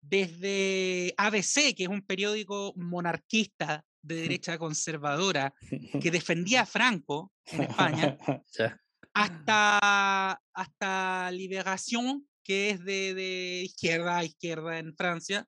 desde 0.00 1.12
ABC, 1.18 1.74
que 1.76 1.82
es 1.82 1.88
un 1.90 2.00
periódico 2.00 2.72
monarquista 2.74 3.84
de 4.02 4.16
derecha 4.16 4.58
conservadora 4.58 5.54
que 6.02 6.10
defendía 6.10 6.62
a 6.62 6.66
Franco 6.66 7.32
en 7.46 7.62
España, 7.62 8.18
hasta, 9.14 10.42
hasta 10.52 11.30
Liberación, 11.30 12.28
que 12.42 12.70
es 12.70 12.84
de, 12.84 13.14
de 13.14 13.62
izquierda 13.64 14.18
a 14.18 14.24
izquierda 14.24 14.78
en 14.78 14.94
Francia, 14.96 15.46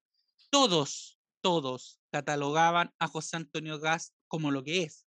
todos 0.50 1.20
todos 1.40 1.98
catalogaban 2.10 2.92
a 2.98 3.08
José 3.08 3.36
Antonio 3.36 3.78
Gas 3.78 4.14
como 4.28 4.50
lo 4.50 4.62
que 4.62 4.82
es, 4.82 5.06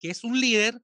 que 0.00 0.10
es 0.10 0.24
un 0.24 0.40
líder 0.40 0.80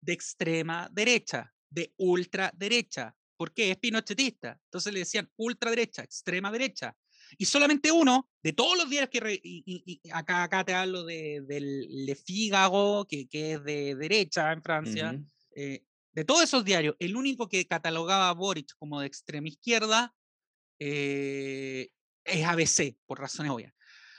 de 0.00 0.12
extrema 0.12 0.88
derecha, 0.92 1.52
de 1.70 1.92
ultraderecha, 1.96 3.16
porque 3.36 3.70
es 3.70 3.78
pinochetista. 3.78 4.60
Entonces 4.64 4.92
le 4.92 5.00
decían 5.00 5.30
ultraderecha, 5.36 6.02
extrema 6.02 6.50
derecha. 6.50 6.96
Y 7.38 7.44
solamente 7.44 7.90
uno, 7.92 8.28
de 8.42 8.52
todos 8.52 8.76
los 8.76 8.88
días 8.90 9.08
que... 9.08 9.40
y, 9.42 10.00
acá, 10.12 10.42
acá 10.42 10.64
te 10.64 10.74
hablo 10.74 11.04
de, 11.04 11.42
del 11.46 12.06
Le 12.06 12.14
Figaro, 12.14 13.06
que, 13.08 13.28
que 13.28 13.52
es 13.52 13.64
de 13.64 13.94
derecha 13.94 14.52
en 14.52 14.62
Francia. 14.62 15.20
Eh, 15.54 15.84
de 16.12 16.24
todos 16.24 16.42
esos 16.42 16.64
diarios, 16.64 16.94
el 16.98 17.16
único 17.16 17.48
que 17.48 17.66
catalogaba 17.66 18.28
a 18.28 18.34
Boric 18.34 18.74
como 18.78 19.00
de 19.00 19.06
extrema 19.06 19.48
izquierda 19.48 20.14
eh, 20.78 21.88
es 22.24 22.44
ABC, 22.44 22.96
por 23.06 23.18
razones 23.18 23.50
obvias. 23.50 23.72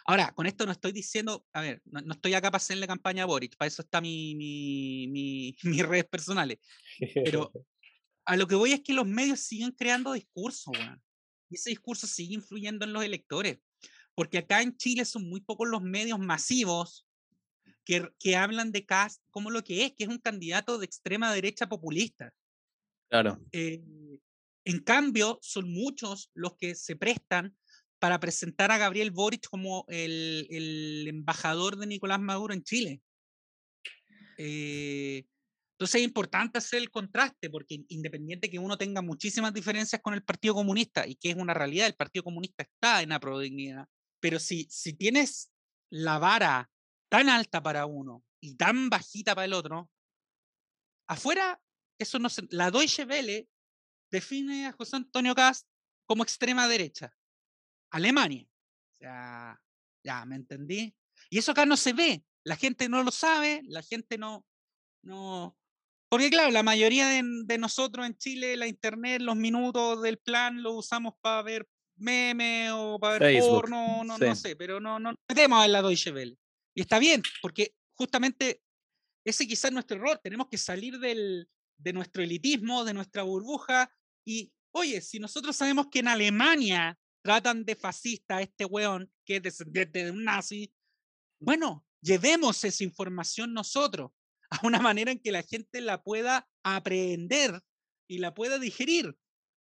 Ahora, 0.05 0.33
con 0.33 0.45
esto 0.45 0.65
no 0.65 0.71
estoy 0.71 0.91
diciendo, 0.91 1.45
a 1.53 1.61
ver, 1.61 1.81
no, 1.85 2.13
estoy 2.13 2.33
acá 2.33 2.49
para 2.49 2.57
hacerle 2.57 2.87
campaña 2.87 3.23
a 3.23 3.27
Boric, 3.27 3.55
para 3.55 3.67
eso 3.67 3.83
está 3.83 4.01
mi, 4.01 4.35
mi, 4.35 5.07
mi, 5.07 5.55
mis 5.63 5.85
redes 5.85 6.05
personales. 6.05 6.59
Pero 7.23 7.51
a 8.25 8.35
lo 8.35 8.47
que 8.47 8.55
voy 8.55 8.73
es 8.73 8.81
que 8.81 8.93
los 8.93 9.07
medios 9.07 9.39
siguen 9.39 9.71
creando 9.71 10.13
discursos, 10.13 10.73
weón. 10.77 11.01
Y 11.53 11.55
ese 11.55 11.69
discurso 11.69 12.07
sigue 12.07 12.33
influyendo 12.33 12.83
en 12.83 12.93
los 12.93 13.03
electores. 13.03 13.59
Porque 14.15 14.39
acá 14.39 14.63
en 14.63 14.75
Chile 14.75 15.05
son 15.05 15.29
muy 15.29 15.39
pocos 15.39 15.69
los 15.69 15.83
medios 15.83 16.17
masivos 16.17 17.05
que, 17.85 18.09
que 18.17 18.35
hablan 18.35 18.71
de 18.71 18.85
Cast 18.85 19.21
como 19.29 19.51
lo 19.51 19.63
que 19.63 19.85
es, 19.85 19.93
que 19.93 20.05
es 20.05 20.09
un 20.09 20.17
candidato 20.17 20.79
de 20.79 20.85
extrema 20.85 21.31
derecha 21.31 21.69
populista. 21.69 22.33
Claro. 23.07 23.39
Eh, 23.51 23.83
en 24.65 24.79
cambio, 24.79 25.37
son 25.43 25.71
muchos 25.71 26.31
los 26.33 26.55
que 26.55 26.73
se 26.73 26.95
prestan 26.95 27.55
para 27.99 28.19
presentar 28.19 28.71
a 28.71 28.79
Gabriel 28.79 29.11
Boric 29.11 29.47
como 29.47 29.85
el, 29.89 30.47
el 30.49 31.07
embajador 31.07 31.77
de 31.77 31.85
Nicolás 31.85 32.19
Maduro 32.19 32.55
en 32.55 32.63
Chile. 32.63 33.01
Eh, 34.39 35.25
entonces 35.83 35.99
es 35.99 36.07
importante 36.07 36.59
hacer 36.59 36.79
el 36.79 36.89
contraste, 36.89 37.49
porque 37.49 37.83
independiente 37.89 38.49
que 38.49 38.57
uno 38.57 38.77
tenga 38.77 39.01
muchísimas 39.01 39.53
diferencias 39.53 40.01
con 40.01 40.13
el 40.13 40.23
Partido 40.23 40.53
Comunista, 40.53 41.05
y 41.05 41.15
que 41.15 41.31
es 41.31 41.35
una 41.35 41.53
realidad, 41.53 41.87
el 41.87 41.95
Partido 41.95 42.23
Comunista 42.23 42.63
está 42.63 43.01
en 43.01 43.09
la 43.09 43.19
prodignidad, 43.19 43.85
pero 44.21 44.39
si, 44.39 44.65
si 44.69 44.93
tienes 44.93 45.51
la 45.89 46.19
vara 46.19 46.71
tan 47.09 47.27
alta 47.27 47.61
para 47.61 47.85
uno 47.85 48.23
y 48.39 48.55
tan 48.55 48.89
bajita 48.89 49.35
para 49.35 49.43
el 49.43 49.51
otro, 49.51 49.91
afuera, 51.05 51.61
eso 51.99 52.17
no 52.17 52.29
se, 52.29 52.43
la 52.49 52.71
Deutsche 52.71 53.03
Welle 53.03 53.49
define 54.09 54.67
a 54.67 54.71
José 54.71 54.95
Antonio 54.95 55.35
Cast 55.35 55.67
como 56.05 56.23
extrema 56.23 56.65
derecha. 56.69 57.13
Alemania. 57.91 58.47
O 58.89 58.95
sea, 58.95 59.61
ya, 60.01 60.25
¿me 60.25 60.37
entendí? 60.37 60.95
Y 61.29 61.39
eso 61.39 61.51
acá 61.51 61.65
no 61.65 61.75
se 61.75 61.91
ve. 61.91 62.23
La 62.45 62.55
gente 62.55 62.87
no 62.87 63.03
lo 63.03 63.11
sabe, 63.11 63.63
la 63.65 63.83
gente 63.83 64.17
no, 64.17 64.45
no, 65.03 65.57
porque 66.13 66.29
claro, 66.29 66.51
la 66.51 66.61
mayoría 66.61 67.07
de, 67.07 67.57
nosotros 67.57 68.05
en 68.05 68.15
Chile, 68.15 68.55
la 68.55 68.67
internet, 68.67 69.19
los 69.19 69.35
minutos 69.35 69.99
del 70.03 70.19
plan 70.19 70.61
lo 70.61 70.73
usamos 70.73 71.15
para 71.21 71.41
ver 71.41 71.67
memes 71.95 72.69
o 72.71 72.99
para 72.99 73.17
ver 73.17 73.41
porno, 73.41 74.03
no, 74.03 74.19
no 74.19 74.35
sé, 74.35 74.55
pero 74.55 74.79
no, 74.79 74.99
no 74.99 75.15
metemos 75.27 75.63
al 75.63 75.71
lado 75.71 75.87
Deutsche 75.87 76.11
Welle. 76.11 76.37
Y 76.75 76.81
está 76.81 76.99
bien, 76.99 77.23
porque 77.41 77.73
justamente 77.95 78.61
ese 79.25 79.47
quizás 79.47 79.65
es 79.65 79.71
nuestro 79.71 79.97
error. 79.97 80.19
Tenemos 80.23 80.49
que 80.49 80.59
salir 80.59 80.99
del, 80.99 81.49
de 81.79 81.93
nuestro 81.93 82.21
elitismo, 82.21 82.83
de 82.83 82.93
nuestra 82.93 83.23
burbuja. 83.23 83.91
Y, 84.23 84.53
oye, 84.71 85.01
si 85.01 85.17
nosotros 85.17 85.55
sabemos 85.55 85.87
que 85.87 85.97
en 85.97 86.09
Alemania 86.09 86.95
tratan 87.23 87.65
de 87.65 87.75
fascista 87.75 88.37
a 88.37 88.41
este 88.43 88.65
weón 88.65 89.11
que 89.25 89.37
es 89.37 89.41
descendiente 89.41 90.05
de 90.05 90.11
un 90.11 90.23
nazi, 90.23 90.71
bueno, 91.39 91.87
llevemos 92.03 92.63
esa 92.65 92.83
información 92.83 93.51
nosotros 93.51 94.11
a 94.53 94.67
una 94.67 94.79
manera 94.79 95.11
en 95.11 95.19
que 95.19 95.31
la 95.31 95.41
gente 95.41 95.81
la 95.81 96.03
pueda 96.03 96.47
aprender 96.63 97.59
y 98.07 98.19
la 98.19 98.33
pueda 98.33 98.59
digerir. 98.59 99.15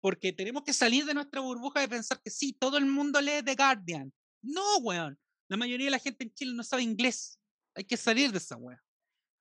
Porque 0.02 0.32
tenemos 0.32 0.63
que 0.63 0.74
salir 0.74 1.06
de 1.06 1.15
nuestra 1.15 1.41
burbuja 1.41 1.80
de 1.80 1.88
pensar 1.88 2.21
que 2.24 2.30
sí, 2.30 2.54
todo 2.54 2.78
el 2.78 2.86
mundo 2.86 3.19
lee 3.19 3.41
The 3.43 3.56
Guardian. 3.56 4.13
No, 4.43 4.78
weón. 4.78 5.17
La 5.48 5.58
mayoría 5.58 5.86
de 5.86 5.91
la 5.91 6.00
gente 6.00 6.24
en 6.24 6.34
Chile 6.34 6.54
no 6.54 6.63
sabe 6.63 6.84
inglés. 6.84 7.39
Hay 7.76 7.86
que 7.86 7.98
salir 7.98 8.32
de 8.32 8.38
esa 8.38 8.56
weón. 8.58 8.80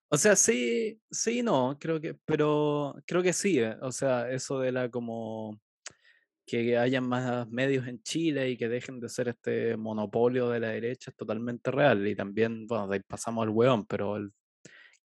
O 0.09 0.17
sea, 0.17 0.37
sí, 0.37 0.99
sí, 1.11 1.43
no, 1.43 1.77
creo 1.79 2.01
que, 2.01 2.15
pero 2.25 2.95
creo 3.07 3.23
que 3.23 3.33
sí. 3.33 3.59
Eh, 3.59 3.77
o 3.83 3.93
sea, 3.93 4.31
eso 4.31 4.61
de 4.61 4.73
la 4.73 4.91
como 4.91 5.61
que 6.47 6.79
hayan 6.79 7.07
más 7.07 7.49
medios 7.49 7.87
en 7.87 8.03
Chile 8.03 8.51
y 8.51 8.57
que 8.57 8.69
dejen 8.69 9.01
de 9.01 9.09
ser 9.09 9.29
este 9.29 9.77
monopolio 9.77 10.51
de 10.51 10.61
la 10.61 10.69
derecha 10.69 11.11
es 11.11 11.17
totalmente 11.17 11.71
real. 11.71 12.07
Y 12.07 12.17
también, 12.17 12.67
bueno, 12.67 12.89
de 12.89 12.97
ahí 12.97 13.03
pasamos 13.07 13.43
al 13.43 13.51
weón, 13.51 13.87
pero 13.87 14.17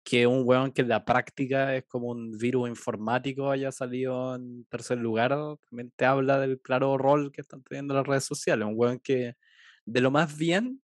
que 0.04 0.26
un 0.26 0.42
weón 0.44 0.70
que 0.72 0.82
en 0.82 0.88
la 0.88 1.04
práctica 1.04 1.74
es 1.74 1.84
como 1.86 2.08
un 2.08 2.36
virus 2.38 2.68
informático 2.68 3.50
haya 3.50 3.72
salido 3.72 4.36
en 4.36 4.64
tercer 4.66 4.98
lugar, 4.98 5.30
también 5.68 5.92
te 5.96 6.04
habla 6.04 6.38
del 6.38 6.60
claro 6.60 6.98
rol 6.98 7.32
que 7.32 7.40
están 7.40 7.62
teniendo 7.62 7.94
las 7.94 8.06
redes 8.06 8.24
sociales. 8.24 8.68
Un 8.68 8.74
weón 8.76 9.00
que 9.00 9.34
de 9.86 10.00
lo 10.00 10.10
más 10.10 10.36
bien 10.36 10.82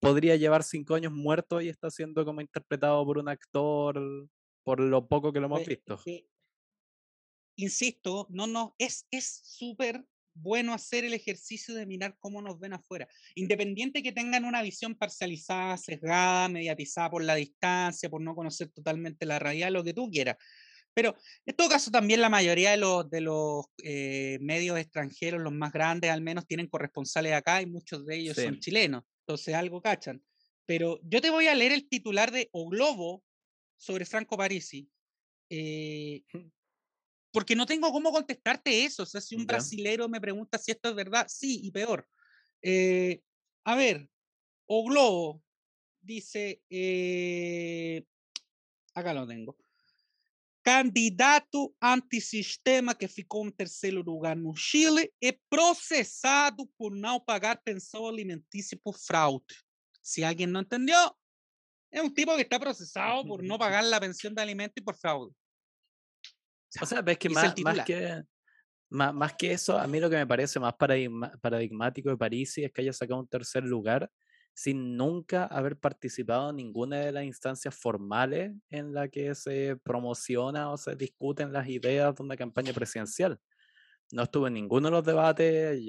podría 0.00 0.36
llevar 0.36 0.62
cinco 0.62 0.94
años 0.94 1.12
muerto 1.12 1.60
y 1.60 1.68
está 1.68 1.90
siendo 1.90 2.24
como 2.24 2.40
interpretado 2.40 3.04
por 3.04 3.18
un 3.18 3.28
actor 3.28 4.28
por 4.62 4.80
lo 4.80 5.06
poco 5.06 5.32
que 5.32 5.40
lo 5.40 5.46
hemos 5.46 5.66
visto 5.66 6.00
insisto, 7.56 8.26
no, 8.30 8.46
no, 8.46 8.74
es 8.78 9.06
súper 9.10 10.04
bueno 10.40 10.74
hacer 10.74 11.04
el 11.04 11.14
ejercicio 11.14 11.74
de 11.74 11.86
mirar 11.86 12.16
cómo 12.18 12.42
nos 12.42 12.58
ven 12.58 12.72
afuera. 12.72 13.08
Independiente 13.34 14.02
que 14.02 14.12
tengan 14.12 14.44
una 14.44 14.62
visión 14.62 14.94
parcializada, 14.94 15.76
sesgada, 15.76 16.48
mediatizada 16.48 17.10
por 17.10 17.24
la 17.24 17.34
distancia, 17.34 18.10
por 18.10 18.20
no 18.20 18.34
conocer 18.34 18.68
totalmente 18.70 19.26
la 19.26 19.38
realidad, 19.38 19.70
lo 19.70 19.84
que 19.84 19.94
tú 19.94 20.10
quieras. 20.10 20.36
Pero 20.92 21.14
en 21.46 21.54
todo 21.54 21.68
caso, 21.68 21.90
también 21.90 22.20
la 22.20 22.28
mayoría 22.28 22.72
de 22.72 22.76
los, 22.76 23.08
de 23.10 23.20
los 23.20 23.66
eh, 23.84 24.38
medios 24.40 24.78
extranjeros, 24.78 25.40
los 25.40 25.52
más 25.52 25.72
grandes 25.72 26.10
al 26.10 26.20
menos, 26.20 26.46
tienen 26.46 26.66
corresponsales 26.66 27.32
acá 27.32 27.62
y 27.62 27.66
muchos 27.66 28.04
de 28.06 28.16
ellos 28.16 28.36
son 28.36 28.58
chilenos. 28.58 29.04
Entonces 29.20 29.54
algo 29.54 29.80
cachan. 29.80 30.22
Pero 30.66 31.00
yo 31.02 31.20
te 31.20 31.30
voy 31.30 31.46
a 31.46 31.54
leer 31.54 31.72
el 31.72 31.88
titular 31.88 32.30
de 32.30 32.48
O 32.52 32.68
Globo 32.68 33.22
sobre 33.76 34.04
Franco 34.04 34.36
Parisi. 34.36 34.88
Eh, 35.48 36.22
porque 37.32 37.56
no 37.56 37.66
tengo 37.66 37.92
cómo 37.92 38.12
contestarte 38.12 38.84
eso. 38.84 39.04
O 39.04 39.06
sea, 39.06 39.20
si 39.20 39.36
un 39.36 39.46
brasilero 39.46 40.08
me 40.08 40.20
pregunta 40.20 40.58
si 40.58 40.70
esto 40.72 40.90
es 40.90 40.94
verdad, 40.94 41.26
sí, 41.28 41.60
y 41.62 41.70
peor. 41.70 42.06
Eh, 42.62 43.20
a 43.64 43.74
ver, 43.76 44.08
O 44.72 44.84
Globo 44.84 45.42
dice, 46.00 46.62
acá 48.94 49.12
lo 49.12 49.26
tengo 49.26 49.56
candidato 50.62 51.74
antissistema 51.80 52.94
que 52.94 53.08
ficou 53.08 53.44
em 53.46 53.50
terceiro 53.50 54.02
lugar 54.02 54.36
no 54.36 54.54
Chile 54.54 55.12
é 55.20 55.32
processado 55.48 56.68
por 56.78 56.94
não 56.94 57.18
pagar 57.18 57.60
pensão 57.64 58.06
alimentícia 58.06 58.78
por 58.84 58.96
fraude. 58.96 59.44
Se 60.02 60.22
alguém 60.22 60.46
não 60.46 60.60
entendeu, 60.60 61.10
é 61.90 62.00
um 62.00 62.10
tipo 62.10 62.36
que 62.36 62.42
está 62.42 62.60
processado 62.60 63.26
por 63.26 63.42
não 63.42 63.58
pagar 63.58 63.82
a 63.92 64.00
pensão 64.00 64.32
de 64.32 64.40
alimento 64.40 64.80
por 64.84 64.94
fraude. 64.94 65.34
O 66.80 66.86
sea, 66.86 67.02
ves 67.02 67.18
que 67.18 67.28
más, 67.30 67.54
más, 67.62 67.84
que 67.84 68.22
más, 68.90 69.14
más, 69.14 69.34
que 69.34 69.52
eso, 69.52 69.78
a 69.78 69.86
mí 69.86 70.00
lo 70.00 70.10
que 70.10 70.16
me 70.16 70.26
parece 70.26 70.60
más 70.60 70.74
paradigmático 70.74 72.10
de 72.10 72.16
París 72.16 72.58
es 72.58 72.72
que 72.72 72.82
haya 72.82 72.92
sacado 72.92 73.20
un 73.20 73.28
tercer 73.28 73.64
lugar 73.64 74.10
sin 74.54 74.96
nunca 74.96 75.46
haber 75.46 75.78
participado 75.78 76.50
en 76.50 76.56
ninguna 76.56 76.98
de 76.98 77.12
las 77.12 77.24
instancias 77.24 77.74
formales 77.74 78.52
en 78.68 78.92
la 78.92 79.08
que 79.08 79.34
se 79.34 79.76
promociona 79.82 80.70
o 80.70 80.76
se 80.76 80.96
discuten 80.96 81.52
las 81.52 81.68
ideas 81.68 82.14
de 82.14 82.22
una 82.22 82.36
campaña 82.36 82.72
presidencial. 82.72 83.40
No 84.12 84.24
estuvo 84.24 84.48
en 84.48 84.54
ninguno 84.54 84.88
de 84.88 84.92
los 84.92 85.04
debates, 85.04 85.80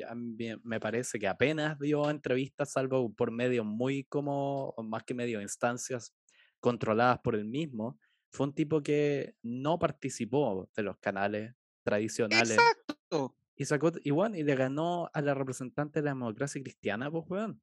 me 0.64 0.80
parece 0.80 1.18
que 1.18 1.28
apenas 1.28 1.80
dio 1.80 2.08
entrevistas, 2.10 2.72
salvo 2.72 3.12
por 3.14 3.32
medios 3.32 3.66
muy 3.66 4.04
como, 4.04 4.76
más 4.84 5.04
que 5.04 5.16
medio 5.16 5.42
instancias 5.42 6.14
controladas 6.60 7.20
por 7.20 7.36
él 7.36 7.46
mismo. 7.46 8.00
Fue 8.32 8.48
un 8.48 8.54
tipo 8.54 8.82
que 8.82 9.36
no 9.44 9.78
participó 9.78 10.70
de 10.76 10.84
los 10.84 10.98
canales 10.98 11.54
tradicionales. 11.84 12.52
Exacto. 12.52 13.36
Y 13.56 13.66
sacó 13.66 13.92
igual 14.04 14.36
y 14.36 14.44
le 14.44 14.56
ganó 14.56 15.10
a 15.14 15.22
la 15.22 15.34
representante 15.34 16.00
de 16.00 16.06
la 16.06 16.12
democracia 16.12 16.62
cristiana, 16.64 17.12
pues, 17.12 17.26
weón 17.28 17.62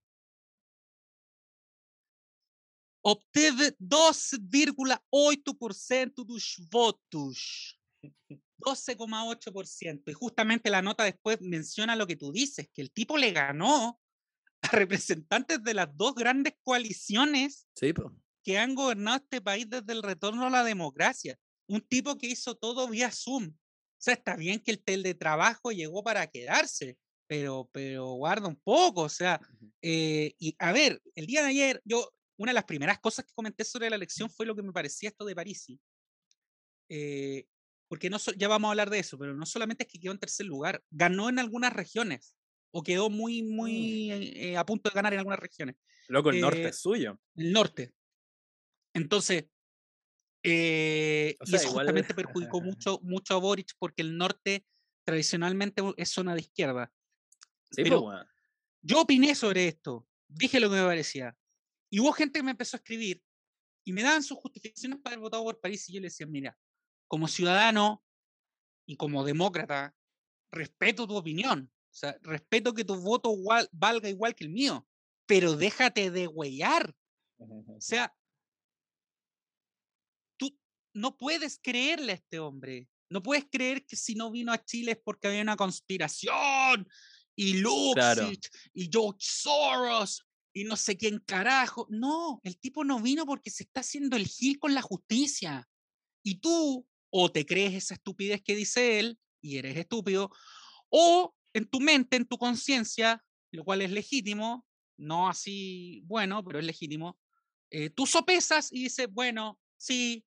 obteve 3.10 3.74
12,8% 3.78 6.24
dos 6.24 6.56
votos. 6.70 7.80
12,8%. 8.58 10.10
Y 10.10 10.12
justamente 10.12 10.70
la 10.70 10.82
nota 10.82 11.04
después 11.04 11.40
menciona 11.40 11.96
lo 11.96 12.06
que 12.06 12.16
tú 12.16 12.30
dices, 12.32 12.68
que 12.72 12.82
el 12.82 12.92
tipo 12.92 13.16
le 13.16 13.32
ganó 13.32 13.98
a 14.62 14.68
representantes 14.68 15.62
de 15.62 15.74
las 15.74 15.96
dos 15.96 16.14
grandes 16.14 16.54
coaliciones 16.62 17.66
que 18.42 18.58
han 18.58 18.74
gobernado 18.74 19.18
este 19.18 19.40
país 19.40 19.68
desde 19.68 19.92
el 19.92 20.02
retorno 20.02 20.46
a 20.46 20.50
la 20.50 20.64
democracia. 20.64 21.38
Un 21.66 21.80
tipo 21.80 22.16
que 22.16 22.28
hizo 22.28 22.54
todo 22.54 22.88
vía 22.88 23.10
Zoom. 23.10 23.48
O 23.48 24.00
sea, 24.00 24.14
está 24.14 24.36
bien 24.36 24.60
que 24.60 24.70
el 24.70 24.82
teletrabajo 24.82 25.72
llegó 25.72 26.02
para 26.02 26.26
quedarse, 26.28 26.96
pero, 27.26 27.68
pero 27.72 28.06
guarda 28.12 28.48
un 28.48 28.56
poco. 28.56 29.02
O 29.02 29.08
sea, 29.08 29.40
eh, 29.82 30.34
y 30.38 30.54
a 30.58 30.72
ver, 30.72 31.00
el 31.14 31.26
día 31.26 31.42
de 31.42 31.48
ayer 31.48 31.82
yo 31.84 32.08
una 32.38 32.50
de 32.50 32.54
las 32.54 32.64
primeras 32.64 32.98
cosas 33.00 33.24
que 33.24 33.34
comenté 33.34 33.64
sobre 33.64 33.90
la 33.90 33.96
elección 33.96 34.30
fue 34.30 34.46
lo 34.46 34.54
que 34.54 34.62
me 34.62 34.72
parecía 34.72 35.08
esto 35.08 35.24
de 35.24 35.34
Parisi. 35.34 35.78
Eh, 36.88 37.44
porque 37.88 38.08
no 38.08 38.18
ya 38.36 38.48
vamos 38.48 38.68
a 38.68 38.72
hablar 38.72 38.90
de 38.90 38.98
eso, 38.98 39.18
pero 39.18 39.34
no 39.34 39.44
solamente 39.44 39.84
es 39.84 39.92
que 39.92 39.98
quedó 39.98 40.12
en 40.12 40.18
tercer 40.18 40.46
lugar, 40.46 40.82
ganó 40.90 41.28
en 41.28 41.38
algunas 41.38 41.72
regiones 41.72 42.36
o 42.70 42.82
quedó 42.82 43.10
muy, 43.10 43.42
mm. 43.42 43.54
muy 43.54 44.10
eh, 44.12 44.56
a 44.56 44.64
punto 44.64 44.88
de 44.88 44.94
ganar 44.94 45.12
en 45.12 45.18
algunas 45.18 45.40
regiones. 45.40 45.76
Loco, 46.08 46.30
el 46.30 46.40
norte 46.40 46.62
eh, 46.62 46.68
es 46.68 46.78
suyo. 46.78 47.18
El 47.34 47.52
norte. 47.52 47.92
Entonces, 48.94 49.46
y 50.42 51.36
eso 51.54 51.68
justamente 51.68 52.14
perjudicó 52.14 52.60
mucho, 52.62 53.00
mucho 53.02 53.34
a 53.34 53.38
Boric 53.38 53.72
porque 53.78 54.02
el 54.02 54.16
norte 54.16 54.64
tradicionalmente 55.04 55.82
es 55.96 56.10
zona 56.10 56.34
de 56.34 56.40
izquierda. 56.40 56.92
Sí, 57.70 57.82
pero 57.82 58.02
pues, 58.02 58.18
yo 58.82 59.00
opiné 59.00 59.34
sobre 59.34 59.68
esto, 59.68 60.06
dije 60.28 60.60
lo 60.60 60.70
que 60.70 60.76
me 60.76 60.82
parecía. 60.82 61.36
Y 61.90 62.00
hubo 62.00 62.12
gente 62.12 62.38
que 62.38 62.44
me 62.44 62.50
empezó 62.52 62.76
a 62.76 62.78
escribir 62.78 63.22
y 63.84 63.92
me 63.92 64.02
daban 64.02 64.22
sus 64.22 64.38
justificaciones 64.38 64.98
para 65.00 65.14
haber 65.14 65.22
votado 65.22 65.44
por 65.44 65.60
París 65.60 65.88
y 65.88 65.94
yo 65.94 66.00
le 66.00 66.08
decía, 66.08 66.26
mira, 66.26 66.58
como 67.08 67.26
ciudadano 67.26 68.04
y 68.86 68.96
como 68.96 69.24
demócrata, 69.24 69.96
respeto 70.52 71.06
tu 71.06 71.16
opinión. 71.16 71.70
O 71.90 71.94
sea, 71.94 72.18
respeto 72.22 72.74
que 72.74 72.84
tu 72.84 72.96
voto 72.96 73.34
valga 73.72 74.08
igual 74.08 74.34
que 74.34 74.44
el 74.44 74.50
mío, 74.50 74.86
pero 75.26 75.56
déjate 75.56 76.10
de 76.10 76.26
huellar. 76.26 76.94
O 77.38 77.38
sea, 77.80 78.14
no 80.94 81.16
puedes 81.16 81.58
creerle 81.62 82.12
a 82.12 82.16
este 82.16 82.38
hombre. 82.38 82.88
No 83.10 83.22
puedes 83.22 83.46
creer 83.50 83.86
que 83.86 83.96
si 83.96 84.14
no 84.14 84.30
vino 84.30 84.52
a 84.52 84.62
Chile 84.64 84.92
es 84.92 84.98
porque 85.02 85.28
había 85.28 85.42
una 85.42 85.56
conspiración 85.56 86.86
y 87.34 87.54
Luxich 87.54 88.50
y 88.74 88.90
George 88.92 89.18
Soros 89.20 90.26
y 90.52 90.64
no 90.64 90.76
sé 90.76 90.96
quién 90.96 91.20
carajo. 91.20 91.86
No, 91.88 92.40
el 92.42 92.58
tipo 92.58 92.84
no 92.84 93.00
vino 93.00 93.24
porque 93.24 93.50
se 93.50 93.62
está 93.62 93.80
haciendo 93.80 94.16
el 94.16 94.26
gil 94.26 94.58
con 94.58 94.74
la 94.74 94.82
justicia. 94.82 95.68
Y 96.22 96.36
tú 96.40 96.86
o 97.10 97.32
te 97.32 97.46
crees 97.46 97.74
esa 97.74 97.94
estupidez 97.94 98.42
que 98.42 98.54
dice 98.54 98.98
él 98.98 99.18
y 99.40 99.56
eres 99.58 99.76
estúpido, 99.76 100.30
o 100.90 101.34
en 101.52 101.66
tu 101.68 101.80
mente, 101.80 102.16
en 102.16 102.26
tu 102.26 102.38
conciencia, 102.38 103.24
lo 103.52 103.64
cual 103.64 103.82
es 103.82 103.90
legítimo, 103.90 104.66
no 104.96 105.28
así 105.28 106.02
bueno, 106.06 106.44
pero 106.44 106.58
es 106.58 106.64
legítimo, 106.64 107.18
eh, 107.70 107.90
tú 107.90 108.06
sopesas 108.06 108.72
y 108.72 108.84
dices, 108.84 109.08
bueno, 109.10 109.58
sí, 109.76 110.24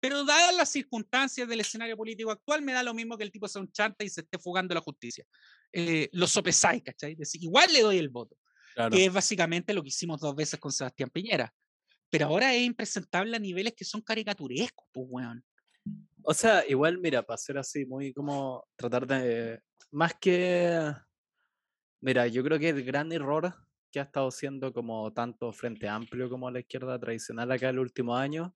pero 0.00 0.24
dadas 0.24 0.54
las 0.54 0.70
circunstancias 0.70 1.48
del 1.48 1.60
escenario 1.60 1.96
político 1.96 2.30
actual, 2.30 2.62
me 2.62 2.72
da 2.72 2.82
lo 2.82 2.94
mismo 2.94 3.16
que 3.16 3.24
el 3.24 3.32
tipo 3.32 3.48
sea 3.48 3.62
un 3.62 3.72
chanta 3.72 4.04
y 4.04 4.08
se 4.08 4.20
esté 4.20 4.38
fugando 4.38 4.74
la 4.74 4.80
justicia. 4.80 5.24
Eh, 5.72 6.08
lo 6.12 6.26
sopesáis, 6.26 6.82
¿cachai? 6.82 7.16
igual 7.34 7.72
le 7.72 7.82
doy 7.82 7.98
el 7.98 8.08
voto 8.08 8.36
que 8.90 9.06
es 9.06 9.12
básicamente 9.12 9.74
lo 9.74 9.82
que 9.82 9.88
hicimos 9.88 10.20
dos 10.20 10.34
veces 10.34 10.60
con 10.60 10.70
Sebastián 10.70 11.10
Piñera. 11.10 11.52
Pero 12.10 12.26
ahora 12.26 12.54
es 12.54 12.62
impresentable 12.62 13.36
a 13.36 13.40
niveles 13.40 13.74
que 13.74 13.84
son 13.84 14.00
caricaturescos, 14.00 14.86
pues, 14.92 15.06
weón. 15.10 15.44
O 16.22 16.32
sea, 16.32 16.64
igual, 16.66 16.98
mira, 16.98 17.22
para 17.22 17.36
ser 17.36 17.58
así, 17.58 17.84
muy 17.84 18.12
como 18.12 18.66
tratar 18.76 19.06
de. 19.06 19.60
Más 19.90 20.14
que. 20.14 20.92
Mira, 22.00 22.26
yo 22.28 22.42
creo 22.44 22.58
que 22.58 22.68
el 22.68 22.84
gran 22.84 23.12
error 23.12 23.54
que 23.90 24.00
ha 24.00 24.04
estado 24.04 24.30
siendo 24.30 24.72
como 24.72 25.12
tanto 25.12 25.52
Frente 25.52 25.88
Amplio 25.88 26.30
como 26.30 26.50
la 26.50 26.60
izquierda 26.60 26.98
tradicional 26.98 27.50
acá 27.50 27.70
en 27.70 27.76
el 27.76 27.80
último 27.80 28.14
año 28.14 28.54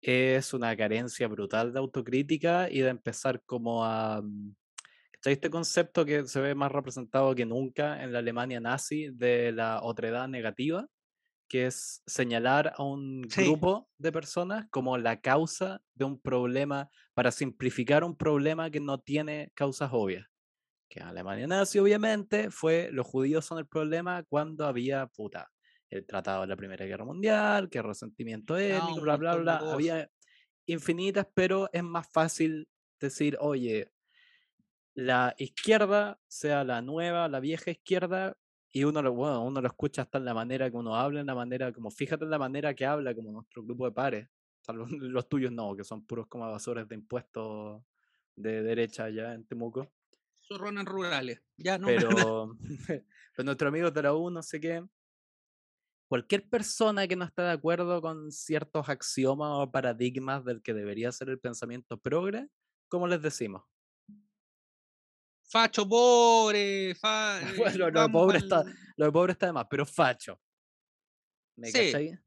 es 0.00 0.54
una 0.54 0.76
carencia 0.76 1.28
brutal 1.28 1.72
de 1.72 1.78
autocrítica 1.78 2.70
y 2.70 2.80
de 2.80 2.88
empezar 2.88 3.42
como 3.44 3.84
a 3.84 4.22
mm, 4.22 4.54
este 5.24 5.50
concepto 5.50 6.04
que 6.04 6.26
se 6.26 6.40
ve 6.40 6.54
más 6.54 6.72
representado 6.72 7.34
que 7.34 7.44
nunca 7.44 8.02
en 8.02 8.12
la 8.12 8.20
Alemania 8.20 8.60
nazi 8.60 9.08
de 9.12 9.52
la 9.52 9.82
otredad 9.82 10.28
negativa, 10.28 10.86
que 11.48 11.66
es 11.66 12.02
señalar 12.06 12.74
a 12.76 12.82
un 12.82 13.22
grupo 13.22 13.88
de 13.98 14.12
personas 14.12 14.66
como 14.70 14.98
la 14.98 15.20
causa 15.20 15.80
de 15.94 16.04
un 16.04 16.20
problema, 16.20 16.88
para 17.14 17.32
simplificar 17.32 18.04
un 18.04 18.16
problema 18.16 18.70
que 18.70 18.80
no 18.80 19.00
tiene 19.00 19.50
causas 19.54 19.90
obvias. 19.92 20.26
Que 20.88 21.00
en 21.00 21.06
Alemania 21.06 21.46
nazi, 21.46 21.78
obviamente, 21.78 22.50
fue 22.50 22.90
los 22.92 23.06
judíos 23.06 23.44
son 23.44 23.58
el 23.58 23.66
problema 23.66 24.22
cuando 24.24 24.66
había 24.66 25.06
puta. 25.06 25.50
El 25.90 26.06
tratado 26.06 26.42
de 26.42 26.48
la 26.48 26.56
Primera 26.56 26.84
Guerra 26.84 27.04
Mundial, 27.04 27.70
que 27.70 27.80
resentimiento 27.80 28.56
étnico, 28.58 29.00
bla, 29.00 29.16
bla, 29.16 29.36
bla. 29.36 29.56
Había 29.56 30.10
infinitas, 30.66 31.26
pero 31.32 31.70
es 31.72 31.82
más 31.82 32.08
fácil 32.10 32.68
decir, 33.00 33.36
oye, 33.40 33.90
la 34.94 35.34
izquierda 35.38 36.20
sea 36.26 36.64
la 36.64 36.82
nueva, 36.82 37.28
la 37.28 37.40
vieja 37.40 37.70
izquierda, 37.70 38.36
y 38.70 38.84
uno 38.84 39.00
lo, 39.00 39.12
bueno, 39.14 39.44
uno 39.44 39.60
lo 39.60 39.66
escucha 39.66 40.02
hasta 40.02 40.18
en 40.18 40.24
la 40.24 40.34
manera 40.34 40.70
que 40.70 40.76
uno 40.76 40.94
habla, 40.94 41.20
en 41.20 41.26
la 41.26 41.34
manera, 41.34 41.72
como 41.72 41.90
fíjate 41.90 42.24
en 42.24 42.30
la 42.30 42.38
manera 42.38 42.74
que 42.74 42.84
habla, 42.84 43.14
como 43.14 43.32
nuestro 43.32 43.62
grupo 43.62 43.86
de 43.86 43.92
pares. 43.92 44.28
los, 44.74 45.28
tuyos 45.28 45.52
no, 45.52 45.74
que 45.74 45.84
son 45.84 46.04
puros 46.04 46.26
como 46.26 46.46
evasores 46.46 46.86
de 46.88 46.94
impuestos 46.94 47.82
de 48.36 48.62
derecha 48.62 49.04
allá 49.04 49.34
en 49.34 49.44
Temuco. 49.44 49.90
Zorrones 50.46 50.84
rurales, 50.84 51.42
ya 51.56 51.78
no. 51.78 51.86
Pero, 51.86 52.56
pero 53.34 53.44
nuestro 53.44 53.68
amigo 53.68 53.90
de 53.90 54.02
la 54.02 54.14
U, 54.14 54.30
no 54.30 54.42
sé 54.42 54.60
qué. 54.60 54.84
Cualquier 56.08 56.48
persona 56.48 57.06
que 57.06 57.16
no 57.16 57.24
está 57.24 57.42
de 57.44 57.52
acuerdo 57.52 58.00
con 58.00 58.32
ciertos 58.32 58.88
axiomas 58.88 59.50
o 59.52 59.70
paradigmas 59.70 60.44
del 60.44 60.62
que 60.62 60.72
debería 60.72 61.12
ser 61.12 61.28
el 61.28 61.38
pensamiento 61.38 61.98
progre, 61.98 62.48
¿cómo 62.88 63.06
les 63.06 63.20
decimos? 63.20 63.62
facho 65.42 65.86
pobre, 65.88 66.94
fa, 66.94 67.40
eh, 67.42 67.56
Bueno, 67.56 67.90
lo 67.90 68.02
de 68.02 68.08
pobre 68.10 68.38
está, 68.38 68.64
lo 68.96 69.06
de 69.06 69.12
pobre 69.12 69.32
está 69.32 69.46
de 69.46 69.52
más, 69.52 69.66
pero 69.70 69.84
facho. 69.86 70.40
¿Me 71.56 71.68
Sí. 71.68 71.92
cachai? 71.92 72.18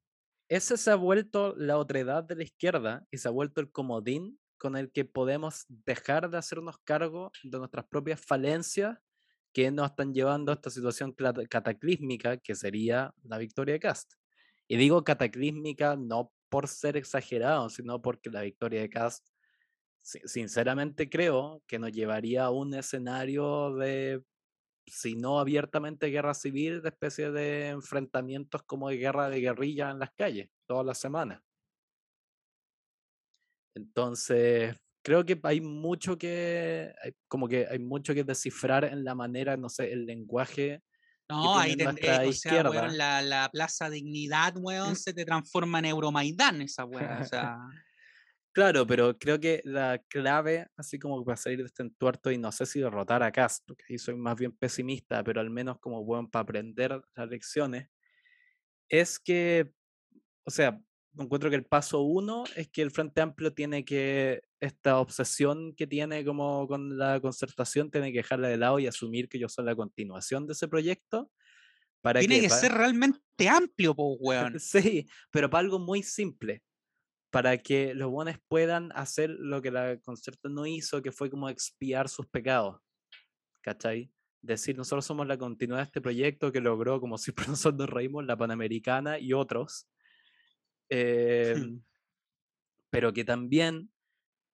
Ese 0.49 0.77
se 0.77 0.91
ha 0.91 0.95
vuelto 0.95 1.55
la 1.55 1.77
otredad 1.77 2.23
de 2.23 2.35
la 2.35 2.43
izquierda 2.43 3.05
y 3.11 3.17
se 3.17 3.27
ha 3.27 3.31
vuelto 3.31 3.61
el 3.61 3.71
comodín 3.71 4.39
con 4.57 4.75
el 4.75 4.91
que 4.91 5.05
podemos 5.05 5.65
dejar 5.69 6.29
de 6.29 6.37
hacernos 6.37 6.77
cargo 6.83 7.31
de 7.43 7.57
nuestras 7.57 7.85
propias 7.87 8.19
falencias 8.19 8.97
que 9.53 9.71
nos 9.71 9.91
están 9.91 10.13
llevando 10.13 10.51
a 10.51 10.55
esta 10.55 10.69
situación 10.69 11.13
cataclísmica 11.49 12.37
que 12.37 12.55
sería 12.55 13.13
la 13.23 13.37
victoria 13.37 13.73
de 13.73 13.79
Cast. 13.79 14.13
Y 14.67 14.77
digo 14.77 15.03
cataclísmica 15.03 15.95
no 15.97 16.33
por 16.49 16.67
ser 16.67 16.97
exagerado, 16.97 17.69
sino 17.69 18.01
porque 18.01 18.29
la 18.29 18.41
victoria 18.41 18.81
de 18.81 18.89
Cast, 18.89 19.27
si- 20.01 20.21
sinceramente 20.25 21.09
creo 21.09 21.63
que 21.67 21.79
nos 21.79 21.91
llevaría 21.91 22.45
a 22.45 22.51
un 22.51 22.73
escenario 22.75 23.75
de 23.75 24.23
si 24.87 25.15
no 25.15 25.39
abiertamente 25.39 26.07
guerra 26.07 26.33
civil, 26.35 26.81
de 26.81 26.89
especie 26.89 27.31
de 27.31 27.69
enfrentamientos 27.69 28.63
como 28.63 28.89
de 28.89 28.97
guerra 28.97 29.29
de 29.29 29.41
guerrilla 29.41 29.91
en 29.91 29.99
las 29.99 30.11
calles, 30.13 30.49
todas 30.67 30.85
las 30.85 30.99
semanas. 30.99 31.41
Entonces, 33.75 34.75
creo 35.03 35.25
que 35.25 35.39
hay 35.43 35.61
mucho 35.61 36.17
que, 36.17 36.93
hay- 37.03 37.13
como 37.27 37.47
que 37.47 37.67
hay 37.69 37.79
mucho 37.79 38.13
que 38.13 38.23
descifrar 38.23 38.85
en 38.85 39.03
la 39.03 39.15
manera, 39.15 39.57
no 39.57 39.69
sé, 39.69 39.91
el 39.93 40.05
lenguaje. 40.05 40.81
No, 41.29 41.57
ahí 41.57 41.75
tendré, 41.77 42.19
nuestra 42.19 42.27
o 42.27 42.31
sea, 42.33 42.61
weón, 42.61 42.97
la, 42.97 43.21
la 43.21 43.49
Plaza 43.49 43.89
Dignidad, 43.89 44.53
weón, 44.57 44.95
se 44.97 45.13
te 45.13 45.23
transforma 45.25 45.79
en 45.79 45.85
Euromaidán 45.85 46.61
esa 46.61 46.83
weá, 46.83 47.19
o 47.19 47.23
sea, 47.23 47.55
Claro, 48.53 48.85
pero 48.85 49.17
creo 49.17 49.39
que 49.39 49.61
la 49.63 49.99
clave, 50.09 50.67
así 50.75 50.99
como 50.99 51.23
para 51.23 51.37
salir 51.37 51.59
de 51.59 51.65
este 51.65 51.83
entuerto 51.83 52.31
y 52.31 52.37
no 52.37 52.51
sé 52.51 52.65
si 52.65 52.81
derrotar 52.81 53.23
a 53.23 53.31
Cast, 53.31 53.63
porque 53.65 53.85
ahí 53.89 53.97
soy 53.97 54.15
más 54.15 54.35
bien 54.35 54.51
pesimista, 54.51 55.23
pero 55.23 55.39
al 55.39 55.49
menos 55.49 55.79
como 55.79 56.03
bueno 56.03 56.29
para 56.29 56.43
aprender 56.43 57.01
las 57.15 57.29
lecciones, 57.29 57.87
es 58.89 59.19
que, 59.19 59.71
o 60.45 60.51
sea, 60.51 60.81
encuentro 61.17 61.49
que 61.49 61.55
el 61.55 61.65
paso 61.65 62.01
uno 62.01 62.43
es 62.55 62.69
que 62.69 62.81
el 62.81 62.91
Frente 62.91 63.21
Amplio 63.21 63.53
tiene 63.53 63.83
que, 63.83 64.43
esta 64.59 64.99
obsesión 64.99 65.73
que 65.75 65.87
tiene 65.87 66.23
como 66.23 66.67
con 66.67 66.97
la 66.97 67.19
concertación, 67.19 67.91
tiene 67.91 68.11
que 68.11 68.19
dejarla 68.19 68.47
de 68.47 68.57
lado 68.57 68.79
y 68.79 68.87
asumir 68.87 69.27
que 69.27 69.39
yo 69.39 69.49
soy 69.49 69.65
la 69.65 69.75
continuación 69.75 70.47
de 70.47 70.53
ese 70.53 70.67
proyecto. 70.67 71.31
¿Para 72.01 72.19
tiene 72.19 72.35
qué? 72.35 72.41
que 72.43 72.49
Pa- 72.49 72.55
ser 72.55 72.71
realmente 72.71 73.49
amplio, 73.49 73.95
po, 73.95 74.15
weón. 74.19 74.59
Sí, 74.59 75.07
pero 75.31 75.49
para 75.49 75.61
algo 75.61 75.79
muy 75.79 76.03
simple. 76.03 76.63
Para 77.29 77.57
que 77.57 77.93
los 77.93 78.09
buenos 78.09 78.37
puedan 78.47 78.91
hacer 78.93 79.29
lo 79.29 79.61
que 79.61 79.71
la 79.71 79.97
concierto 80.01 80.49
no 80.49 80.65
hizo, 80.65 81.01
que 81.01 81.11
fue 81.11 81.29
como 81.29 81.49
expiar 81.49 82.09
sus 82.09 82.27
pecados. 82.27 82.79
¿Cachai? 83.61 84.11
Decir, 84.41 84.75
nosotros 84.75 85.05
somos 85.05 85.27
la 85.27 85.37
continuidad 85.37 85.79
de 85.79 85.85
este 85.85 86.01
proyecto 86.01 86.51
que 86.51 86.61
logró, 86.61 86.99
como 86.99 87.17
siempre 87.17 87.45
nosotros 87.47 87.79
nos 87.79 87.89
reímos, 87.89 88.25
la 88.25 88.37
Panamericana 88.37 89.19
y 89.19 89.33
otros. 89.33 89.87
Em, 90.91 91.81
pero 92.91 93.13
que 93.13 93.23
también 93.23 93.89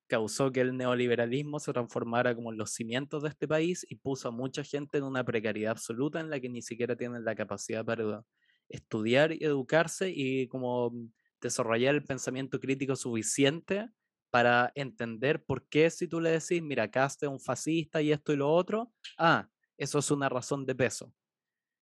causó 0.08 0.52
que 0.52 0.62
el 0.62 0.78
neoliberalismo 0.78 1.60
se 1.60 1.74
transformara 1.74 2.34
como 2.36 2.52
en 2.52 2.58
los 2.58 2.72
cimientos 2.72 3.24
de 3.24 3.30
este 3.30 3.48
país 3.48 3.86
y 3.90 3.96
puso 3.96 4.30
a 4.30 4.32
mucha 4.32 4.64
gente 4.64 5.00
en 5.00 5.04
una 5.04 5.24
precariedad 5.24 5.72
absoluta 5.72 6.20
en 6.20 6.30
la 6.30 6.40
que 6.40 6.50
ni 6.50 6.62
siquiera 6.62 6.96
tienen 6.96 7.26
la 7.26 7.36
capacidad 7.36 7.84
para 7.84 8.24
estudiar 8.70 9.34
y 9.34 9.44
educarse 9.44 10.12
y 10.16 10.48
como 10.48 10.94
desarrollar 11.42 11.96
el 11.96 12.04
pensamiento 12.04 12.60
crítico 12.60 12.96
suficiente 12.96 13.90
para 14.30 14.72
entender 14.76 15.44
por 15.44 15.68
qué 15.68 15.90
si 15.90 16.08
tú 16.08 16.20
le 16.20 16.32
decís, 16.32 16.62
mira, 16.62 16.90
Cast 16.90 17.24
es 17.24 17.30
un 17.30 17.40
fascista 17.40 18.02
y 18.02 18.12
esto 18.12 18.34
y 18.34 18.38
lo 18.38 18.50
otro, 18.52 18.94
ah, 19.18 19.50
eso 19.78 20.00
es 20.00 20.12
una 20.12 20.30
razón 20.30 20.66
de 20.66 20.76
peso. 20.76 21.14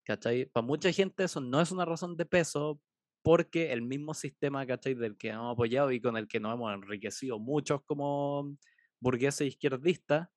¿Cachai? 0.06 0.46
Para 0.46 0.66
mucha 0.66 0.92
gente 0.92 1.24
eso 1.24 1.40
no 1.40 1.62
es 1.62 1.72
una 1.72 1.86
razón 1.86 2.18
de 2.18 2.26
peso 2.26 2.82
porque 3.22 3.72
el 3.74 3.82
mismo 3.82 4.14
sistema, 4.14 4.66
¿cachai? 4.66 4.96
Del 4.96 5.18
que 5.18 5.30
hemos 5.30 5.54
apoyado 5.54 5.92
y 5.92 6.02
con 6.02 6.18
el 6.18 6.28
que 6.28 6.40
nos 6.40 6.54
hemos 6.54 6.74
enriquecido 6.74 7.40
muchos 7.40 7.82
como 7.84 8.58
burgueses 9.00 9.48
izquierdistas, 9.48 10.30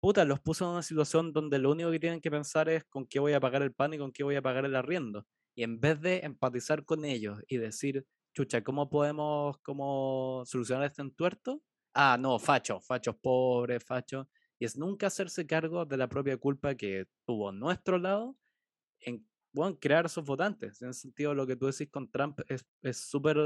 puta, 0.00 0.24
los 0.24 0.40
puso 0.40 0.64
en 0.66 0.72
una 0.72 0.82
situación 0.82 1.32
donde 1.32 1.58
lo 1.58 1.72
único 1.72 1.90
que 1.90 2.00
tienen 2.00 2.20
que 2.20 2.30
pensar 2.30 2.68
es 2.68 2.84
con 2.84 3.06
qué 3.06 3.20
voy 3.20 3.32
a 3.32 3.40
pagar 3.40 3.62
el 3.62 3.72
pan 3.74 3.94
y 3.94 3.98
con 3.98 4.12
qué 4.12 4.22
voy 4.24 4.36
a 4.36 4.42
pagar 4.42 4.64
el 4.66 4.76
arriendo. 4.76 5.26
Y 5.54 5.62
en 5.62 5.80
vez 5.80 6.00
de 6.00 6.20
empatizar 6.20 6.84
con 6.84 7.04
ellos 7.04 7.40
y 7.48 7.58
decir, 7.58 8.06
chucha, 8.34 8.62
¿cómo 8.62 8.90
podemos 8.90 9.58
como 9.62 10.42
solucionar 10.46 10.86
este 10.86 11.02
entuerto? 11.02 11.62
Ah, 11.94 12.16
no, 12.20 12.38
facho, 12.38 12.80
fachos 12.80 13.16
pobres, 13.16 13.84
fachos. 13.84 14.26
Y 14.58 14.64
es 14.66 14.76
nunca 14.76 15.06
hacerse 15.08 15.46
cargo 15.46 15.84
de 15.86 15.96
la 15.96 16.08
propia 16.08 16.36
culpa 16.36 16.74
que 16.74 17.06
tuvo 17.26 17.52
nuestro 17.52 17.98
lado 17.98 18.36
en 19.00 19.26
bueno, 19.54 19.78
crear 19.78 20.04
esos 20.06 20.24
votantes. 20.24 20.82
En 20.82 20.90
ese 20.90 21.02
sentido, 21.02 21.32
lo 21.32 21.46
que 21.46 21.56
tú 21.56 21.66
decís 21.66 21.88
con 21.90 22.10
Trump 22.10 22.40
es 22.48 22.96
súper... 22.98 23.38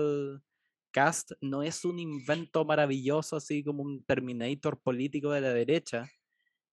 Cast 0.90 1.32
no 1.42 1.62
es 1.62 1.84
un 1.84 1.98
invento 1.98 2.64
maravilloso, 2.64 3.36
así 3.36 3.62
como 3.62 3.82
un 3.82 4.02
Terminator 4.04 4.80
político 4.80 5.30
de 5.30 5.42
la 5.42 5.52
derecha. 5.52 6.10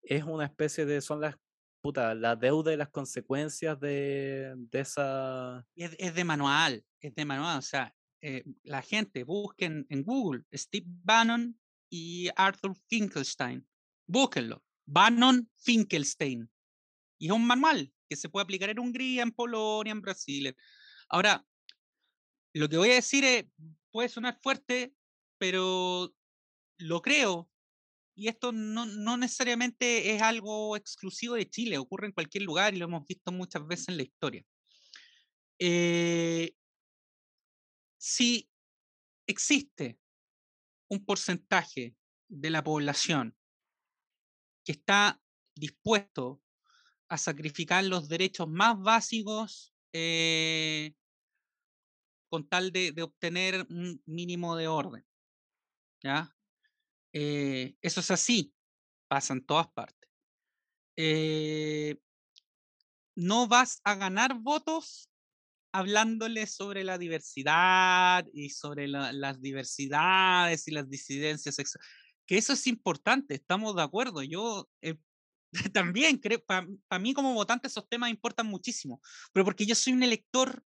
Es 0.01 0.23
una 0.23 0.45
especie 0.45 0.85
de... 0.85 1.01
Son 1.01 1.19
las... 1.19 1.35
Puta, 1.81 2.15
la 2.15 2.35
deuda 2.35 2.73
y 2.73 2.77
las 2.77 2.89
consecuencias 2.89 3.79
de, 3.79 4.55
esa... 4.71 5.67
Es, 5.75 5.95
es 5.99 6.15
de 6.15 6.23
manual, 6.23 6.83
es 6.99 7.13
de 7.13 7.25
manual. 7.25 7.59
O 7.59 7.61
sea, 7.61 7.93
eh, 8.21 8.43
la 8.63 8.81
gente 8.81 9.23
busquen 9.23 9.85
en 9.89 10.01
Google 10.01 10.45
Steve 10.51 10.87
Bannon 10.87 11.59
y 11.91 12.29
Arthur 12.35 12.75
Finkelstein. 12.87 13.67
Búsquenlo. 14.07 14.63
Bannon 14.87 15.47
Finkelstein. 15.57 16.49
Y 17.19 17.27
es 17.27 17.31
un 17.33 17.45
manual 17.45 17.93
que 18.09 18.15
se 18.15 18.29
puede 18.29 18.43
aplicar 18.43 18.69
en 18.69 18.79
Hungría, 18.79 19.23
en 19.23 19.31
Polonia, 19.31 19.91
en 19.91 20.01
Brasil. 20.01 20.55
Ahora, 21.09 21.45
lo 22.53 22.69
que 22.69 22.77
voy 22.77 22.91
a 22.91 22.95
decir 22.95 23.23
es, 23.23 23.45
puede 23.91 24.09
sonar 24.09 24.39
fuerte, 24.41 24.93
pero 25.37 26.13
lo 26.77 27.01
creo. 27.01 27.49
Y 28.15 28.29
esto 28.29 28.51
no, 28.51 28.85
no 28.85 29.17
necesariamente 29.17 30.15
es 30.15 30.21
algo 30.21 30.77
exclusivo 30.77 31.35
de 31.35 31.49
Chile, 31.49 31.77
ocurre 31.77 32.07
en 32.07 32.13
cualquier 32.13 32.43
lugar 32.43 32.73
y 32.73 32.77
lo 32.77 32.85
hemos 32.85 33.05
visto 33.05 33.31
muchas 33.31 33.67
veces 33.67 33.89
en 33.89 33.97
la 33.97 34.03
historia. 34.03 34.45
Eh, 35.59 36.53
si 37.97 38.49
existe 39.27 39.99
un 40.89 41.03
porcentaje 41.03 41.95
de 42.29 42.49
la 42.49 42.63
población 42.63 43.35
que 44.63 44.73
está 44.73 45.21
dispuesto 45.55 46.41
a 47.07 47.17
sacrificar 47.17 47.83
los 47.83 48.07
derechos 48.07 48.47
más 48.47 48.79
básicos 48.79 49.73
eh, 49.93 50.93
con 52.29 52.47
tal 52.47 52.71
de, 52.71 52.93
obtener 53.01 53.65
un 53.69 54.01
mínimo 54.05 54.55
de 54.55 54.67
orden. 54.67 55.05
¿ya? 56.03 56.35
Eh, 57.13 57.75
eso 57.81 57.99
es 57.99 58.11
así, 58.11 58.53
pasa 59.07 59.33
en 59.33 59.45
todas 59.45 59.67
partes. 59.71 60.09
Eh, 60.97 61.97
no 63.15 63.47
vas 63.47 63.79
a 63.83 63.95
ganar 63.95 64.39
votos 64.39 65.09
hablándole 65.71 66.47
sobre 66.47 66.83
la 66.83 66.97
diversidad 66.97 68.25
y 68.33 68.49
sobre 68.49 68.87
la, 68.87 69.11
las 69.11 69.41
diversidades 69.41 70.67
y 70.67 70.71
las 70.71 70.89
disidencias 70.89 71.55
sexuales. 71.55 71.87
Que 72.25 72.37
eso 72.37 72.53
es 72.53 72.65
importante, 72.67 73.35
estamos 73.35 73.75
de 73.75 73.83
acuerdo. 73.83 74.23
Yo 74.23 74.69
eh, 74.81 74.95
también 75.73 76.17
creo, 76.17 76.43
para 76.43 76.67
pa 76.87 76.99
mí 76.99 77.13
como 77.13 77.33
votante 77.33 77.67
esos 77.67 77.87
temas 77.87 78.09
importan 78.09 78.47
muchísimo, 78.47 79.01
pero 79.33 79.45
porque 79.45 79.65
yo 79.65 79.75
soy 79.75 79.93
un 79.93 80.03
elector 80.03 80.63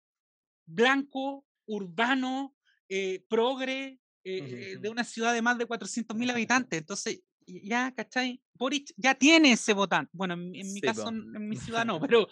blanco, 0.67 1.47
urbano, 1.67 2.55
eh, 2.89 3.25
progre, 3.29 3.99
eh, 4.25 4.43
uh 4.43 4.45
-huh. 4.45 4.81
de 4.81 4.89
una 4.89 5.05
ciudad 5.05 5.33
de 5.33 5.43
más 5.43 5.59
de 5.59 5.67
400 5.67 6.17
mil 6.17 6.31
habitantes. 6.71 6.79
Entonces, 6.79 7.21
ya, 7.47 7.93
¿cachai? 7.95 8.43
Boric 8.55 8.93
ya 8.97 9.15
tiene 9.15 9.53
ese 9.53 9.73
votante. 9.73 10.11
Bueno, 10.13 10.35
en, 10.35 10.55
en 10.55 10.73
mi 10.73 10.81
sí, 10.81 10.81
caso, 10.81 11.09
en, 11.09 11.35
en, 11.35 11.49
mi 11.49 11.57
ciudad 11.81 11.85
no, 11.85 12.01
pero 12.01 12.29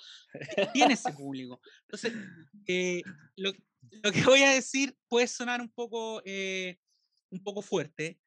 tiene 0.72 0.94
ese 0.94 1.12
público. 1.12 1.60
Entonces, 1.82 2.12
eh, 2.66 3.02
lo, 3.36 3.52
lo, 4.02 4.12
que 4.12 4.22
voy 4.24 4.42
a 4.42 4.50
decir 4.50 4.96
puede 5.08 5.28
sonar 5.28 5.60
un 5.60 5.70
poco, 5.70 6.22
eh, 6.24 6.78
un 7.30 7.42
poco 7.42 7.62
fuerte, 7.62 8.18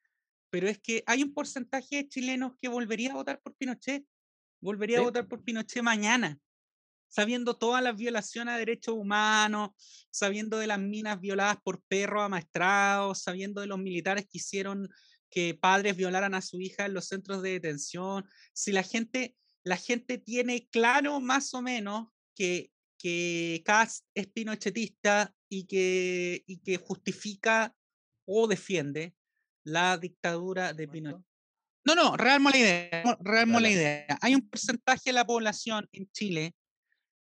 pero 0.58 0.70
es 0.70 0.80
que 0.80 1.04
hay 1.06 1.22
un 1.22 1.36
porcentaje 1.36 1.98
de 1.98 2.08
chilenos 2.10 2.54
que 2.60 2.68
volvería 2.68 3.12
a 3.12 3.14
votar 3.14 3.40
por 3.40 3.56
Pinochet. 3.56 4.04
Volvería 4.60 4.98
sí. 4.98 5.02
a 5.02 5.06
votar 5.06 5.28
por 5.28 5.44
Pinochet 5.44 5.84
mañana 5.84 6.40
sabiendo 7.08 7.56
todas 7.56 7.84
las 7.84 7.96
violaciones 7.96 8.56
a 8.56 8.58
derechos 8.58 8.96
humanos, 8.96 9.70
sabiendo 10.10 10.58
de 10.58 10.66
las 10.66 10.80
minas 10.80 11.22
violadas 11.22 11.58
por 11.64 11.84
perros 11.84 12.24
amaestrados, 12.24 13.22
sabiendo 13.22 13.62
de 13.62 13.68
los 13.68 13.78
militares 13.78 14.24
que 14.24 14.40
hicieron 14.40 14.90
que 15.30 15.54
padres 15.54 15.96
violaran 15.96 16.34
a 16.34 16.42
su 16.42 16.60
hija 16.60 16.88
en 16.88 16.96
los 16.96 17.06
centros 17.06 17.44
de 17.44 17.52
detención. 17.52 18.28
Si 18.52 18.72
la 18.72 18.82
gente, 18.82 19.36
la 19.64 19.78
gente 19.78 20.18
tiene 20.18 20.68
claro 20.72 21.20
más 21.20 21.54
o 21.54 21.62
menos 21.62 22.08
que, 22.36 22.72
que 22.98 23.62
Kass 23.64 24.08
es 24.16 24.26
pinochetista 24.26 25.36
y 25.50 25.68
que, 25.68 26.44
y 26.48 26.58
que 26.62 26.78
justifica 26.78 27.76
o 28.26 28.48
defiende 28.48 29.14
la 29.68 29.98
dictadura 29.98 30.74
de 30.74 30.88
Pinochet. 30.88 31.26
No, 31.84 31.94
no, 31.94 32.18
real 32.18 32.42
la 32.42 32.58
idea. 32.58 33.18
Real 33.20 33.52
la 33.52 33.70
idea. 33.70 34.18
Hay 34.22 34.34
un 34.34 34.50
porcentaje 34.50 35.10
de 35.10 35.14
la 35.14 35.26
población 35.26 35.88
en 35.92 36.10
Chile 36.12 36.56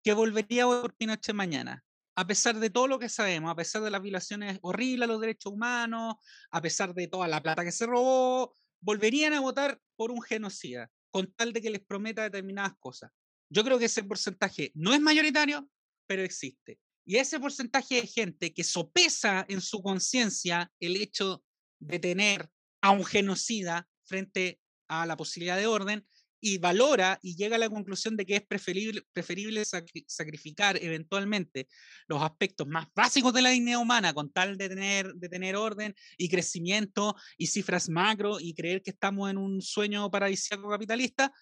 que 0.04 0.14
volvería 0.14 0.64
a 0.64 0.66
votar 0.68 0.82
por 0.84 0.96
Pinochet 0.96 1.36
mañana. 1.36 1.84
A 2.16 2.26
pesar 2.26 2.60
de 2.60 2.70
todo 2.70 2.88
lo 2.88 3.00
que 3.00 3.10
sabemos, 3.10 3.52
a 3.52 3.56
pesar 3.56 3.82
de 3.82 3.92
las 3.92 4.02
violaciones 4.02 4.60
horribles 4.62 5.08
a 5.08 5.12
los 5.12 5.22
derechos 5.22 5.54
humanos, 5.54 6.16
a 6.52 6.62
pesar 6.62 6.94
de 6.94 7.08
toda 7.08 7.28
la 7.28 7.42
plata 7.42 7.64
que 7.64 7.72
se 7.72 7.86
robó, 7.86 8.56
volverían 8.82 9.34
a 9.34 9.40
votar 9.40 9.80
por 9.96 10.12
un 10.12 10.22
genocida, 10.22 10.92
con 11.10 11.32
tal 11.34 11.54
de 11.54 11.62
que 11.62 11.70
les 11.70 11.82
prometa 11.82 12.24
determinadas 12.24 12.74
cosas. 12.80 13.12
Yo 13.50 13.64
creo 13.64 13.80
que 13.80 13.86
ese 13.86 14.04
porcentaje 14.04 14.72
no 14.76 14.94
es 14.94 15.02
mayoritario, 15.02 15.68
pero 16.08 16.24
existe. 16.24 16.80
Y 17.06 17.18
ese 17.18 17.40
porcentaje 17.40 18.02
de 18.02 18.08
gente 18.08 18.54
que 18.54 18.64
sopesa 18.64 19.46
en 19.48 19.62
su 19.62 19.82
conciencia 19.82 20.72
el 20.80 20.98
hecho 20.98 21.44
de 21.80 22.00
tener 22.00 22.50
a 22.82 22.92
un 22.92 23.06
genocida 23.06 23.88
frente 24.04 24.60
a 24.88 25.06
la 25.06 25.18
posibilidad 25.18 25.58
de 25.58 25.68
orden 25.68 26.08
y 26.40 26.60
valora 26.60 27.20
y 27.22 27.36
llega 27.36 27.56
a 27.56 27.60
la 27.60 27.70
conclusión 27.70 28.16
de 28.16 28.26
que 28.26 28.36
es 28.36 28.46
preferible, 28.46 29.02
preferible 29.12 29.64
sacrificar 29.66 30.78
eventualmente 30.82 31.68
los 32.08 32.22
aspectos 32.22 32.68
más 32.68 32.88
básicos 32.96 33.34
de 33.34 33.42
la 33.42 33.50
dignidad 33.50 33.82
humana 33.82 34.14
con 34.14 34.32
tal 34.32 34.58
de 34.58 34.70
tener, 34.70 35.14
de 35.14 35.30
tener 35.30 35.56
orden 35.56 35.96
y 36.18 36.30
crecimiento 36.30 37.16
y 37.38 37.48
cifras 37.48 37.90
macro 37.90 38.40
y 38.40 38.54
creer 38.54 38.82
que 38.84 38.92
estamos 38.92 39.30
en 39.30 39.38
un 39.38 39.62
sueño 39.62 40.10
paradisíaco 40.12 40.70
capitalista, 40.70 41.34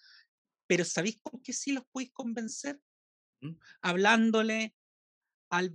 pero 0.66 0.84
¿sabéis 0.84 1.18
con 1.22 1.42
qué 1.42 1.52
sí 1.52 1.72
los 1.72 1.84
podéis 1.92 2.12
convencer? 2.12 2.80
¿Mm? 3.42 3.52
Hablándole 3.82 4.74
al, 5.50 5.74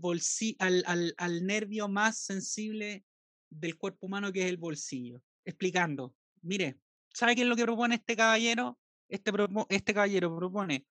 al, 0.59 0.83
al, 0.87 1.13
al 1.17 1.45
nervio 1.45 1.87
más 1.87 2.17
sensible 2.19 3.05
del 3.51 3.77
cuerpo 3.77 4.07
humano 4.07 4.31
que 4.31 4.43
es 4.43 4.49
el 4.49 4.57
bolsillo, 4.57 5.21
explicando, 5.45 6.15
mire, 6.41 6.79
¿sabe 7.13 7.35
qué 7.35 7.41
es 7.41 7.47
lo 7.47 7.55
que 7.55 7.63
propone 7.63 7.95
este 7.95 8.15
caballero? 8.15 8.79
Este, 9.07 9.31
este 9.69 9.93
caballero 9.93 10.35
propone 10.35 10.87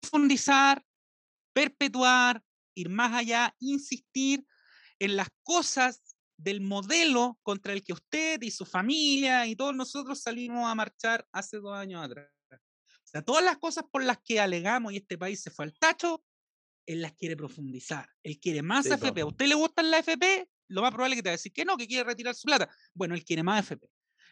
profundizar, 0.00 0.84
perpetuar, 1.52 2.42
ir 2.74 2.88
más 2.88 3.12
allá, 3.12 3.54
insistir 3.58 4.46
en 4.98 5.16
las 5.16 5.28
cosas 5.42 6.02
del 6.38 6.60
modelo 6.60 7.38
contra 7.42 7.72
el 7.72 7.82
que 7.82 7.92
usted 7.92 8.40
y 8.42 8.50
su 8.50 8.64
familia 8.64 9.46
y 9.46 9.56
todos 9.56 9.74
nosotros 9.74 10.20
salimos 10.20 10.64
a 10.66 10.74
marchar 10.74 11.26
hace 11.32 11.58
dos 11.58 11.76
años 11.76 12.04
atrás. 12.04 12.30
O 12.50 13.08
sea, 13.08 13.22
todas 13.22 13.44
las 13.44 13.58
cosas 13.58 13.84
por 13.90 14.04
las 14.04 14.18
que 14.18 14.40
alegamos 14.40 14.92
y 14.92 14.96
este 14.96 15.16
país 15.16 15.42
se 15.42 15.50
fue 15.50 15.64
al 15.64 15.74
tacho, 15.78 16.22
él 16.86 17.02
las 17.02 17.14
quiere 17.14 17.36
profundizar. 17.36 18.08
Él 18.22 18.38
quiere 18.38 18.62
más 18.62 18.86
FP. 18.86 19.20
¿A 19.20 19.26
usted 19.26 19.46
le 19.46 19.54
gusta 19.54 19.82
la 19.82 19.98
FP? 19.98 20.48
Lo 20.68 20.82
más 20.82 20.90
probable 20.90 21.14
es 21.14 21.18
que 21.18 21.22
te 21.22 21.28
va 21.28 21.32
a 21.32 21.38
decir 21.38 21.52
que 21.52 21.64
no, 21.64 21.76
que 21.76 21.86
quiere 21.86 22.04
retirar 22.04 22.34
su 22.34 22.46
plata. 22.46 22.68
Bueno, 22.94 23.14
él 23.14 23.24
quiere 23.24 23.42
más 23.42 23.60
FP. 23.60 23.88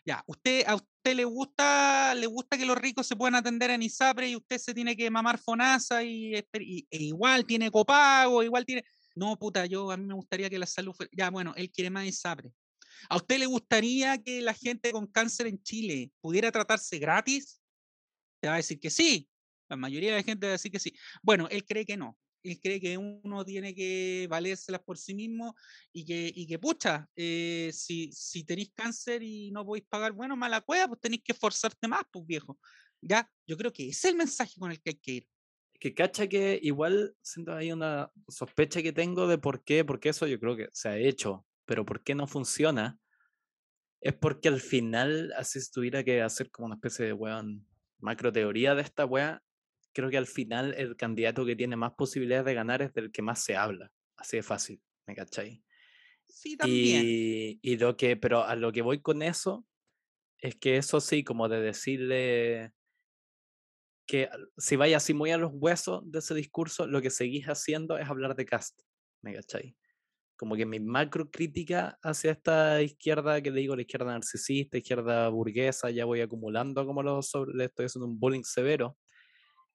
Ya, 0.06 0.22
usted, 0.26 0.64
a 0.66 0.74
usted 0.74 1.14
le 1.14 1.24
gusta, 1.24 2.14
le 2.14 2.26
gusta 2.26 2.58
que 2.58 2.66
los 2.66 2.76
ricos 2.76 3.06
se 3.06 3.16
puedan 3.16 3.36
atender 3.36 3.70
en 3.70 3.82
ISAPRE 3.82 4.28
y 4.28 4.36
usted 4.36 4.58
se 4.58 4.74
tiene 4.74 4.94
que 4.96 5.10
mamar 5.10 5.38
FONASA 5.38 6.02
y, 6.04 6.34
e 6.34 6.84
igual 6.90 7.46
tiene 7.46 7.70
copago, 7.70 8.42
igual 8.42 8.66
tiene. 8.66 8.84
No, 9.14 9.38
puta, 9.38 9.64
yo 9.64 9.90
a 9.90 9.96
mí 9.96 10.04
me 10.04 10.14
gustaría 10.14 10.50
que 10.50 10.58
la 10.58 10.66
salud 10.66 10.92
fuera. 10.92 11.10
Ya, 11.16 11.30
bueno, 11.30 11.54
él 11.56 11.70
quiere 11.70 11.88
más 11.88 12.06
ISAPRE. 12.06 12.52
¿A 13.08 13.16
usted 13.16 13.38
le 13.38 13.46
gustaría 13.46 14.22
que 14.22 14.42
la 14.42 14.52
gente 14.52 14.92
con 14.92 15.06
cáncer 15.06 15.46
en 15.46 15.62
Chile 15.62 16.10
pudiera 16.20 16.52
tratarse 16.52 16.98
gratis? 16.98 17.60
Te 18.40 18.48
va 18.48 18.54
a 18.54 18.56
decir 18.58 18.78
que 18.78 18.90
sí. 18.90 19.28
La 19.68 19.76
mayoría 19.76 20.10
de 20.10 20.16
la 20.18 20.22
gente 20.22 20.46
va 20.46 20.50
a 20.50 20.52
decir 20.52 20.70
que 20.70 20.78
sí. 20.78 20.94
Bueno, 21.22 21.48
él 21.50 21.64
cree 21.64 21.86
que 21.86 21.96
no 21.96 22.18
él 22.44 22.60
cree 22.60 22.80
que 22.80 22.96
uno 22.98 23.44
tiene 23.44 23.74
que 23.74 24.26
valérselas 24.28 24.82
por 24.82 24.98
sí 24.98 25.14
mismo 25.14 25.56
y 25.92 26.04
que, 26.04 26.30
y 26.34 26.46
que 26.46 26.58
pucha, 26.58 27.08
eh, 27.16 27.70
si, 27.72 28.12
si 28.12 28.44
tenéis 28.44 28.70
cáncer 28.74 29.22
y 29.22 29.50
no 29.50 29.64
podéis 29.64 29.86
pagar, 29.88 30.12
bueno, 30.12 30.36
mala 30.36 30.60
cueva, 30.60 30.88
pues 30.88 31.00
tenéis 31.00 31.22
que 31.24 31.32
esforzarte 31.32 31.88
más, 31.88 32.02
pues 32.12 32.26
viejo. 32.26 32.58
Ya, 33.00 33.30
yo 33.46 33.56
creo 33.56 33.72
que 33.72 33.88
ese 33.88 34.08
es 34.08 34.12
el 34.12 34.16
mensaje 34.16 34.54
con 34.58 34.70
el 34.70 34.80
que 34.80 34.90
hay 34.90 34.96
que 34.96 35.10
ir. 35.12 35.28
Que 35.80 35.94
cacha 35.94 36.28
que 36.28 36.58
igual 36.62 37.16
siento 37.22 37.54
hay 37.54 37.72
una 37.72 38.10
sospecha 38.28 38.82
que 38.82 38.92
tengo 38.92 39.26
de 39.26 39.38
por 39.38 39.64
qué, 39.64 39.84
porque 39.84 40.10
eso 40.10 40.26
yo 40.26 40.38
creo 40.38 40.56
que 40.56 40.68
se 40.72 40.88
ha 40.88 40.98
hecho, 40.98 41.46
pero 41.64 41.84
por 41.84 42.02
qué 42.02 42.14
no 42.14 42.26
funciona, 42.26 42.98
es 44.00 44.14
porque 44.14 44.48
al 44.48 44.60
final, 44.60 45.32
así 45.36 45.58
tuviera 45.72 46.04
que 46.04 46.20
hacer 46.20 46.50
como 46.50 46.66
una 46.66 46.74
especie 46.76 47.06
de 47.06 47.12
weón 47.14 47.66
macro 47.98 48.30
teoría 48.30 48.74
de 48.74 48.82
esta 48.82 49.06
wea, 49.06 49.42
creo 49.94 50.10
que 50.10 50.18
al 50.18 50.26
final 50.26 50.74
el 50.76 50.96
candidato 50.96 51.46
que 51.46 51.56
tiene 51.56 51.76
más 51.76 51.92
posibilidades 51.92 52.44
de 52.44 52.54
ganar 52.54 52.82
es 52.82 52.92
del 52.92 53.10
que 53.12 53.22
más 53.22 53.42
se 53.42 53.56
habla. 53.56 53.90
Así 54.16 54.36
de 54.36 54.42
fácil, 54.42 54.82
¿me 55.06 55.14
cachai? 55.14 55.62
Sí, 56.28 56.56
también. 56.56 57.02
Y, 57.06 57.60
y 57.62 57.76
lo 57.76 57.96
que, 57.96 58.16
pero 58.16 58.44
a 58.44 58.56
lo 58.56 58.72
que 58.72 58.82
voy 58.82 59.00
con 59.00 59.22
eso 59.22 59.66
es 60.38 60.56
que 60.56 60.76
eso 60.76 61.00
sí, 61.00 61.24
como 61.24 61.48
de 61.48 61.60
decirle 61.60 62.72
que 64.06 64.28
si 64.58 64.76
vaya 64.76 64.98
así 64.98 65.14
muy 65.14 65.30
a 65.30 65.38
los 65.38 65.52
huesos 65.54 66.02
de 66.04 66.18
ese 66.18 66.34
discurso, 66.34 66.86
lo 66.86 67.00
que 67.00 67.10
seguís 67.10 67.46
haciendo 67.46 67.96
es 67.96 68.08
hablar 68.08 68.36
de 68.36 68.44
cast, 68.44 68.78
¿me 69.22 69.34
cachai? 69.34 69.76
Como 70.36 70.56
que 70.56 70.66
mi 70.66 70.80
macro 70.80 71.30
crítica 71.30 71.98
hacia 72.02 72.32
esta 72.32 72.82
izquierda, 72.82 73.40
que 73.40 73.50
le 73.50 73.60
digo 73.60 73.76
la 73.76 73.82
izquierda 73.82 74.12
narcisista, 74.12 74.76
izquierda 74.76 75.28
burguesa, 75.28 75.90
ya 75.90 76.04
voy 76.04 76.20
acumulando 76.20 76.84
como 76.84 77.02
lo 77.02 77.20
le 77.54 77.64
estoy 77.64 77.86
haciendo 77.86 78.06
un 78.06 78.18
bullying 78.18 78.42
severo, 78.42 78.98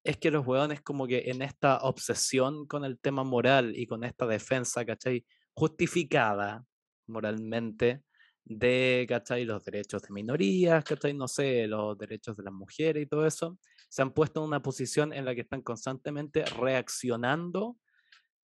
es 0.03 0.17
que 0.17 0.31
los 0.31 0.45
hueones 0.45 0.81
como 0.81 1.07
que 1.07 1.29
en 1.29 1.41
esta 1.41 1.79
obsesión 1.79 2.65
con 2.67 2.85
el 2.85 2.99
tema 2.99 3.23
moral 3.23 3.73
y 3.75 3.85
con 3.85 4.03
esta 4.03 4.25
defensa, 4.25 4.85
¿cachai? 4.85 5.25
Justificada 5.53 6.63
moralmente 7.07 8.03
de, 8.45 9.05
¿cachai? 9.07 9.45
Los 9.45 9.63
derechos 9.63 10.01
de 10.03 10.13
minorías, 10.13 10.83
¿cachai? 10.83 11.13
No 11.13 11.27
sé, 11.27 11.67
los 11.67 11.97
derechos 11.97 12.37
de 12.37 12.43
las 12.43 12.53
mujeres 12.53 13.03
y 13.03 13.07
todo 13.07 13.25
eso, 13.25 13.57
se 13.89 14.01
han 14.01 14.13
puesto 14.13 14.39
en 14.39 14.47
una 14.47 14.61
posición 14.61 15.13
en 15.13 15.25
la 15.25 15.35
que 15.35 15.41
están 15.41 15.61
constantemente 15.61 16.45
reaccionando, 16.45 17.77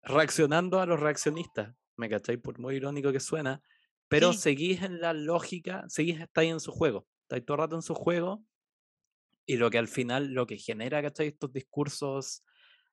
reaccionando 0.03 0.79
a 0.79 0.85
los 0.85 0.99
reaccionistas, 0.99 1.73
¿me 1.97 2.09
cachai? 2.09 2.37
Por 2.37 2.59
muy 2.59 2.75
irónico 2.75 3.11
que 3.11 3.19
suena, 3.19 3.61
pero 4.07 4.33
seguís 4.33 4.83
en 4.83 4.99
la 4.99 5.13
lógica, 5.13 5.85
seguís 5.87 6.19
ahí 6.35 6.49
en 6.49 6.59
su 6.59 6.71
juego, 6.71 7.07
estáis 7.23 7.45
todo 7.45 7.55
el 7.55 7.61
rato 7.61 7.75
en 7.75 7.81
su 7.81 7.95
juego 7.95 8.43
y 9.45 9.57
lo 9.57 9.69
que 9.69 9.77
al 9.77 9.87
final, 9.87 10.33
lo 10.33 10.47
que 10.47 10.57
genera, 10.57 11.01
¿cachai? 11.01 11.27
Estos 11.27 11.53
discursos, 11.53 12.43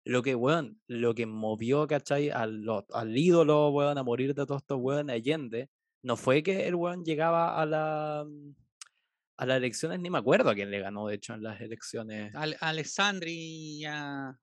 lo 0.05 0.23
que, 0.23 0.35
weón, 0.35 0.81
lo 0.87 1.15
que 1.15 1.27
movió, 1.27 1.87
¿cachai? 1.87 2.31
Al, 2.31 2.65
al 2.93 3.17
ídolo, 3.17 3.71
weón, 3.71 3.99
a 3.99 4.03
morir 4.03 4.35
de 4.35 4.47
todos 4.47 4.63
estos 4.63 4.79
weón 4.81 5.11
Allende, 5.11 5.71
no 6.03 6.17
fue 6.17 6.43
que 6.43 6.67
el 6.67 6.75
weón 6.75 7.05
llegaba 7.05 7.61
a 7.61 7.67
la 7.67 8.25
mm, 8.27 8.55
a 9.43 9.47
las 9.47 9.57
elecciones, 9.57 9.99
ni 9.99 10.09
me 10.09 10.19
acuerdo 10.19 10.51
a 10.51 10.55
quién 10.55 10.71
le 10.71 10.79
ganó, 10.79 11.09
de 11.09 11.17
hecho, 11.17 11.35
en 11.35 11.43
las 11.43 11.61
elecciones. 11.61 12.33
A 12.35 12.45
Alessandri 12.61 13.33
y 13.81 13.85
a, 13.85 14.39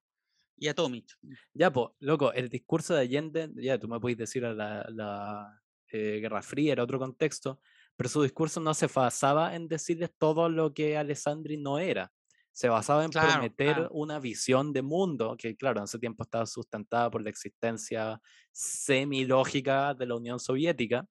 y 0.58 0.68
a 0.68 0.74
Tomic. 0.74 1.18
Ya, 1.54 1.72
pues, 1.72 1.90
loco, 2.00 2.34
el 2.34 2.50
discurso 2.50 2.96
de 2.96 3.02
Allende, 3.02 3.50
ya 3.56 3.80
tú 3.80 3.88
me 3.88 4.00
puedes 4.00 4.18
decir 4.18 4.44
a 4.44 4.54
la, 4.54 4.86
la 4.90 5.62
eh, 5.92 6.20
Guerra 6.20 6.42
Fría, 6.42 6.74
era 6.74 6.84
otro 6.84 7.00
contexto, 7.00 7.62
pero 8.00 8.08
su 8.08 8.24
discurso 8.24 8.62
no 8.62 8.74
se 8.74 8.88
basaba 8.88 9.58
en 9.58 9.68
decirles 9.68 10.10
todo 10.18 10.48
lo 10.48 10.74
que 10.74 10.96
Alessandri 10.96 11.58
no 11.58 11.80
era. 11.80 12.14
Se 12.54 12.70
basaba 12.70 13.04
en 13.04 13.12
prometer 13.12 13.90
una 13.92 14.22
visión 14.22 14.72
de 14.72 14.82
mundo 14.82 15.36
que, 15.38 15.58
claro, 15.58 15.80
en 15.80 15.84
ese 15.84 16.00
tiempo 16.00 16.24
estaba 16.24 16.46
sustentada 16.46 17.12
por 17.12 17.22
la 17.22 17.30
existencia 17.30 18.22
semilógica 18.54 19.94
de 19.96 20.06
la 20.06 20.16
Unión 20.16 20.40
Soviética, 20.40 21.06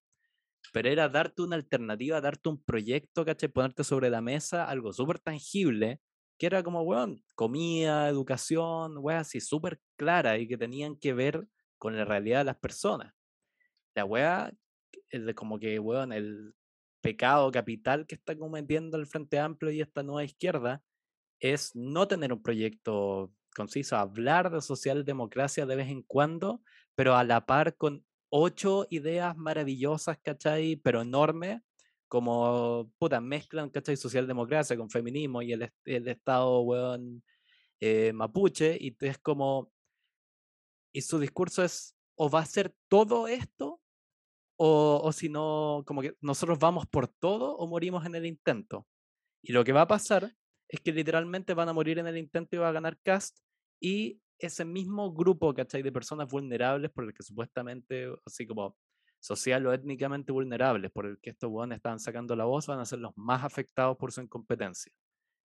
pero 0.73 0.89
era 0.89 1.11
darte 1.11 1.43
una 1.43 1.57
alternativa, 1.57 2.23
darte 2.23 2.49
un 2.49 2.65
proyecto, 2.65 3.23
¿cachai? 3.23 3.51
Ponerte 3.51 3.85
sobre 3.85 4.09
la 4.09 4.23
mesa 4.23 4.65
algo 4.65 4.91
súper 4.95 5.19
tangible, 5.19 6.01
que 6.39 6.47
era 6.47 6.63
como, 6.63 6.81
weón, 6.81 7.23
comida, 7.35 8.09
educación, 8.09 8.97
weón, 8.97 9.21
así 9.21 9.43
súper 9.43 9.79
clara 9.97 10.39
y 10.39 10.49
que 10.49 10.57
tenían 10.57 10.97
que 10.97 11.13
ver 11.13 11.49
con 11.77 11.99
la 11.99 12.07
realidad 12.07 12.39
de 12.39 12.45
las 12.45 12.57
personas. 12.57 13.13
La 13.95 14.07
weá, 14.07 14.51
como 15.35 15.59
que, 15.59 15.79
weón, 15.79 16.15
el 16.15 16.55
pecado 17.01 17.51
capital 17.51 18.07
que 18.07 18.15
está 18.15 18.37
cometiendo 18.37 18.97
el 18.97 19.07
Frente 19.07 19.39
Amplio 19.39 19.71
y 19.71 19.81
esta 19.81 20.03
nueva 20.03 20.25
izquierda 20.25 20.83
es 21.41 21.75
no 21.75 22.09
tener 22.09 22.33
un 22.33 22.43
proyecto 22.43 23.33
conciso, 23.55 23.97
hablar 23.97 24.51
de 24.51 24.61
socialdemocracia 24.61 25.67
de 25.67 25.77
vez 25.77 25.89
en 25.89 26.03
cuando, 26.03 26.63
pero 26.95 27.17
a 27.17 27.25
la 27.25 27.47
par 27.47 27.77
con 27.77 28.05
ocho 28.31 28.87
ideas 28.91 29.37
maravillosas, 29.37 30.19
¿cachai? 30.23 30.77
Pero 30.77 31.03
enormes, 31.03 31.61
como, 32.09 32.91
puta, 32.99 33.21
mezclan, 33.21 33.71
¿cachai? 33.71 33.97
Socialdemocracia 33.97 34.77
con 34.77 34.91
feminismo 34.91 35.43
y 35.43 35.53
el, 35.53 35.73
el 35.85 36.09
Estado, 36.09 36.61
weón, 36.61 37.23
eh, 37.81 38.13
mapuche, 38.13 38.77
y 38.81 38.97
es 39.01 39.19
como, 39.19 39.71
y 40.93 41.03
su 41.03 41.19
discurso 41.19 41.63
es, 41.65 41.97
o 42.17 42.31
va 42.31 42.41
a 42.41 42.47
ser 42.47 42.75
todo 42.89 43.29
esto, 43.29 43.81
o, 44.61 45.13
si 45.13 45.29
no, 45.29 45.85
como 45.87 46.03
que 46.03 46.15
nosotros 46.21 46.59
vamos 46.59 46.85
por 46.87 47.07
todo 47.07 47.57
o 47.57 47.69
morimos 47.69 48.05
en 48.05 48.17
el 48.17 48.27
intento. 48.27 48.87
Y 49.41 49.53
lo 49.53 49.63
que 49.63 49.73
va 49.73 49.83
a 49.83 49.89
pasar 49.89 50.33
es 50.69 50.81
que 50.81 50.93
literalmente 50.93 51.55
van 51.55 51.69
a 51.69 51.73
morir 51.73 51.99
en 52.01 52.09
el 52.09 52.17
intento 52.19 52.57
y 52.57 52.59
va 52.59 52.69
a 52.69 52.73
ganar 52.73 52.99
Cast 53.03 53.39
y 53.81 54.21
ese 54.39 54.65
mismo 54.65 55.13
grupo, 55.13 55.55
¿cachai? 55.55 55.83
De 55.83 55.93
personas 55.93 56.29
vulnerables 56.29 56.91
por 56.91 57.05
el 57.05 57.15
que 57.15 57.23
supuestamente, 57.23 58.13
así 58.27 58.47
como 58.47 58.77
social 59.21 59.65
o 59.67 59.73
étnicamente 59.73 60.33
vulnerables, 60.33 60.91
por 60.91 61.07
el 61.07 61.19
que 61.21 61.31
estos 61.31 61.51
hueones 61.51 61.77
están 61.77 62.01
sacando 62.01 62.35
la 62.35 62.45
voz, 62.45 62.67
van 62.67 62.81
a 62.81 62.85
ser 62.85 62.99
los 62.99 63.13
más 63.17 63.45
afectados 63.45 63.97
por 63.97 64.13
su 64.13 64.21
incompetencia. 64.21 64.93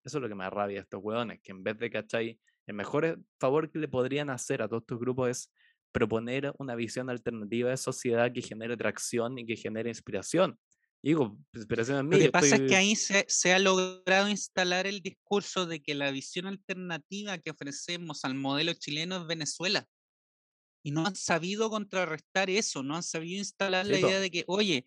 Eso 0.04 0.18
es 0.18 0.22
lo 0.22 0.28
que 0.28 0.36
me 0.36 0.50
rabia 0.50 0.80
a 0.80 0.84
estos 0.84 1.02
hueones, 1.04 1.40
que 1.44 1.52
en 1.52 1.64
vez 1.64 1.78
de, 1.78 1.90
¿cachai? 1.92 2.40
El 2.66 2.76
mejor 2.76 3.06
eh, 3.06 3.18
favor 3.40 3.70
que 3.70 3.78
le 3.78 3.88
podrían 3.88 4.32
hacer 4.32 4.62
a 4.62 4.68
todos 4.68 4.82
estos 4.82 5.00
grupos 5.00 5.30
es 5.30 5.52
proponer 5.94 6.54
una 6.58 6.76
visión 6.76 7.10
alternativa 7.10 7.70
de 7.70 7.78
sociedad 7.78 8.34
que 8.34 8.42
genere 8.42 8.76
tracción 8.76 9.38
y 9.38 9.46
que 9.46 9.56
genere 9.56 9.90
inspiración. 9.90 10.60
digo, 11.02 11.38
inspiración 11.54 12.00
en 12.00 12.10
mí. 12.10 12.18
Lo 12.18 12.24
que 12.24 12.32
pasa 12.32 12.56
es 12.56 12.62
que 12.62 12.76
ahí 12.76 12.96
se, 12.96 13.26
se, 13.30 13.54
ha 13.54 13.60
logrado 13.60 14.28
instalar 14.28 14.88
el 14.88 15.02
discurso 15.02 15.66
de 15.66 15.82
que 15.82 15.96
la 15.96 16.12
visión 16.12 16.48
alternativa 16.48 17.38
que 17.38 17.52
ofrecemos 17.52 18.26
al 18.26 18.36
modelo 18.36 18.74
chileno 18.74 19.18
es 19.18 19.28
Venezuela. 19.28 19.88
Y 20.86 20.92
no 20.92 21.06
han 21.06 21.16
sabido 21.16 21.70
contrarrestar 21.70 22.50
eso, 22.50 22.84
no 22.84 22.96
han 22.96 23.04
sabido 23.04 23.38
instalar 23.38 23.86
la 23.86 24.00
idea 24.00 24.20
de 24.20 24.30
que, 24.30 24.44
oye, 24.48 24.86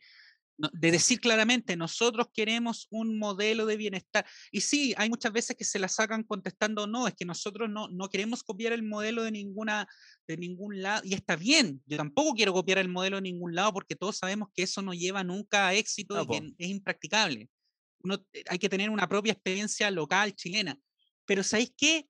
de 0.59 0.91
decir 0.91 1.21
claramente, 1.21 1.77
nosotros 1.77 2.29
queremos 2.33 2.87
un 2.91 3.19
modelo 3.19 3.67
de 3.67 3.77
bienestar. 3.77 4.27
Y 4.51 4.63
sí, 4.63 4.95
hay 4.97 5.09
muchas 5.09 5.33
veces 5.33 5.57
que 5.57 5.65
se 5.65 5.79
la 5.79 5.89
sacan 5.89 6.23
contestando, 6.23 6.87
no, 6.87 7.07
es 7.07 7.15
que 7.15 7.25
nosotros 7.25 7.69
no, 7.69 7.89
no 7.89 8.09
queremos 8.09 8.43
copiar 8.43 8.73
el 8.73 8.83
modelo 8.83 9.23
de, 9.23 9.33
ninguna, 9.33 9.87
de 10.27 10.37
ningún 10.37 10.81
lado. 10.81 11.03
Y 11.05 11.15
está 11.15 11.37
bien, 11.37 11.83
yo 11.87 11.97
tampoco 11.97 12.35
quiero 12.35 12.53
copiar 12.53 12.79
el 12.79 12.89
modelo 12.89 13.17
de 13.17 13.23
ningún 13.23 13.55
lado 13.55 13.73
porque 13.73 13.97
todos 13.97 14.17
sabemos 14.17 14.49
que 14.55 14.63
eso 14.63 14.81
no 14.83 14.95
lleva 14.95 15.23
nunca 15.23 15.69
a 15.69 15.75
éxito 15.75 16.21
y 16.23 16.27
que 16.27 16.55
es 16.59 16.69
impracticable. 16.69 17.51
Uno, 18.03 18.25
eh, 18.33 18.45
hay 18.49 18.59
que 18.59 18.69
tener 18.69 18.89
una 18.89 19.09
propia 19.09 19.33
experiencia 19.33 19.91
local 19.91 20.35
chilena. 20.35 20.79
Pero 21.27 21.43
¿sabéis 21.43 21.73
qué? 21.77 22.09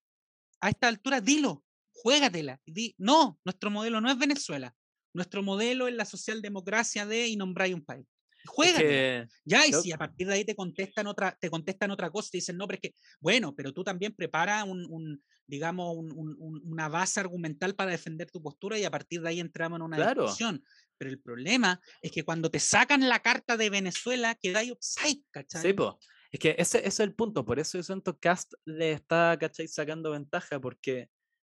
A 0.61 0.69
esta 0.69 0.89
altura, 0.89 1.21
dilo, 1.21 1.65
juégatela. 1.93 2.61
Di, 2.65 2.95
no, 2.99 3.39
nuestro 3.45 3.71
modelo 3.71 4.01
no 4.01 4.11
es 4.11 4.19
Venezuela. 4.19 4.75
Nuestro 5.15 5.43
modelo 5.43 5.89
es 5.89 5.95
la 5.95 6.05
socialdemocracia 6.05 7.07
de 7.07 7.27
y 7.27 7.37
nombrar 7.37 7.73
un 7.73 7.83
país. 7.83 8.07
Juega. 8.47 9.29
ya, 9.45 9.67
y 9.67 9.73
si 9.73 9.93
a 9.93 9.99
partir 9.99 10.27
de 10.27 10.35
ahí 10.35 10.45
te 10.45 10.55
contestan 10.55 11.07
otra, 11.07 11.37
te 11.41 11.51
contestan 11.51 11.91
otra 11.91 12.11
cosa, 12.11 12.31
te 12.31 12.39
dicen, 12.39 12.57
no, 12.57 12.67
pero 12.67 12.81
es 12.83 12.91
que, 12.91 12.95
bueno, 13.21 13.55
pero 13.55 13.73
tú 13.73 13.85
también 13.85 14.15
prepara 14.15 14.65
un, 14.65 15.23
digamos, 15.47 15.97
una 15.99 16.89
base 16.89 17.21
argumental 17.21 17.75
para 17.75 17.91
defender 17.91 18.31
tu 18.31 18.43
postura 18.43 18.79
y 18.79 18.85
a 18.85 18.91
partir 18.91 19.21
de 19.23 19.29
ahí 19.29 19.41
entramos 19.41 19.79
en 19.79 19.83
una 19.83 20.15
discusión. 20.15 20.63
Pero 20.99 21.11
el 21.11 21.21
problema 21.21 21.81
es 22.01 22.11
que 22.11 22.25
cuando 22.25 22.51
te 22.51 22.59
sacan 22.59 23.09
la 23.09 23.21
carta 23.21 23.57
de 23.57 23.71
Venezuela, 23.71 24.35
queda 24.35 24.61
ahí 24.61 24.71
upside, 24.71 25.23
¿cachai? 25.31 25.63
Sí, 25.63 25.73
pues. 25.73 25.95
Es 26.33 26.41
que 26.41 26.55
ese, 26.59 26.79
ese, 26.79 26.89
es 26.89 27.01
el 27.01 27.15
punto, 27.15 27.45
por 27.45 27.59
eso 27.59 27.79
yo 27.79 27.83
siento 27.83 28.19
Cast 28.19 28.53
le 28.65 28.93
está, 28.93 29.37
¿cachai? 29.39 29.69
Sacando 29.69 30.11
ventaja, 30.11 30.61
porque, 30.61 31.09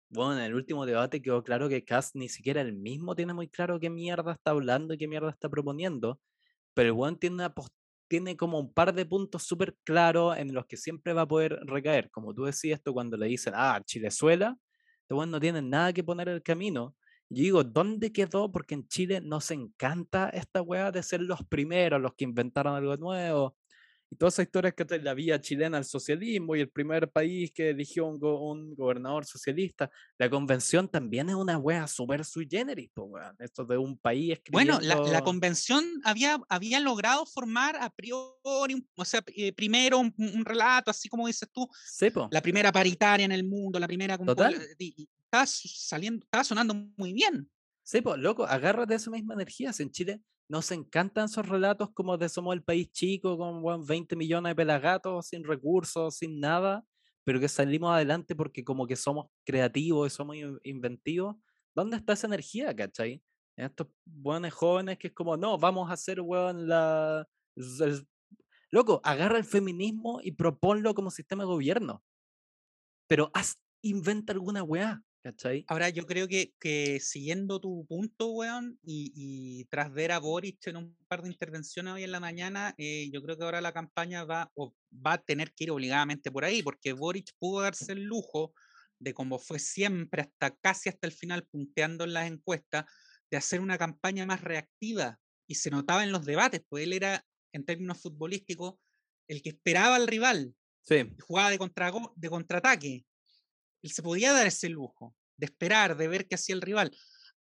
bueno, 0.09 0.37
en 0.37 0.43
el 0.43 0.53
último 0.53 0.85
debate 0.85 1.21
quedó 1.21 1.43
claro 1.43 1.67
que 1.67 1.83
Cast 1.83 2.15
ni 2.15 2.29
siquiera 2.29 2.61
él 2.61 2.73
mismo 2.73 3.15
tiene 3.15 3.33
muy 3.33 3.49
claro 3.49 3.79
qué 3.79 3.89
mierda 3.89 4.33
está 4.33 4.51
hablando 4.51 4.93
y 4.93 4.97
qué 4.97 5.07
mierda 5.07 5.29
está 5.29 5.49
proponiendo 5.49 6.19
pero 6.77 6.89
el 6.89 6.93
weón 6.93 7.17
tiene, 7.17 8.37
como 8.37 8.59
un 8.59 8.71
par 8.71 8.93
de 8.93 9.03
puntos 9.03 9.41
súper 9.41 9.75
claros 9.83 10.37
en 10.37 10.53
los 10.53 10.67
que 10.67 10.77
siempre 10.77 11.11
va 11.11 11.23
a 11.23 11.27
poder 11.27 11.59
recaer. 11.65 12.11
Como 12.11 12.35
tú 12.35 12.43
decías 12.43 12.77
esto 12.77 12.93
cuando 12.93 13.17
le 13.17 13.25
dicen, 13.25 13.53
ah, 13.55 13.81
Chilezuela, 13.83 14.55
este 15.01 15.15
weón 15.15 15.31
no 15.31 15.39
tiene 15.39 15.63
nada 15.63 15.91
que 15.91 16.03
poner 16.03 16.27
en 16.27 16.35
el 16.35 16.43
camino. 16.43 16.95
Y 17.29 17.41
digo, 17.41 17.63
¿dónde 17.63 18.11
quedó? 18.11 18.51
Porque 18.51 18.75
en 18.75 18.87
Chile 18.87 19.21
nos 19.21 19.49
encanta 19.49 20.29
esta 20.29 20.61
weá 20.61 20.91
de 20.91 21.01
ser 21.01 21.21
los 21.21 21.43
primeros, 21.47 21.99
los 21.99 22.13
que 22.13 22.25
inventaron 22.25 22.75
algo 22.75 22.95
nuevo, 22.95 23.57
y 24.09 24.15
todas 24.15 24.35
esas 24.35 24.45
historias 24.45 24.73
que 24.73 24.85
trae 24.85 25.01
la 25.01 25.13
vía 25.13 25.39
chilena 25.41 25.77
al 25.77 25.85
socialismo 25.85 26.55
y 26.55 26.61
el 26.61 26.69
primer 26.69 27.09
país 27.09 27.51
que 27.51 27.69
eligió 27.69 28.05
un, 28.05 28.23
un 28.23 28.75
gobernador 28.75 29.25
socialista. 29.25 29.89
La 30.17 30.29
convención 30.29 30.87
también 30.87 31.29
es 31.29 31.35
una 31.35 31.57
wea 31.57 31.87
super 31.87 32.23
sui 32.23 32.47
generis, 32.49 32.89
esto 33.39 33.65
de 33.65 33.77
un 33.77 33.97
país 33.97 34.33
escribiendo... 34.33 34.77
Bueno, 34.77 34.87
la, 34.87 35.11
la, 35.11 35.23
convención 35.23 35.83
había, 36.03 36.39
había 36.47 36.79
logrado 36.79 37.25
formar 37.25 37.75
a 37.75 37.89
priori, 37.89 38.85
o 38.95 39.05
sea, 39.05 39.23
eh, 39.35 39.51
primero 39.51 39.99
un, 39.99 40.45
relato, 40.45 40.91
así 40.91 41.09
como 41.09 41.27
dices 41.27 41.49
tú, 41.51 41.67
la 42.31 42.41
primera 42.41 42.71
paritaria 42.71 43.25
en 43.25 43.31
el 43.31 43.43
mundo, 43.43 43.79
la 43.79 43.87
primera... 43.87 44.17
Total. 44.17 44.55
estaba, 44.79 45.45
saliendo, 45.45 46.23
estaba 46.23 46.43
sonando 46.43 46.73
muy 46.95 47.13
bien. 47.13 47.49
Sí, 47.89 48.01
pues, 48.01 48.17
loco, 48.19 48.45
agárrate 48.45 48.95
esa 48.95 49.09
misma 49.09 49.33
energía. 49.33 49.71
En 49.79 49.91
Chile 49.91 50.21
nos 50.49 50.71
encantan 50.73 51.25
esos 51.25 51.47
relatos 51.47 51.89
como 51.93 52.17
de 52.17 52.27
somos 52.27 52.53
el 52.53 52.61
país 52.61 52.91
chico 52.91 53.37
con 53.37 53.85
20 53.85 54.17
millones 54.17 54.51
de 54.51 54.55
pelagatos, 54.55 55.27
sin 55.27 55.45
recursos, 55.45 56.17
sin 56.17 56.41
nada, 56.41 56.83
pero 57.23 57.39
que 57.39 57.47
salimos 57.47 57.93
adelante 57.93 58.35
porque 58.35 58.65
como 58.65 58.87
que 58.87 58.97
somos 58.97 59.27
creativos 59.45 60.11
y 60.11 60.15
somos 60.15 60.35
inventivos. 60.63 61.37
¿Dónde 61.73 61.95
está 61.95 62.11
esa 62.11 62.27
energía, 62.27 62.75
cachai? 62.75 63.23
En 63.55 63.67
estos 63.67 63.87
buenos 64.05 64.53
jóvenes 64.53 64.97
que 64.97 65.07
es 65.07 65.13
como, 65.13 65.37
no, 65.37 65.57
vamos 65.57 65.89
a 65.89 65.93
hacer, 65.93 66.19
weón, 66.19 66.67
la... 66.67 67.25
Loco, 68.69 68.99
agarra 69.05 69.37
el 69.37 69.45
feminismo 69.45 70.19
y 70.21 70.33
proponlo 70.33 70.93
como 70.93 71.09
sistema 71.09 71.43
de 71.43 71.47
gobierno. 71.47 72.03
Pero 73.07 73.31
haz, 73.33 73.61
inventa 73.81 74.33
alguna 74.33 74.61
weá. 74.61 75.01
Ahora, 75.67 75.89
yo 75.89 76.05
creo 76.05 76.27
que, 76.27 76.53
que 76.59 76.99
siguiendo 76.99 77.59
tu 77.59 77.85
punto, 77.87 78.27
weón, 78.31 78.79
y, 78.83 79.65
tras 79.65 79.91
ver 79.91 80.11
a 80.11 80.19
Boric 80.19 80.67
en 80.67 80.77
un 80.77 80.97
par 81.07 81.21
de 81.21 81.29
intervenciones 81.29 81.93
hoy 81.93 82.03
en 82.03 82.11
la 82.11 82.19
mañana, 82.19 82.73
eh, 82.77 83.09
yo 83.11 83.21
creo 83.21 83.37
que 83.37 83.43
ahora 83.43 83.61
la 83.61 83.73
campaña 83.73 84.23
va, 84.23 84.51
o 84.55 84.73
va 84.93 85.13
a 85.13 85.17
tener 85.23 85.53
que 85.53 85.65
ir 85.65 85.71
obligadamente 85.71 86.31
por 86.31 86.45
ahí, 86.45 86.61
porque 86.63 86.93
Boric 86.93 87.31
pudo 87.39 87.61
darse 87.61 87.93
el 87.93 88.03
lujo 88.03 88.53
de, 88.99 89.13
como 89.13 89.39
fue 89.39 89.59
siempre, 89.59 90.21
hasta 90.21 90.55
casi 90.57 90.89
hasta 90.89 91.07
el 91.07 91.13
final, 91.13 91.45
punteando 91.45 92.03
en 92.03 92.13
las 92.13 92.27
encuestas, 92.27 92.85
de 93.29 93.37
hacer 93.37 93.59
una 93.59 93.77
campaña 93.77 94.25
más 94.25 94.41
reactiva. 94.41 95.19
Y 95.49 95.55
se 95.55 95.69
notaba 95.69 96.03
en 96.03 96.11
los 96.11 96.25
debates, 96.25 96.61
pues 96.67 96.83
él 96.83 96.93
era, 96.93 97.25
en 97.53 97.65
términos 97.65 98.01
futbolísticos, 98.01 98.75
el 99.27 99.41
que 99.41 99.49
esperaba 99.49 99.95
al 99.95 100.07
rival. 100.07 100.55
Sí. 100.83 101.15
Jugaba 101.21 101.49
de, 101.49 101.57
contra, 101.57 101.91
de 102.15 102.29
contraataque 102.29 103.05
él 103.81 103.91
se 103.91 104.03
podía 104.03 104.33
dar 104.33 104.47
ese 104.47 104.69
lujo 104.69 105.15
de 105.37 105.45
esperar, 105.45 105.97
de 105.97 106.07
ver 106.07 106.27
qué 106.27 106.35
hacía 106.35 106.55
el 106.55 106.61
rival, 106.61 106.91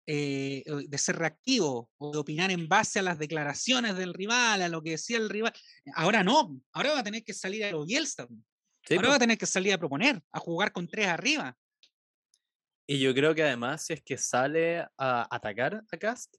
eh, 0.07 0.65
de 0.67 0.99
ser 0.99 1.17
reactivo 1.17 1.91
o 1.99 2.13
de 2.13 2.19
opinar 2.19 2.51
en 2.51 2.69
base 2.69 2.99
a 2.99 3.03
las 3.03 3.19
declaraciones 3.19 3.97
del 3.97 4.15
rival, 4.15 4.63
a 4.63 4.69
lo 4.69 4.83
que 4.83 4.91
decía 4.93 5.19
el 5.19 5.29
rival. 5.29 5.53
Ahora 5.95 6.23
no, 6.23 6.61
ahora 6.73 6.93
va 6.93 7.01
a 7.01 7.05
tener 7.05 7.25
que 7.25 7.35
salir 7.35 7.65
a 7.65 7.71
lo 7.73 7.85
Bielsa. 7.85 8.27
ahora 8.91 9.09
va 9.09 9.17
a 9.17 9.19
tener 9.19 9.39
que 9.39 9.47
salir 9.47 9.73
a 9.73 9.79
proponer, 9.79 10.23
a 10.33 10.39
jugar 10.39 10.73
con 10.73 10.89
tres 10.89 11.09
arriba. 11.09 11.57
Y 12.87 13.01
yo 13.01 13.13
creo 13.13 13.35
que 13.35 13.43
además, 13.43 13.85
si 13.85 13.93
es 13.93 14.03
que 14.03 14.17
sale 14.17 14.87
a 14.97 15.29
atacar 15.31 15.85
a 15.93 15.97
Cast, 15.99 16.35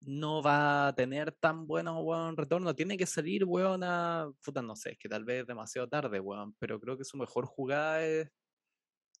no 0.00 0.42
va 0.42 0.88
a 0.88 0.94
tener 0.94 1.32
tan 1.32 1.66
bueno 1.66 2.02
buen 2.02 2.36
retorno. 2.36 2.74
Tiene 2.74 2.98
que 2.98 3.06
salir, 3.06 3.44
weón, 3.44 3.82
a. 3.82 4.30
Puta, 4.44 4.60
no 4.60 4.76
sé, 4.76 4.90
es 4.90 4.98
que 4.98 5.08
tal 5.08 5.24
vez 5.24 5.40
es 5.40 5.46
demasiado 5.46 5.88
tarde, 5.88 6.20
weón. 6.20 6.54
Pero 6.58 6.78
creo 6.78 6.98
que 6.98 7.04
su 7.04 7.16
mejor 7.16 7.46
jugada 7.46 8.04
es 8.04 8.28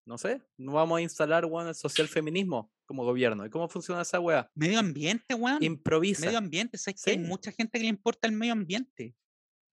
no 0.06 0.16
sé, 0.16 0.40
no 0.56 0.72
vamos 0.72 0.98
a 0.98 1.02
instalar, 1.02 1.44
weón, 1.44 1.66
el 1.66 1.74
social 1.74 2.06
feminismo 2.06 2.72
como 2.86 3.04
gobierno. 3.04 3.44
¿Y 3.44 3.50
cómo 3.50 3.68
funciona 3.68 4.02
esa 4.02 4.20
weá? 4.20 4.48
Medio 4.54 4.78
ambiente, 4.78 5.34
weón. 5.34 5.62
Improvisa. 5.62 6.26
Medio 6.26 6.38
ambiente, 6.38 6.78
¿sabes 6.78 7.02
que 7.02 7.10
hay 7.10 7.18
mucha 7.18 7.50
gente 7.50 7.78
que 7.78 7.84
le 7.84 7.90
importa 7.90 8.28
el 8.28 8.32
medio 8.32 8.52
ambiente. 8.52 9.14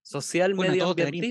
Social, 0.02 0.54
medio 0.54 0.90
ambiente. 0.90 1.30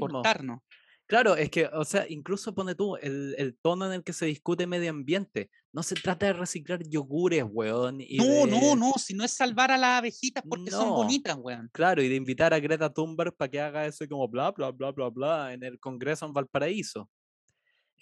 Claro, 1.05 1.35
es 1.35 1.49
que, 1.49 1.65
o 1.67 1.83
sea, 1.83 2.05
incluso 2.07 2.55
pone 2.55 2.75
tú 2.75 2.95
el, 2.95 3.35
el, 3.37 3.57
tono 3.61 3.85
en 3.85 3.91
el 3.91 4.03
que 4.05 4.13
se 4.13 4.25
discute 4.25 4.65
medio 4.65 4.89
ambiente. 4.89 5.51
No 5.73 5.83
se 5.83 5.95
trata 5.95 6.27
de 6.27 6.33
reciclar 6.33 6.81
yogures, 6.81 7.43
weón. 7.47 7.97
no, 7.97 8.45
no, 8.47 8.75
no, 8.77 8.93
si 8.93 9.13
no 9.13 9.25
es 9.25 9.31
salvar 9.31 9.69
a 9.69 9.77
las 9.77 9.99
abejitas 9.99 10.43
porque 10.47 10.71
son 10.71 10.91
bonitas, 10.91 11.35
weón. 11.37 11.69
Claro, 11.73 12.01
y 12.01 12.07
de 12.07 12.15
invitar 12.15 12.53
a 12.53 12.59
Greta 12.59 12.91
Thunberg 12.91 13.35
para 13.35 13.51
que 13.51 13.59
haga 13.59 13.85
eso 13.85 14.07
como 14.07 14.29
bla, 14.29 14.51
bla, 14.51 14.71
bla, 14.71 14.91
bla, 14.91 15.09
bla 15.09 15.53
en 15.53 15.63
el 15.63 15.77
Congreso 15.77 16.25
en 16.25 16.31
Valparaíso 16.31 17.09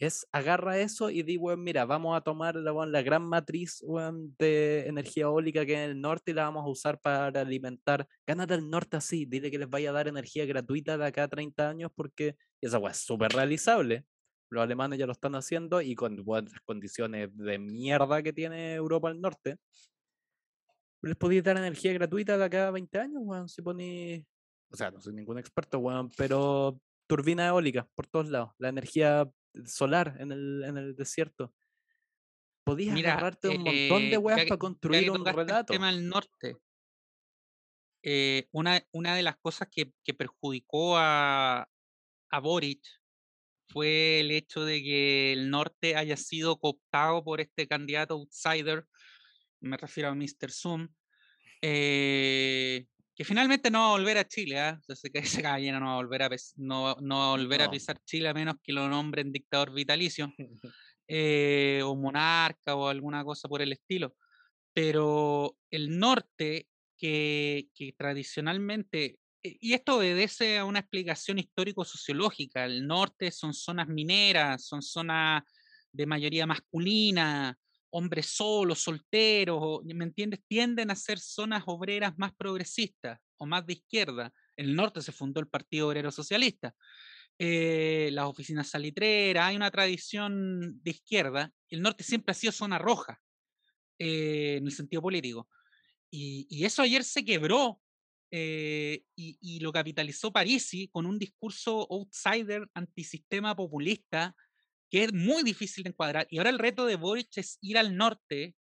es 0.02 0.28
agarra 0.32 0.80
eso 0.80 1.12
y 1.12 1.22
di, 1.22 1.38
weón, 1.38 1.64
mira, 1.64 1.86
vamos 1.86 2.18
a 2.18 2.22
tomar 2.22 2.56
la, 2.56 3.02
gran 3.04 3.22
matriz 3.22 3.84
de 4.40 4.88
energía 4.88 5.26
eólica 5.26 5.64
que 5.64 5.78
hay 5.78 5.84
en 5.84 5.90
el 5.92 6.02
norte 6.02 6.32
y 6.32 6.34
la 6.34 6.46
vamos 6.46 6.66
a 6.66 6.70
usar 6.70 7.00
para 7.00 7.42
alimentar. 7.42 8.08
Gánate 8.26 8.56
el 8.56 8.68
norte 8.68 8.98
así, 8.98 9.26
dile 9.26 9.52
que 9.52 9.60
les 9.60 9.70
vaya 9.70 9.92
a 9.92 9.94
dar 9.94 10.08
energía 10.08 10.48
gratuita 10.48 10.98
de 10.98 11.06
acá 11.06 11.26
a 11.26 11.28
30 11.28 11.70
años 11.70 11.92
porque 11.96 12.36
esa 12.62 12.80
es 12.90 12.98
súper 12.98 13.32
realizable. 13.32 14.04
Los 14.50 14.64
alemanes 14.64 14.98
ya 14.98 15.06
lo 15.06 15.12
están 15.12 15.36
haciendo 15.36 15.82
y 15.82 15.94
con 15.94 16.18
las 16.18 16.62
condiciones 16.66 17.30
de 17.38 17.60
mierda 17.60 18.24
que 18.24 18.34
tiene 18.34 18.74
Europa 18.74 19.08
al 19.10 19.22
norte. 19.22 19.58
Les 21.04 21.16
podéis 21.16 21.44
dar 21.44 21.58
energía 21.58 21.94
gratuita 21.94 22.40
de 22.40 22.46
acá 22.46 22.68
a 22.68 22.72
20 22.72 22.98
años, 22.98 23.54
si 23.54 23.62
ponéis. 23.62 24.26
O 24.72 24.76
sea, 24.76 24.90
no 24.90 25.00
soy 25.00 25.14
ningún 25.14 25.38
experto, 25.38 25.78
weón, 25.78 26.10
pero 26.18 26.80
turbina 27.06 27.48
eólica 27.48 27.88
por 27.94 28.08
todos 28.08 28.30
lados. 28.30 28.50
La 28.58 28.70
energía 28.70 29.30
solar 29.66 30.16
en 30.20 30.32
el, 30.32 30.64
en 30.64 30.78
el 30.78 30.96
desierto. 30.96 31.54
Podías 32.64 32.96
agarrarte 32.96 33.50
un 33.50 33.64
montón 33.64 34.02
de 34.04 34.14
eh, 34.14 34.18
weas 34.18 34.46
para 34.46 34.58
construir 34.58 35.12
un 35.12 35.26
relato. 35.26 35.74
El 35.74 35.80
tema 35.80 35.92
del 35.92 36.08
norte. 36.08 36.58
Eh, 38.04 38.48
una, 38.52 38.84
una 38.92 39.16
de 39.16 39.24
las 39.24 39.38
cosas 39.38 39.68
que, 39.72 39.94
que 40.04 40.14
perjudicó 40.14 40.98
a, 40.98 41.68
a 42.30 42.40
Boric 42.40 42.84
fue 43.72 44.20
el 44.20 44.32
hecho 44.32 44.66
de 44.66 44.82
que 44.84 45.34
el 45.34 45.50
norte 45.50 45.96
haya 45.96 46.18
sido 46.18 46.60
cooptado 46.60 47.24
por 47.24 47.42
este 47.42 47.68
candidato 47.68 48.16
outsider, 48.16 48.86
me 49.62 49.78
refiero 49.78 50.10
a 50.10 50.16
Mr. 50.16 50.52
Zoom, 50.52 50.90
eh, 51.62 52.86
que 53.22 53.26
finalmente 53.26 53.70
no 53.70 53.82
va 53.82 53.86
a 53.90 53.92
volver 53.92 54.18
a 54.18 54.28
Chile, 54.28 54.60
¿ah? 54.60 54.82
que 55.14 55.20
ese 55.20 55.44
caballero 55.44 55.80
no 55.80 55.86
va 55.86 55.92
a 55.92 55.96
volver 55.98 56.24
a, 56.24 56.30
no, 56.56 56.96
no 57.02 57.20
va 57.20 57.28
a, 57.28 57.38
volver 57.38 57.62
a 57.62 57.70
pisar 57.70 58.04
Chile 58.04 58.30
a 58.30 58.34
menos 58.34 58.56
que 58.64 58.74
lo 58.74 58.90
nombren 58.90 59.32
dictador 59.32 59.72
vitalicio, 59.72 60.34
eh, 61.08 61.82
o 61.86 61.96
monarca 61.96 62.74
o 62.74 62.88
alguna 62.88 63.24
cosa 63.24 63.48
por 63.48 63.62
el 63.62 63.74
estilo. 63.74 64.16
Pero 64.74 65.56
el 65.70 66.00
norte, 66.00 66.68
que, 66.98 67.68
que 67.76 67.94
tradicionalmente 67.94 69.20
eh, 69.44 69.58
y 69.62 69.74
esto 69.74 69.98
obedece 69.98 70.58
a 70.58 70.66
una 70.66 70.80
explicación 70.80 71.38
histórico-sociológica. 71.38 72.66
El 72.66 72.88
norte 72.88 73.30
son 73.30 73.54
zonas 73.54 73.88
mineras, 73.88 74.66
son 74.66 74.82
zonas 74.82 75.44
de 75.92 76.08
mayoría 76.08 76.48
masculina, 76.48 77.56
hombres 77.92 78.28
solos, 78.28 78.80
solteros, 78.80 79.84
¿me 79.84 80.04
entiendes? 80.04 80.42
Tienden 80.48 80.92
a 80.92 80.96
ser 80.96 81.20
zonas 81.20 81.64
obreras 81.68 82.18
más 82.18 82.34
progresistas 82.34 83.20
o 83.38 83.46
más 83.46 83.66
de 83.66 83.74
izquierda. 83.74 84.34
En 84.58 84.68
el 84.68 84.76
norte 84.76 85.02
se 85.02 85.12
fundó 85.12 85.40
el 85.40 85.48
Partido 85.48 85.88
Obrero 85.88 86.12
Socialista. 86.12 86.74
Eh, 87.38 88.10
las 88.12 88.26
oficinas 88.26 88.70
salitreras, 88.70 89.46
hay 89.46 89.56
una 89.56 89.72
tradición 89.72 90.80
de 90.84 90.92
izquierda. 90.92 91.52
El 91.70 91.82
norte 91.82 92.04
siempre 92.04 92.32
ha 92.32 92.36
sido 92.36 92.52
zona 92.52 92.78
roja 92.78 93.20
eh, 94.00 94.58
en 94.58 94.66
el 94.66 94.72
sentido 94.72 95.02
político. 95.02 95.48
Y, 96.10 96.46
y, 96.50 96.66
eso 96.66 96.82
ayer 96.82 97.04
se 97.04 97.24
quebró 97.24 97.82
eh, 98.34 99.04
y, 99.16 99.60
lo 99.60 99.74
capitalizó 99.74 100.32
Parisi 100.32 100.88
con 100.88 101.06
un 101.06 101.20
discurso 101.20 101.86
outsider 101.92 102.66
antisistema 102.74 103.54
populista 103.56 104.34
que 104.92 105.06
es 105.06 105.14
muy 105.14 105.42
difícil 105.44 105.86
de 105.86 105.92
encuadrar. 105.92 106.28
Y 106.30 106.38
ahora 106.38 106.50
el 106.50 106.60
reto 106.60 106.86
de 106.86 106.98
Boric 106.98 107.38
es 107.38 107.58
ir 107.62 107.78
al 107.78 107.96
norte 107.96 108.56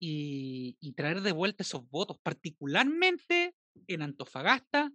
y, 0.00 0.92
traer 0.96 1.20
de 1.20 1.32
vuelta 1.32 1.62
esos 1.62 1.88
votos, 1.90 2.16
particularmente 2.22 3.54
en 3.86 4.00
Antofagasta 4.00 4.90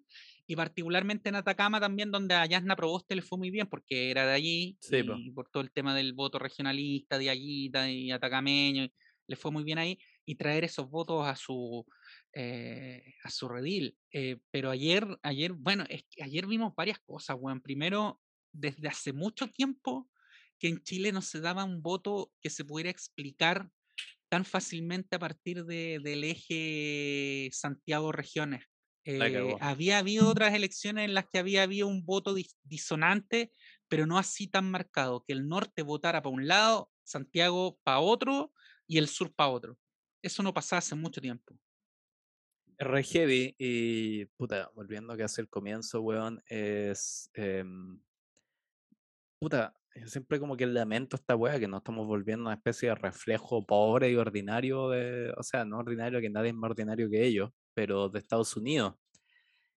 y 0.48 0.56
particularmente 0.56 1.30
en 1.30 1.36
Atacama 1.36 1.80
también, 1.80 2.10
donde 2.10 2.34
a 2.34 2.48
Yasna 2.48 2.76
Proboste 2.76 3.16
le 3.16 3.22
fue 3.22 3.38
muy 3.38 3.52
bien 3.52 3.68
porque 3.68 4.10
era 4.10 4.26
de 4.26 4.34
allí 4.34 4.78
y 4.90 5.32
por 5.32 5.50
todo 5.50 5.62
el 5.62 5.72
tema 5.72 5.96
del 5.96 6.14
voto 6.14 6.40
regionalista 6.40 7.20
de 7.20 7.30
allí 7.30 7.72
y 7.88 8.12
atacameño, 8.12 8.88
le 9.28 9.36
fue 9.36 9.52
muy 9.52 9.64
bien 9.64 9.78
ahí 9.78 10.00
y 10.26 10.36
traer 10.36 10.64
esos 10.64 10.90
votos 10.90 11.28
a 11.28 11.36
su 11.36 11.86
eh, 12.34 13.14
a 13.24 13.30
su 13.30 13.48
redil. 13.48 13.96
Eh, 14.12 14.38
pero 14.50 14.72
ayer, 14.72 15.06
ayer, 15.22 15.54
bueno, 15.54 15.86
es 15.90 16.04
que 16.10 16.24
ayer 16.24 16.48
vimos 16.48 16.74
varias 16.76 17.00
cosas, 17.00 17.38
weón. 17.40 17.62
Primero, 17.62 18.20
desde 18.52 18.88
hace 18.88 19.14
mucho 19.14 19.48
tiempo 19.48 20.10
que 20.62 20.68
en 20.68 20.84
Chile 20.84 21.12
no 21.12 21.24
se 21.24 21.42
daba 21.42 21.64
un 21.64 21.82
voto 21.82 22.32
que 22.40 22.52
se 22.52 22.64
pudiera 22.64 22.92
explicar 22.92 23.72
tan 24.30 24.46
fácilmente 24.46 25.16
a 25.16 25.20
partir 25.20 25.66
de, 25.66 26.00
del 26.04 26.24
eje 26.24 27.50
Santiago-Regiones. 27.52 28.64
Eh, 29.04 29.56
había 29.60 29.98
habido 29.98 30.30
otras 30.30 30.54
elecciones 30.54 31.06
en 31.06 31.16
las 31.16 31.26
que 31.28 31.40
había 31.40 31.64
habido 31.64 31.88
un 31.88 32.06
voto 32.06 32.36
disonante, 32.64 33.52
pero 33.88 34.06
no 34.06 34.20
así 34.20 34.48
tan 34.48 34.70
marcado, 34.70 35.24
que 35.26 35.34
el 35.34 35.48
norte 35.48 35.82
votara 35.82 36.22
para 36.22 36.36
un 36.36 36.48
lado, 36.48 36.92
Santiago 37.04 37.80
para 37.84 38.00
otro 38.00 38.54
y 38.86 39.00
el 39.00 39.08
sur 39.08 39.34
para 39.34 39.50
otro. 39.50 39.80
Eso 40.22 40.44
no 40.44 40.54
pasaba 40.54 40.78
hace 40.78 40.94
mucho 40.94 41.20
tiempo 41.20 41.58
re 42.84 43.04
heavy 43.04 43.56
y 43.60 44.26
puta, 44.26 44.72
volviendo 44.74 45.16
que 45.16 45.24
hace 45.24 45.42
el 45.42 45.50
comienzo, 45.50 46.02
weón, 46.02 46.42
es 46.48 47.30
em, 47.34 48.02
puta, 49.40 49.76
siempre 50.06 50.40
como 50.40 50.58
que 50.58 50.66
lamento 50.66 51.16
esta 51.16 51.36
weá 51.36 51.60
que 51.60 51.68
nos 51.68 51.80
estamos 51.80 52.08
volviendo 52.08 52.46
una 52.46 52.56
especie 52.56 52.90
de 52.90 52.96
reflejo 52.96 53.66
pobre 53.66 54.10
y 54.10 54.16
ordinario 54.16 54.90
de, 54.90 55.34
o 55.38 55.44
sea, 55.44 55.66
no 55.66 55.80
ordinario 55.80 56.22
que 56.22 56.30
nadie 56.30 56.50
es 56.50 56.56
más 56.56 56.72
ordinario 56.72 57.10
que 57.10 57.26
ellos, 57.26 57.52
pero 57.74 58.10
de 58.10 58.20
Estados 58.20 58.56
Unidos. 58.56 58.96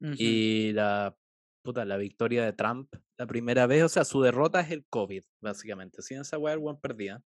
Y 0.01 0.73
la 0.73 1.17
puta, 1.63 1.87
la 1.87 1.97
victoria 1.97 2.45
de 2.45 2.53
Trump 2.53 2.95
la 3.17 3.27
primera 3.27 3.67
vez, 3.67 3.85
o 3.85 3.89
sea, 3.89 4.05
su 4.05 4.21
derrota 4.21 4.61
es 4.61 4.71
el 4.71 4.85
COVID, 4.87 5.23
básicamente. 5.41 6.03
Sin 6.03 6.21
esa 6.21 6.37
weá, 6.37 6.53
el 6.53 6.59
weón 6.59 6.81
perdía 6.81 7.23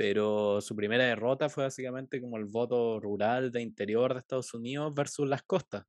pero 0.00 0.62
su 0.62 0.74
primera 0.74 1.04
derrota 1.04 1.50
fue 1.50 1.64
básicamente 1.64 2.22
como 2.22 2.38
el 2.38 2.46
voto 2.46 2.98
rural 3.00 3.52
de 3.52 3.60
interior 3.60 4.14
de 4.14 4.20
Estados 4.20 4.54
Unidos 4.54 4.94
versus 4.94 5.28
las 5.28 5.42
costas, 5.42 5.84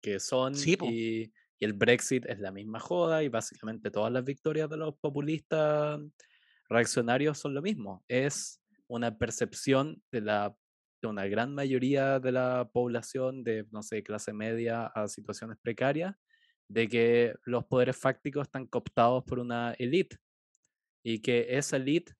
que 0.00 0.20
son, 0.20 0.54
y, 0.54 1.32
el 1.60 1.72
Brexit 1.72 2.26
es 2.26 2.40
la 2.40 2.50
misma 2.50 2.80
joda 2.80 3.22
y 3.22 3.28
básicamente 3.28 3.90
todas 3.90 4.12
las 4.12 4.24
victorias 4.24 4.68
de 4.68 4.76
los 4.76 4.96
populistas 4.96 6.00
reaccionarios 6.68 7.38
son 7.38 7.54
lo 7.54 7.62
mismo, 7.62 8.04
es 8.08 8.60
una 8.86 9.16
percepción 9.16 10.02
de, 10.10 10.20
la, 10.20 10.56
de 11.02 11.08
una 11.08 11.26
gran 11.26 11.54
mayoría 11.54 12.20
de 12.20 12.32
la 12.32 12.68
población 12.72 13.44
de, 13.44 13.66
no 13.70 13.82
sé, 13.82 14.02
clase 14.02 14.32
media 14.32 14.86
a 14.86 15.08
situaciones 15.08 15.58
precarias, 15.62 16.14
de 16.68 16.88
que 16.88 17.34
los 17.44 17.64
poderes 17.66 17.96
fácticos 17.96 18.46
están 18.46 18.66
cooptados 18.66 19.22
por 19.24 19.38
una 19.38 19.74
élite 19.78 20.16
y 21.04 21.20
que 21.20 21.46
esa 21.50 21.76
élite 21.76 22.14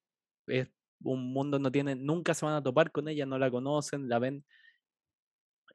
es 0.46 0.68
un 1.02 1.32
mundo 1.32 1.58
no 1.58 1.72
tiene, 1.72 1.94
nunca 1.96 2.34
se 2.34 2.44
van 2.44 2.54
a 2.54 2.62
topar 2.62 2.90
con 2.92 3.08
ella, 3.08 3.26
no 3.26 3.38
la 3.38 3.50
conocen, 3.50 4.08
la 4.08 4.18
ven, 4.18 4.44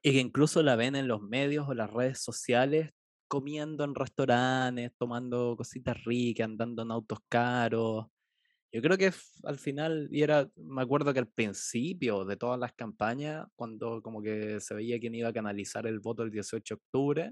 y 0.02 0.12
que 0.12 0.18
incluso 0.18 0.62
la 0.62 0.76
ven 0.76 0.96
en 0.96 1.08
los 1.08 1.20
medios 1.22 1.68
o 1.68 1.74
las 1.74 1.90
redes 1.90 2.20
sociales 2.20 2.92
comiendo 3.30 3.84
en 3.84 3.94
restaurantes, 3.94 4.92
tomando 4.98 5.54
cositas 5.56 6.02
ricas, 6.02 6.46
andando 6.46 6.82
en 6.82 6.90
autos 6.90 7.20
caros. 7.28 8.06
Yo 8.72 8.82
creo 8.82 8.98
que 8.98 9.12
al 9.44 9.56
final, 9.56 10.08
y 10.10 10.22
era, 10.22 10.50
me 10.56 10.82
acuerdo 10.82 11.12
que 11.12 11.20
al 11.20 11.28
principio 11.28 12.24
de 12.24 12.36
todas 12.36 12.58
las 12.58 12.72
campañas, 12.72 13.46
cuando 13.54 14.02
como 14.02 14.20
que 14.20 14.58
se 14.58 14.74
veía 14.74 14.98
quién 14.98 15.14
iba 15.14 15.28
a 15.28 15.32
canalizar 15.32 15.86
el 15.86 16.00
voto 16.00 16.24
el 16.24 16.32
18 16.32 16.74
de 16.74 16.78
octubre, 16.78 17.24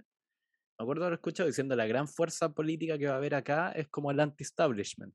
me 0.78 0.82
acuerdo 0.84 1.04
haber 1.04 1.18
escuchado 1.18 1.48
diciendo 1.48 1.74
la 1.74 1.86
gran 1.86 2.06
fuerza 2.06 2.52
política 2.52 2.96
que 2.96 3.08
va 3.08 3.14
a 3.14 3.16
haber 3.16 3.34
acá 3.34 3.72
es 3.72 3.88
como 3.88 4.12
el 4.12 4.20
anti-establishment. 4.20 5.12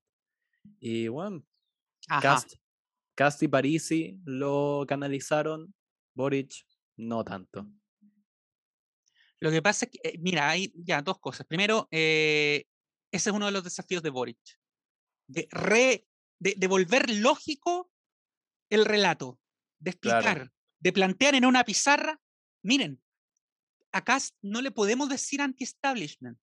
Y 0.81 1.07
bueno, 1.07 1.45
Cast 2.21 2.55
Casti 3.15 3.47
Parisi 3.47 4.19
lo 4.25 4.83
canalizaron, 4.85 5.73
Boric 6.13 6.65
no 6.97 7.23
tanto. 7.23 7.69
Lo 9.43 9.51
que 9.51 9.61
pasa 9.61 9.85
es 9.85 9.91
que, 9.91 9.99
eh, 10.07 10.17
mira, 10.19 10.49
hay 10.49 10.71
ya 10.73 11.01
dos 11.01 11.19
cosas. 11.19 11.45
Primero, 11.45 11.89
eh, 11.91 12.63
ese 13.11 13.29
es 13.29 13.35
uno 13.35 13.47
de 13.47 13.51
los 13.51 13.65
desafíos 13.65 14.01
de 14.01 14.09
Boric, 14.09 14.39
de, 15.27 15.49
re, 15.51 16.07
de, 16.39 16.67
volver 16.67 17.09
lógico 17.09 17.91
el 18.69 18.85
relato, 18.85 19.41
de 19.79 19.91
explicar, 19.91 20.49
de 20.79 20.93
plantear 20.93 21.35
en 21.35 21.45
una 21.45 21.65
pizarra, 21.65 22.21
miren, 22.63 23.03
a 23.91 24.01
Cast 24.05 24.33
no 24.41 24.61
le 24.61 24.71
podemos 24.71 25.09
decir 25.09 25.41
anti-establishment, 25.41 26.39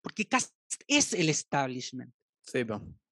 porque 0.00 0.26
Cast 0.26 0.52
es 0.88 1.12
el 1.12 1.28
establishment. 1.28 2.12
Sí, 2.40 2.64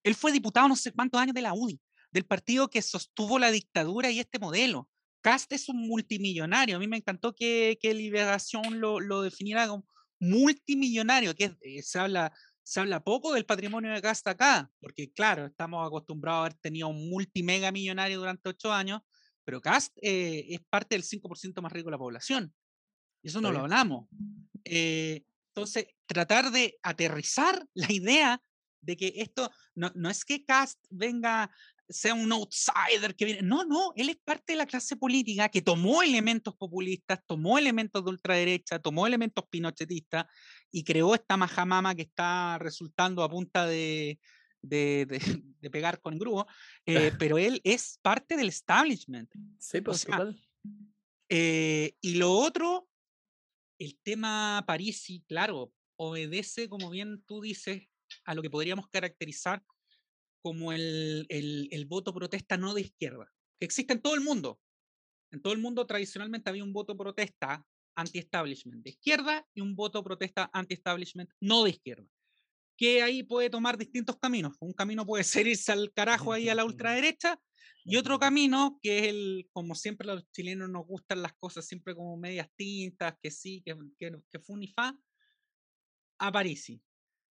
Él 0.02 0.16
fue 0.16 0.32
diputado 0.32 0.68
no 0.68 0.76
sé 0.76 0.92
cuántos 0.92 1.22
años 1.22 1.36
de 1.36 1.44
la 1.44 1.54
UDI 1.54 1.80
del 2.10 2.26
partido 2.26 2.68
que 2.72 2.82
sostuvo 2.82 3.38
la 3.38 3.52
dictadura 3.52 4.10
y 4.10 4.20
este 4.20 4.40
modelo. 4.40 4.90
Cast 5.22 5.52
es 5.52 5.70
un 5.70 5.88
multimillonario. 5.88 6.76
A 6.76 6.80
mí 6.80 6.88
me 6.88 6.98
encantó 6.98 7.34
que, 7.34 7.78
que 7.82 7.94
Liberación 7.94 8.80
lo, 8.80 9.00
lo, 9.00 9.22
definiera 9.22 9.68
como 9.68 9.86
multimillonario, 10.20 11.36
que 11.36 11.56
eh, 11.62 11.82
se, 11.82 12.00
habla, 12.00 12.34
se 12.64 12.80
habla 12.80 13.04
poco 13.04 13.34
del 13.34 13.46
patrimonio 13.46 13.92
de 13.94 14.02
Cast 14.02 14.28
acá, 14.28 14.70
porque 14.80 15.12
claro, 15.12 15.46
estamos 15.46 15.86
acostumbrados 15.86 16.38
a 16.38 16.42
haber 16.42 16.54
tenido 16.56 16.88
un 16.88 17.10
multimega 17.10 17.72
millonario 17.72 18.20
durante 18.20 18.50
ocho 18.50 18.72
años, 18.72 19.02
pero 19.44 19.62
Cast 19.62 19.98
eh, 20.02 20.46
es 20.50 20.62
parte 20.70 20.96
del 20.96 21.04
5% 21.04 21.62
más 21.62 21.72
rico 21.72 21.88
de 21.88 21.92
la 21.92 21.98
población. 21.98 22.54
Y 23.22 23.30
eso 23.30 23.42
no 23.42 23.52
lo 23.52 23.60
hablamos. 23.60 24.08
Eh, 24.64 25.24
entonces, 25.50 25.88
tratar 26.06 26.52
de 26.52 26.80
aterrizar 26.84 27.68
la 27.74 27.92
idea 27.92 28.42
de 28.82 28.96
que 28.96 29.14
esto 29.18 29.52
no, 29.76 29.92
no, 29.96 30.10
es 30.10 30.24
que 30.24 30.46
Cast 30.46 30.80
venga 30.90 31.52
sea 31.90 32.14
un 32.14 32.32
outsider 32.32 33.16
que 33.16 33.26
viene. 33.26 33.42
No, 33.42 33.66
no, 33.66 33.92
él 33.96 34.10
es 34.10 34.18
parte 34.18 34.54
de 34.54 34.58
la 34.58 34.68
clase 34.68 34.96
política 34.96 35.50
que 35.50 35.62
tomó 35.62 36.04
elementos 36.04 36.56
populistas, 36.56 37.20
tomó 37.26 37.58
elementos 37.58 38.04
de 38.04 38.12
ultraderecha, 38.12 38.80
tomó 38.80 39.08
elementos 39.08 39.44
pinochetistas 39.50 40.26
y 40.72 40.84
creó 40.84 41.16
esta 41.16 41.36
majamama 41.36 41.96
que 41.96 42.04
está 42.04 42.58
resultando 42.60 43.24
a 43.24 43.30
punta 43.30 43.66
de, 43.66 44.20
de, 44.62 45.06
de, 45.60 45.70
pegar 45.72 46.00
con 46.00 46.18
grupo, 46.18 46.48
eh, 46.86 47.12
pero 47.18 47.38
él 47.38 47.60
es 47.64 48.00
parte 48.02 48.38
del 48.38 48.50
establishment. 48.50 49.30
Sí, 49.58 49.82
pues, 49.82 50.08
eh, 51.30 51.94
y 52.02 52.16
lo 52.16 52.32
otro, 52.32 52.88
el 53.80 53.98
tema 54.00 54.64
Parisi, 54.68 55.24
claro, 55.28 55.72
obedece, 55.96 56.70
como 56.70 56.90
bien 56.90 57.24
tú 57.26 57.42
dices, 57.42 57.84
a 58.26 58.34
lo 58.34 58.42
que 58.42 58.50
podríamos 58.50 58.88
caracterizar 58.90 59.64
como 60.42 60.72
el, 60.72 61.26
el, 61.30 61.86
voto 61.86 62.14
protesta 62.14 62.58
no 62.58 62.74
de 62.74 62.82
izquierda, 62.82 63.32
que 63.60 63.66
existe 63.66 63.94
en 63.94 64.02
todo 64.02 64.16
el 64.16 64.22
mundo. 64.22 64.60
En 65.32 65.42
todo 65.42 65.54
el 65.54 65.60
mundo 65.60 65.86
tradicionalmente 65.86 66.50
había 66.50 66.64
un 66.64 66.74
voto 66.74 66.98
protesta 66.98 67.66
anti-establishment 67.96 68.84
de 68.84 68.92
izquierda 68.92 69.46
y 69.54 69.62
un 69.62 69.76
voto 69.76 70.04
protesta 70.04 70.50
anti-establishment 70.54 71.30
no 71.40 71.64
de 71.64 71.72
izquierda. 71.72 72.08
Que 72.78 73.04
ahí 73.04 73.24
puede 73.24 73.50
tomar 73.50 73.78
distintos 73.78 74.18
caminos. 74.18 74.56
Un 74.62 74.74
camino 74.74 75.06
puede 75.06 75.24
ser 75.24 75.48
irse 75.48 75.72
al 75.72 75.92
carajo 75.94 76.32
ahí 76.32 76.48
a 76.50 76.56
la 76.56 76.66
ultraderecha 76.66 77.40
Y 77.84 77.98
otro 77.98 78.20
camino, 78.20 78.80
que 78.82 79.00
es 79.00 79.08
el, 79.08 79.50
como 79.52 79.76
siempre 79.76 80.10
a 80.10 80.16
los 80.16 80.32
chilenos 80.32 80.70
nos 80.70 80.86
gustan 80.86 81.22
las 81.22 81.34
cosas 81.34 81.66
siempre 81.66 81.96
como 81.96 82.18
medias 82.18 82.50
tintas, 82.56 83.16
que 83.22 83.32
sí, 83.32 83.62
que, 83.66 83.76
que, 83.98 84.12
que 84.32 84.40
fa, 84.74 84.98
a 86.20 86.32
Parisi. 86.32 86.82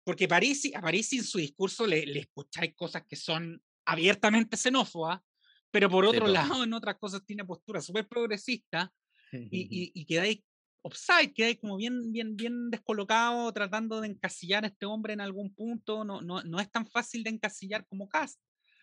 Porque 0.07 0.27
a 0.27 0.29
Parisi 0.29 1.17
en 1.19 1.25
su 1.25 1.39
discurso 1.39 1.85
le, 1.85 2.07
le 2.07 2.21
escucháis 2.21 2.77
cosas 2.77 3.03
que 3.09 3.17
son 3.17 3.61
abiertamente 3.85 4.57
xenófobas, 4.57 5.21
pero 5.73 5.91
por 5.91 6.07
otro 6.07 6.29
lado 6.29 6.63
en 6.63 6.73
otras 6.75 6.95
cosas 6.97 7.27
tiene 7.27 7.45
postura 7.45 7.81
súper 7.81 8.07
progresista 8.07 8.95
y, 9.33 9.63
y, 9.63 9.91
y 9.95 10.07
quedáis 10.07 10.45
offside, 10.83 11.35
quedáis 11.35 11.59
como 11.59 11.77
bien, 11.77 12.13
bien, 12.13 12.37
bien 12.37 12.71
descolocado 12.71 13.53
tratando 13.53 14.01
de 14.01 14.07
encasillar 14.07 14.63
a 14.63 14.69
este 14.69 14.87
hombre 14.87 15.13
en 15.13 15.21
algún 15.21 15.53
punto, 15.53 16.05
no, 16.05 16.21
no, 16.21 16.41
no 16.45 16.61
es 16.61 16.71
tan 16.71 16.87
fácil 16.87 17.25
de 17.25 17.31
encasillar 17.31 17.85
como 17.89 18.09
Cast. 18.09 18.41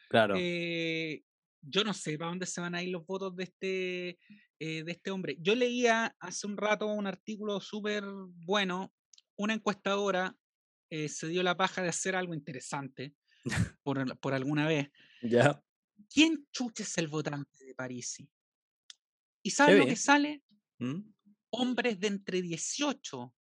Claro. 0.10 0.36
Eh, 0.38 1.24
yo 1.62 1.86
no 1.86 1.94
sé 1.94 2.18
para 2.18 2.32
dónde 2.32 2.48
se 2.48 2.60
van 2.60 2.76
a 2.76 2.84
ir 2.84 2.90
los 2.90 3.06
votos 3.06 3.34
de 3.38 3.44
este, 3.46 4.20
eh, 4.60 4.84
de 4.84 4.92
este 4.92 5.10
hombre. 5.10 5.38
Yo 5.40 5.56
leía 5.56 6.14
hace 6.20 6.48
un 6.48 6.58
rato 6.58 6.88
un 6.88 7.08
artículo 7.08 7.62
súper 7.62 8.04
bueno, 8.46 8.94
una 9.38 9.54
encuestadora 9.54 10.36
eh, 10.94 11.10
se 11.10 11.28
dio 11.28 11.42
la 11.42 11.58
paja 11.58 11.82
de 11.82 11.90
hacer 11.90 12.16
algo 12.16 12.36
interesante 12.36 13.16
por, 13.82 14.20
por 14.20 14.36
alguna 14.36 14.68
vez. 14.68 14.92
Ya. 15.24 15.60
¿Quién 16.08 16.48
chucha 16.52 16.84
es 16.84 16.96
el 17.00 17.08
votante 17.08 17.66
de 17.66 17.74
Parisi? 17.74 18.30
¿Y 19.42 19.50
sabe 19.50 19.80
lo 19.80 19.88
que 19.88 19.96
sale? 19.96 20.44
¿Mm? 20.78 21.00
Hombres 21.50 22.00
de 22.00 22.08
entre 22.08 22.44
18 22.44 23.36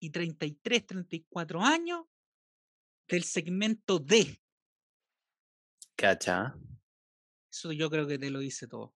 y 0.00 0.10
33, 0.10 0.86
34 0.86 1.60
años 1.60 2.04
del 3.08 3.24
segmento 3.24 3.98
D. 3.98 4.40
Cacha. 5.96 6.56
Eso 7.50 7.72
yo 7.72 7.90
creo 7.90 8.06
que 8.06 8.16
te 8.16 8.30
lo 8.30 8.38
dice 8.38 8.68
todo. 8.68 8.94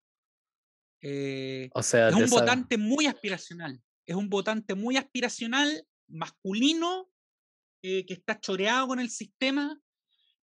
Eh, 1.01 1.71
O 1.73 1.81
sea, 1.81 2.09
es 2.09 2.15
un 2.15 2.29
votante 2.29 2.77
muy 2.77 3.07
aspiracional. 3.07 3.81
Es 4.05 4.15
un 4.15 4.29
votante 4.29 4.75
muy 4.75 4.95
aspiracional, 4.95 5.87
masculino, 6.07 7.09
eh, 7.85 8.05
que 8.05 8.13
está 8.15 8.39
choreado 8.39 8.87
con 8.87 8.99
el 8.99 9.09
sistema, 9.09 9.79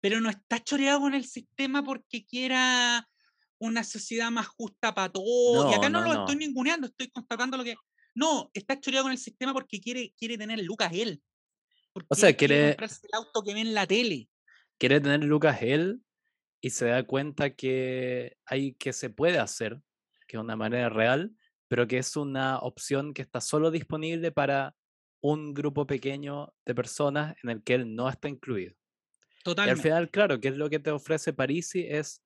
pero 0.00 0.20
no 0.20 0.28
está 0.30 0.58
choreado 0.62 1.00
con 1.00 1.14
el 1.14 1.24
sistema 1.24 1.84
porque 1.84 2.24
quiera 2.26 3.08
una 3.60 3.82
sociedad 3.84 4.30
más 4.30 4.46
justa 4.48 4.94
para 4.94 5.10
todos. 5.12 5.70
y 5.70 5.74
acá 5.74 5.88
no, 5.88 6.00
No, 6.00 6.06
lo 6.08 6.14
no, 6.14 6.20
estoy 6.20 6.36
ninguneando, 6.36 6.86
estoy 6.88 7.08
constatando 7.10 7.56
lo 7.56 7.64
que. 7.64 7.74
No, 8.14 8.50
está 8.54 8.78
choreado 8.80 9.04
con 9.04 9.12
el 9.12 9.18
sistema 9.18 9.52
porque 9.52 9.80
quiere, 9.80 10.12
quiere 10.18 10.36
tener 10.36 10.60
lucas 10.64 10.92
él. 10.92 11.22
Porque 11.92 12.14
sea, 12.14 12.36
quiere- 12.36 12.70
comprarse 12.70 13.06
el 13.10 13.16
auto 13.18 13.42
que 13.42 13.54
ve 13.54 13.60
en 13.60 13.74
la 13.74 13.86
tele. 13.86 14.28
quiere 14.78 15.00
tener 15.00 15.24
Lucas 15.24 15.58
él 15.62 16.00
y 16.60 16.70
se 16.70 16.86
da 16.86 17.02
cuenta 17.04 17.50
que 17.54 18.36
hay 18.46 18.74
que 18.74 18.92
se 18.92 19.10
puede 19.10 19.38
hacer, 19.38 19.80
que 20.26 20.36
es 20.36 20.40
una 20.42 20.54
manera 20.56 20.88
real, 20.88 21.32
pero 21.68 21.86
que 21.88 21.98
es 21.98 22.16
una 22.16 22.58
opción 22.58 23.14
que 23.14 23.22
está 23.22 23.40
solo 23.40 23.70
disponible 23.70 24.30
para 24.32 24.74
un 25.20 25.54
grupo 25.54 25.86
pequeño 25.86 26.54
de 26.66 26.74
personas 26.74 27.36
en 27.42 27.50
el 27.50 27.62
que 27.64 27.74
él 27.74 27.94
no 27.94 28.08
está 28.08 28.28
incluido. 28.28 28.74
Y 29.64 29.68
al 29.70 29.76
Totalmente. 29.76 29.82
final, 29.82 30.10
claro, 30.10 30.40
que 30.40 30.48
es 30.48 30.56
lo 30.56 30.70
que 30.70 30.78
te 30.80 30.90
ofrece 30.90 31.32
Parisi 31.32 31.86
es 31.88 32.24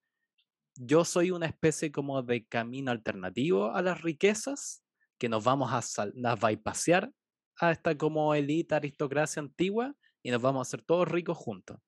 yo 0.76 1.04
soy 1.04 1.30
una 1.30 1.46
especie 1.46 1.92
como 1.92 2.22
de 2.22 2.46
camino 2.46 2.90
alternativo 2.90 3.74
a 3.74 3.82
las 3.82 4.02
riquezas 4.02 4.84
que 5.18 5.28
nos 5.28 5.44
vamos 5.44 5.72
a, 5.72 5.82
sal- 5.82 6.14
a 6.24 6.34
bypassear 6.36 7.12
a 7.60 7.72
esta 7.72 7.96
como 7.96 8.34
élite 8.34 8.74
aristocracia 8.74 9.40
antigua 9.42 9.94
y 10.22 10.30
nos 10.30 10.40
vamos 10.42 10.60
a 10.60 10.68
hacer 10.68 10.82
todos 10.82 11.08
ricos 11.08 11.36
juntos. 11.38 11.78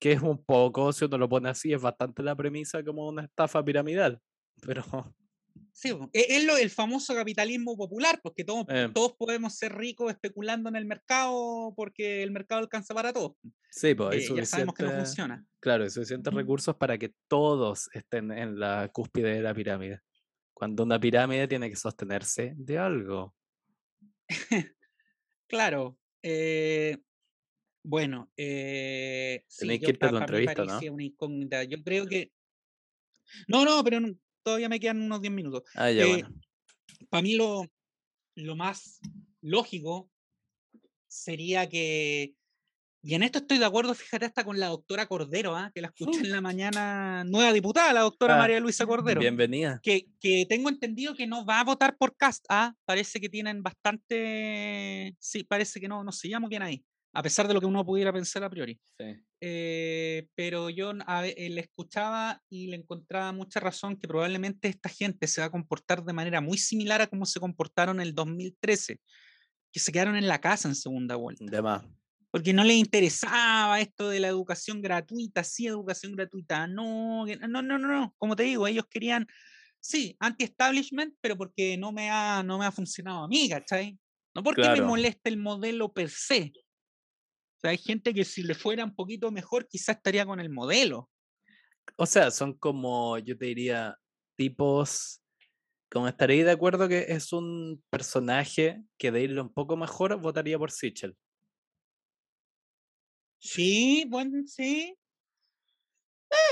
Que 0.00 0.12
es 0.12 0.22
un 0.22 0.44
poco, 0.44 0.92
si 0.92 1.04
uno 1.06 1.18
lo 1.18 1.28
pone 1.28 1.48
así, 1.50 1.72
es 1.72 1.82
bastante 1.82 2.22
la 2.22 2.36
premisa 2.36 2.84
como 2.84 3.08
una 3.08 3.24
estafa 3.24 3.64
piramidal. 3.64 4.20
Pero 4.66 4.84
Sí, 5.72 5.90
e- 6.12 6.26
es 6.36 6.44
lo, 6.44 6.56
el 6.56 6.70
famoso 6.70 7.14
capitalismo 7.14 7.76
popular, 7.76 8.20
porque 8.22 8.44
todos, 8.44 8.66
Eh. 8.68 8.88
todos 8.94 9.14
podemos 9.16 9.54
ser 9.56 9.74
ricos 9.76 10.10
especulando 10.12 10.68
en 10.68 10.76
el 10.76 10.84
mercado 10.86 11.72
porque 11.76 12.22
el 12.22 12.30
mercado 12.30 12.60
alcanza 12.60 12.94
para 12.94 13.12
todos. 13.12 13.32
sí, 13.70 13.94
pues 13.94 14.28
Eh, 14.30 14.34
ya 14.36 14.44
sabemos 14.44 14.74
que 14.74 14.82
no 14.84 14.92
funciona. 14.92 15.44
Claro, 15.60 15.84
hay 15.84 15.90
suficientes 15.90 16.32
recursos 16.32 16.76
para 16.76 16.96
que 16.98 17.12
todos 17.28 17.88
estén 17.92 18.30
en 18.32 18.58
la 18.58 18.88
cúspide 18.92 19.34
de 19.34 19.42
la 19.42 19.54
pirámide. 19.54 20.00
Cuando 20.54 20.82
una 20.82 20.98
pirámide 20.98 21.46
tiene 21.46 21.68
que 21.70 21.76
sostenerse 21.76 22.54
de 22.56 22.78
algo. 22.78 23.34
Claro. 25.48 25.98
eh, 26.22 26.98
bueno, 27.84 28.30
eh, 28.36 29.44
sí, 29.48 29.66
que 29.78 29.90
irte 29.90 30.06
a 30.06 30.10
tu 30.10 30.16
entrevista, 30.18 30.64
¿no? 30.64 30.78
una 30.92 31.04
incógnita. 31.04 31.64
Yo 31.64 31.82
creo 31.82 32.06
que. 32.06 32.32
No, 33.46 33.64
no, 33.64 33.82
pero 33.84 34.00
todavía 34.48 34.68
me 34.68 34.80
quedan 34.80 35.02
unos 35.02 35.20
10 35.20 35.32
minutos. 35.32 35.62
Ah, 35.74 35.90
ya, 35.90 36.02
Eh, 36.04 36.08
bueno. 36.22 36.34
Para 37.10 37.22
mí 37.22 37.34
lo, 37.36 37.66
lo 38.34 38.56
más 38.56 38.98
lógico 39.42 40.10
sería 41.06 41.68
que, 41.68 42.34
y 43.02 43.14
en 43.14 43.22
esto 43.22 43.38
estoy 43.38 43.58
de 43.58 43.64
acuerdo, 43.64 43.94
fíjate, 43.94 44.26
hasta 44.26 44.44
con 44.44 44.58
la 44.58 44.66
doctora 44.68 45.06
Cordero, 45.06 45.54
¿ah? 45.56 45.70
que 45.74 45.80
la 45.80 45.88
escuché 45.88 46.20
en 46.20 46.30
la 46.32 46.40
mañana, 46.40 47.24
nueva 47.24 47.52
diputada, 47.52 47.92
la 47.92 48.00
doctora 48.00 48.34
Ah, 48.34 48.38
María 48.38 48.60
Luisa 48.60 48.84
Cordero, 48.86 49.20
Bienvenida. 49.20 49.80
que, 49.82 50.06
que 50.20 50.44
tengo 50.48 50.68
entendido 50.68 51.14
que 51.14 51.26
no 51.26 51.44
va 51.46 51.60
a 51.60 51.64
votar 51.64 51.96
por 51.96 52.16
Cast, 52.16 52.44
¿ah? 52.48 52.74
parece 52.84 53.20
que 53.20 53.28
tienen 53.28 53.62
bastante, 53.62 55.14
sí, 55.18 55.44
parece 55.44 55.80
que 55.80 55.88
no, 55.88 56.02
no 56.04 56.12
se 56.12 56.28
llama 56.28 56.48
bien 56.48 56.62
ahí, 56.62 56.84
a 57.12 57.22
pesar 57.22 57.48
de 57.48 57.54
lo 57.54 57.60
que 57.60 57.66
uno 57.66 57.84
pudiera 57.84 58.12
pensar 58.12 58.44
a 58.44 58.50
priori. 58.50 58.78
Eh, 59.40 60.26
pero 60.34 60.68
yo 60.70 60.92
a 61.06 61.26
eh, 61.26 61.48
le 61.50 61.60
escuchaba 61.60 62.42
y 62.50 62.66
le 62.68 62.76
encontraba 62.76 63.32
mucha 63.32 63.60
razón 63.60 63.96
que 63.96 64.08
probablemente 64.08 64.68
esta 64.68 64.88
gente 64.88 65.26
se 65.28 65.40
va 65.40 65.46
a 65.46 65.50
comportar 65.50 66.04
de 66.04 66.12
manera 66.12 66.40
muy 66.40 66.58
similar 66.58 67.00
a 67.02 67.06
cómo 67.06 67.24
se 67.26 67.38
comportaron 67.40 68.00
en 68.00 68.06
el 68.08 68.14
2013, 68.14 69.00
que 69.72 69.80
se 69.80 69.92
quedaron 69.92 70.16
en 70.16 70.28
la 70.28 70.40
casa 70.40 70.68
en 70.68 70.74
segunda 70.74 71.16
vuelta, 71.16 71.44
De 71.44 71.60
más. 71.62 71.84
porque 72.30 72.52
no 72.52 72.64
les 72.64 72.76
interesaba 72.76 73.80
esto 73.80 74.08
de 74.10 74.20
la 74.20 74.28
educación 74.28 74.82
gratuita, 74.82 75.44
sí, 75.44 75.66
educación 75.66 76.12
gratuita, 76.14 76.66
no, 76.66 77.26
no, 77.26 77.48
no, 77.48 77.62
no, 77.62 77.78
no, 77.78 78.14
como 78.18 78.36
te 78.36 78.44
digo, 78.44 78.66
ellos 78.66 78.86
querían, 78.90 79.26
sí, 79.80 80.16
anti-establishment, 80.20 81.14
pero 81.20 81.36
porque 81.36 81.76
no 81.78 81.92
me 81.92 82.10
ha, 82.10 82.42
no 82.42 82.58
me 82.58 82.66
ha 82.66 82.72
funcionado 82.72 83.24
a 83.24 83.28
mí, 83.28 83.48
¿cachai? 83.48 83.98
No 84.34 84.42
porque 84.42 84.68
me 84.70 84.80
Claro. 84.80 84.86
molesta 84.88 85.28
el 85.30 85.38
modelo 85.38 85.92
per 85.92 86.10
se. 86.10 86.52
O 87.58 87.60
sea, 87.60 87.70
hay 87.70 87.78
gente 87.78 88.14
que 88.14 88.24
si 88.24 88.44
le 88.44 88.54
fuera 88.54 88.84
un 88.84 88.94
poquito 88.94 89.32
mejor, 89.32 89.66
quizás 89.66 89.96
estaría 89.96 90.24
con 90.24 90.38
el 90.38 90.48
modelo. 90.48 91.10
O 91.96 92.06
sea, 92.06 92.30
son 92.30 92.54
como, 92.54 93.18
yo 93.18 93.36
te 93.36 93.46
diría, 93.46 93.96
tipos, 94.36 95.20
como 95.90 96.06
estaréis 96.06 96.44
de 96.44 96.52
acuerdo 96.52 96.88
que 96.88 97.06
es 97.08 97.32
un 97.32 97.82
personaje 97.90 98.82
que 98.96 99.10
de 99.10 99.22
irle 99.22 99.40
un 99.40 99.52
poco 99.52 99.76
mejor 99.76 100.20
votaría 100.20 100.56
por 100.56 100.70
Sichel. 100.70 101.16
Sí, 103.40 104.04
bueno, 104.08 104.42
sí. 104.46 104.97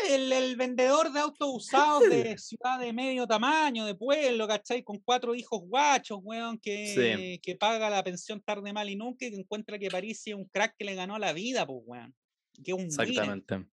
El, 0.08 0.32
el 0.32 0.56
vendedor 0.56 1.12
de 1.12 1.20
autos 1.20 1.48
usados 1.52 2.08
de 2.08 2.38
ciudad 2.38 2.78
de 2.78 2.92
medio 2.92 3.26
tamaño, 3.26 3.84
de 3.84 3.94
pueblo, 3.94 4.46
¿cachai? 4.46 4.82
Con 4.82 4.98
cuatro 5.00 5.34
hijos 5.34 5.62
guachos, 5.62 6.20
weón, 6.22 6.58
que, 6.58 7.40
que 7.42 7.56
paga 7.56 7.90
la 7.90 8.04
pensión 8.04 8.40
tarde 8.40 8.72
mal 8.72 8.88
y 8.88 8.96
nunca 8.96 9.26
y 9.26 9.30
que 9.30 9.36
encuentra 9.36 9.78
que 9.78 9.90
París 9.90 10.22
es 10.26 10.34
un 10.34 10.44
crack 10.46 10.76
que 10.78 10.84
le 10.84 10.94
ganó 10.94 11.18
la 11.18 11.32
vida, 11.32 11.66
pues, 11.66 11.80
weón. 11.84 12.14
Que 12.62 12.70
es 12.70 12.76
un. 12.76 12.84
Exactamente. 12.84 13.66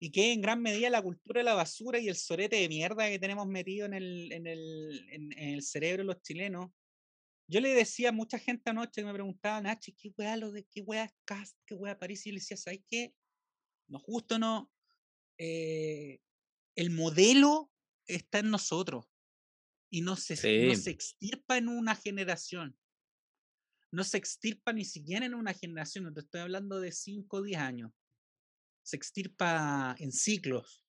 y 0.00 0.10
que 0.10 0.32
en 0.32 0.40
gran 0.40 0.62
medida 0.62 0.88
la 0.88 1.02
cultura 1.02 1.40
de 1.40 1.44
la 1.44 1.54
basura 1.54 1.98
y 1.98 2.08
el 2.08 2.16
sorete 2.16 2.56
de 2.56 2.68
mierda 2.68 3.08
que 3.08 3.18
tenemos 3.18 3.46
metido 3.46 3.84
en 3.84 3.94
el, 3.94 4.32
en 4.32 4.46
el, 4.46 5.06
en, 5.10 5.32
en 5.38 5.48
el 5.50 5.62
cerebro 5.62 6.02
de 6.02 6.06
los 6.06 6.22
chilenos. 6.22 6.70
Yo 7.46 7.60
le 7.60 7.74
decía 7.74 8.08
a 8.08 8.12
mucha 8.12 8.38
gente 8.38 8.70
anoche 8.70 9.02
que 9.02 9.04
me 9.04 9.12
preguntaba, 9.12 9.60
Nachi, 9.60 9.92
¿qué 9.92 10.10
weá 10.16 10.36
lo 10.36 10.52
de 10.52 10.64
qué 10.70 10.80
weá 10.82 11.04
es 11.04 11.12
Cast, 11.24 11.58
qué 11.66 11.74
weá 11.74 11.98
París? 11.98 12.24
Y 12.26 12.30
le 12.30 12.36
decía, 12.36 12.56
¿sabes 12.56 12.80
qué? 12.88 13.12
Nos 13.88 14.02
gusta 14.04 14.36
o 14.36 14.38
no, 14.38 14.70
eh, 15.42 16.20
el 16.76 16.90
modelo 16.90 17.70
está 18.06 18.40
en 18.40 18.50
nosotros 18.50 19.06
y 19.90 20.02
no 20.02 20.16
se, 20.16 20.34
no 20.34 20.74
Sí. 20.74 20.82
se 20.82 20.90
extirpa 20.90 21.56
en 21.56 21.68
una 21.68 21.96
generación. 21.96 22.76
No 23.90 24.04
se 24.04 24.18
extirpa 24.18 24.72
ni 24.72 24.84
siquiera 24.84 25.26
en 25.26 25.34
una 25.34 25.54
generación, 25.54 26.04
no 26.04 26.12
te 26.12 26.20
estoy 26.20 26.42
hablando 26.42 26.78
de 26.78 26.92
5 26.92 27.38
o 27.38 27.42
10 27.42 27.58
años 27.58 27.90
se 28.82 28.96
extirpa 28.96 29.94
en 29.98 30.12
ciclos 30.12 30.84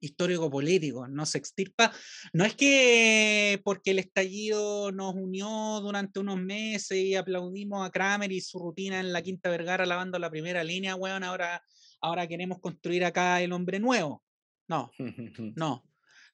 histórico-políticos, 0.00 1.08
no 1.10 1.26
se 1.26 1.38
extirpa, 1.38 1.92
no 2.32 2.44
es 2.44 2.54
que 2.54 3.60
porque 3.64 3.90
el 3.90 3.98
estallido 3.98 4.92
nos 4.92 5.14
unió 5.14 5.80
durante 5.80 6.20
unos 6.20 6.38
meses 6.38 6.96
y 6.98 7.16
aplaudimos 7.16 7.84
a 7.84 7.90
Kramer 7.90 8.30
y 8.30 8.40
su 8.40 8.60
rutina 8.60 9.00
en 9.00 9.12
la 9.12 9.22
Quinta 9.22 9.50
Vergara 9.50 9.86
lavando 9.86 10.20
la 10.20 10.30
primera 10.30 10.62
línea, 10.62 10.94
weón, 10.94 11.24
ahora, 11.24 11.64
ahora 12.00 12.26
queremos 12.26 12.60
construir 12.60 13.04
acá 13.04 13.40
el 13.40 13.52
hombre 13.52 13.78
nuevo. 13.78 14.22
No, 14.68 14.90
no. 15.56 15.84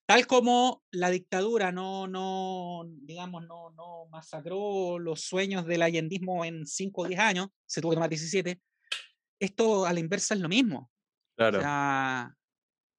Tal 0.06 0.26
como 0.26 0.84
la 0.90 1.08
dictadura 1.08 1.72
no, 1.72 2.06
no, 2.06 2.84
digamos, 3.02 3.46
no, 3.46 3.70
no 3.70 4.06
masacró 4.10 4.98
los 4.98 5.22
sueños 5.22 5.64
del 5.64 5.80
allendismo 5.80 6.44
en 6.44 6.66
5 6.66 7.02
o 7.02 7.08
10 7.08 7.20
años, 7.20 7.48
se 7.64 7.80
tuvo 7.80 7.92
que 7.92 7.96
tomar 7.96 8.10
17, 8.10 8.60
esto 9.40 9.86
a 9.86 9.92
la 9.94 10.00
inversa 10.00 10.34
es 10.34 10.40
lo 10.40 10.48
mismo. 10.48 10.90
Claro. 11.36 11.58
O 11.58 11.60
sea, 11.62 12.36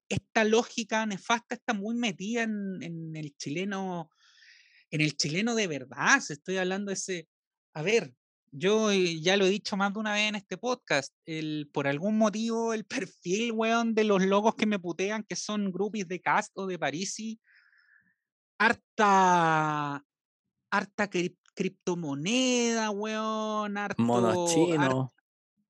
esta 0.08 0.44
lógica 0.44 1.06
nefasta 1.06 1.54
está 1.54 1.74
muy 1.74 1.94
metida 1.94 2.42
en, 2.42 2.82
en 2.82 3.14
el 3.14 3.36
chileno, 3.36 4.10
en 4.90 5.00
el 5.00 5.16
chileno 5.16 5.54
de 5.54 5.68
verdad. 5.68 6.18
Se 6.18 6.32
estoy 6.32 6.56
hablando 6.56 6.90
de 6.90 6.94
ese, 6.94 7.28
a 7.72 7.82
ver, 7.82 8.14
yo 8.56 8.90
eh, 8.90 9.20
ya 9.20 9.36
lo 9.36 9.44
he 9.44 9.50
dicho 9.50 9.76
más 9.76 9.92
de 9.92 10.00
una 10.00 10.12
vez 10.12 10.28
en 10.28 10.34
este 10.36 10.56
podcast, 10.56 11.14
el, 11.26 11.68
por 11.72 11.86
algún 11.86 12.16
motivo 12.16 12.72
el 12.72 12.84
perfil, 12.84 13.52
weón, 13.52 13.94
de 13.94 14.04
los 14.04 14.24
logos 14.24 14.54
que 14.54 14.66
me 14.66 14.78
putean, 14.78 15.24
que 15.24 15.36
son 15.36 15.70
groupies 15.70 16.08
de 16.08 16.20
Cast 16.20 16.52
o 16.56 16.66
de 16.66 16.78
Parisi, 16.78 17.38
harta, 18.58 20.02
harta 20.70 21.10
criptomoneda, 21.54 22.90
weón, 22.90 23.76
harto... 23.76 24.02
Mono 24.02 24.46
chino. 24.48 25.12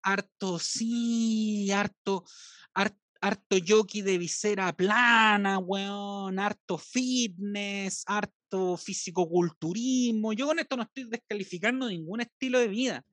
Harto, 0.03 0.61
sí, 0.61 1.73
harto, 1.73 2.25
harto, 2.73 3.06
harto 3.21 3.57
yoki 3.57 4.03
de 4.03 4.19
visera 4.19 4.73
plana, 4.73 5.59
weón, 5.59 6.39
harto 6.39 6.79
fitness, 6.79 8.05
harto 8.07 8.77
físico-culturismo. 8.77 10.33
Yo 10.33 10.47
con 10.47 10.59
esto 10.59 10.77
no 10.77 10.83
estoy 10.85 11.05
descalificando 11.05 11.89
ningún 11.89 12.21
estilo 12.21 12.59
de 12.59 12.69
vida. 12.69 13.05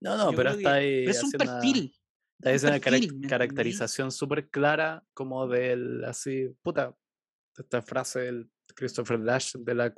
No, 0.00 0.16
no, 0.16 0.32
pero 0.32 0.50
está 0.50 0.74
ahí. 0.74 1.04
es 1.04 1.22
un 1.22 1.30
perfil. 1.32 1.94
Está 2.42 2.68
una 2.68 2.80
caracterización 3.28 4.10
súper 4.10 4.48
clara 4.48 5.04
como 5.12 5.46
del, 5.46 6.04
así, 6.04 6.48
puta, 6.62 6.94
esta 7.56 7.82
frase 7.82 8.20
del 8.20 8.50
Christopher 8.74 9.22
Dash 9.22 9.54
de 9.56 9.74
la 9.74 9.92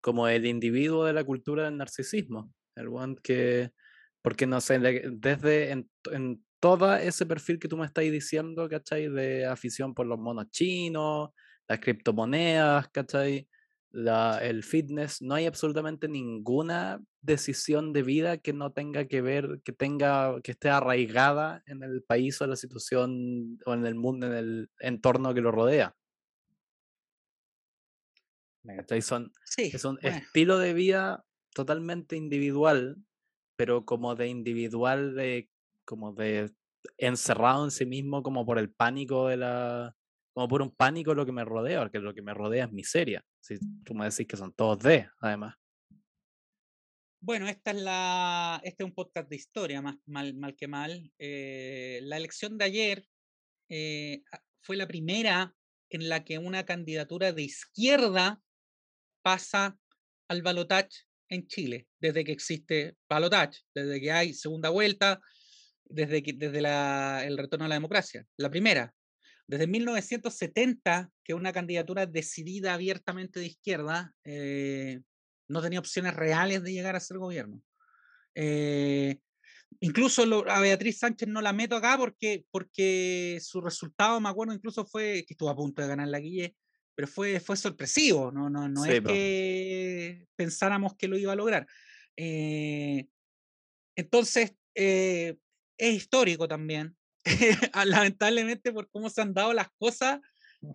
como 0.00 0.28
el 0.28 0.46
individuo 0.46 1.04
de 1.04 1.12
la 1.12 1.24
cultura 1.24 1.64
del 1.64 1.78
narcisismo. 1.78 2.52
El 2.76 2.88
one 2.88 3.16
que, 3.22 3.72
porque 4.22 4.46
no 4.46 4.60
sé, 4.60 4.78
desde 4.78 5.70
en, 5.70 5.90
en 6.12 6.43
todo 6.64 6.94
ese 6.94 7.26
perfil 7.26 7.58
que 7.58 7.68
tú 7.68 7.76
me 7.76 7.84
estás 7.84 8.04
diciendo, 8.04 8.66
¿cachai? 8.70 9.10
De 9.10 9.44
afición 9.44 9.92
por 9.92 10.06
los 10.06 10.18
monos 10.18 10.50
chinos, 10.50 11.28
las 11.68 11.78
criptomonedas, 11.78 12.88
¿cachai? 12.88 13.46
La, 13.90 14.38
el 14.38 14.64
fitness, 14.64 15.20
no 15.20 15.34
hay 15.34 15.44
absolutamente 15.44 16.08
ninguna 16.08 17.02
decisión 17.20 17.92
de 17.92 18.02
vida 18.02 18.38
que 18.38 18.54
no 18.54 18.72
tenga 18.72 19.04
que 19.04 19.20
ver, 19.20 19.60
que 19.62 19.74
tenga, 19.74 20.40
que 20.40 20.52
esté 20.52 20.70
arraigada 20.70 21.62
en 21.66 21.82
el 21.82 22.02
país 22.02 22.40
o 22.40 22.46
la 22.46 22.56
situación 22.56 23.58
o 23.66 23.74
en 23.74 23.84
el 23.84 23.94
mundo, 23.94 24.26
en 24.28 24.32
el 24.32 24.70
entorno 24.78 25.34
que 25.34 25.42
lo 25.42 25.52
rodea. 25.52 25.94
Son, 29.02 29.30
es 29.58 29.84
un 29.84 29.98
estilo 30.00 30.58
de 30.58 30.72
vida 30.72 31.26
totalmente 31.54 32.16
individual, 32.16 32.96
pero 33.54 33.84
como 33.84 34.14
de 34.14 34.28
individual 34.28 35.14
de 35.14 35.50
como 35.84 36.12
de 36.12 36.50
encerrado 36.98 37.64
en 37.64 37.70
sí 37.70 37.86
mismo 37.86 38.22
como 38.22 38.44
por 38.44 38.58
el 38.58 38.70
pánico 38.70 39.28
de 39.28 39.36
la, 39.36 39.96
como 40.34 40.48
por 40.48 40.62
un 40.62 40.74
pánico 40.74 41.14
lo 41.14 41.24
que 41.24 41.32
me 41.32 41.44
rodea, 41.44 41.80
porque 41.80 41.98
lo 42.00 42.14
que 42.14 42.22
me 42.22 42.34
rodea 42.34 42.64
es 42.64 42.72
miseria. 42.72 43.24
Si 43.40 43.56
tú 43.84 43.94
me 43.94 44.04
decís 44.04 44.26
que 44.26 44.36
son 44.36 44.52
todos 44.52 44.80
de, 44.80 45.08
además. 45.20 45.54
Bueno, 47.20 47.48
esta 47.48 47.70
es 47.70 47.80
la, 47.80 48.60
este 48.64 48.82
es 48.82 48.86
un 48.86 48.94
podcast 48.94 49.30
de 49.30 49.36
historia, 49.36 49.80
más 49.80 49.96
mal, 50.06 50.34
mal 50.34 50.54
que 50.56 50.68
mal. 50.68 51.10
Eh, 51.18 52.00
la 52.02 52.18
elección 52.18 52.58
de 52.58 52.64
ayer 52.64 53.06
eh, 53.70 54.22
fue 54.60 54.76
la 54.76 54.86
primera 54.86 55.54
en 55.88 56.08
la 56.08 56.24
que 56.24 56.38
una 56.38 56.64
candidatura 56.64 57.32
de 57.32 57.42
izquierda 57.42 58.42
pasa 59.22 59.78
al 60.28 60.42
balotage 60.42 61.06
en 61.30 61.46
Chile, 61.46 61.88
desde 62.00 62.24
que 62.24 62.32
existe 62.32 62.96
balotage, 63.08 63.62
desde 63.74 64.00
que 64.00 64.12
hay 64.12 64.34
segunda 64.34 64.68
vuelta, 64.68 65.20
desde, 65.84 66.22
desde 66.36 67.26
el 67.26 67.38
retorno 67.38 67.66
a 67.66 67.68
la 67.68 67.74
democracia. 67.76 68.26
La 68.36 68.50
primera, 68.50 68.94
desde 69.46 69.66
1970, 69.66 71.10
que 71.22 71.34
una 71.34 71.52
candidatura 71.52 72.06
decidida 72.06 72.74
abiertamente 72.74 73.40
de 73.40 73.46
izquierda 73.46 74.14
eh, 74.24 75.00
no 75.48 75.60
tenía 75.60 75.78
opciones 75.78 76.14
reales 76.14 76.62
de 76.62 76.72
llegar 76.72 76.96
a 76.96 77.00
ser 77.00 77.18
gobierno. 77.18 77.60
Eh, 78.34 79.18
incluso 79.80 80.22
a 80.48 80.60
Beatriz 80.60 80.98
Sánchez 80.98 81.28
no 81.28 81.40
la 81.42 81.52
meto 81.52 81.76
acá 81.76 81.96
porque, 81.98 82.44
porque 82.50 83.38
su 83.42 83.60
resultado, 83.60 84.20
me 84.20 84.28
acuerdo, 84.28 84.54
incluso 84.54 84.86
fue 84.86 85.24
que 85.26 85.34
estuvo 85.34 85.50
a 85.50 85.56
punto 85.56 85.82
de 85.82 85.88
ganar 85.88 86.08
la 86.08 86.20
Guille, 86.20 86.54
pero 86.94 87.08
fue, 87.08 87.40
fue 87.40 87.56
sorpresivo, 87.56 88.30
no, 88.32 88.48
no, 88.48 88.68
no 88.68 88.84
es 88.84 89.00
que 89.00 90.26
pensáramos 90.36 90.94
que 90.96 91.08
lo 91.08 91.18
iba 91.18 91.32
a 91.32 91.36
lograr. 91.36 91.66
Eh, 92.16 93.08
entonces, 93.96 94.54
es 95.78 95.94
histórico 95.94 96.48
también. 96.48 96.96
Ah, 97.72 97.84
lamentablemente 97.84 98.72
por 98.72 98.88
cómo 98.90 99.08
se 99.08 99.22
han 99.22 99.32
dado 99.32 99.52
las 99.54 99.68
cosas, 99.78 100.20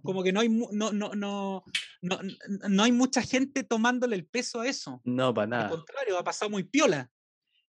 como 0.03 0.23
que 0.23 0.31
no 0.31 0.39
hay, 0.39 0.49
no, 0.49 0.91
no, 0.91 1.13
no, 1.13 1.63
no, 2.01 2.19
no 2.69 2.83
hay 2.83 2.91
mucha 2.91 3.21
gente 3.21 3.63
tomándole 3.63 4.15
el 4.15 4.25
peso 4.25 4.61
a 4.61 4.67
eso. 4.67 5.01
No, 5.03 5.33
para 5.33 5.47
nada. 5.47 5.63
Al 5.65 5.71
contrario, 5.71 6.17
ha 6.17 6.23
pasado 6.23 6.49
muy 6.49 6.63
piola. 6.63 7.09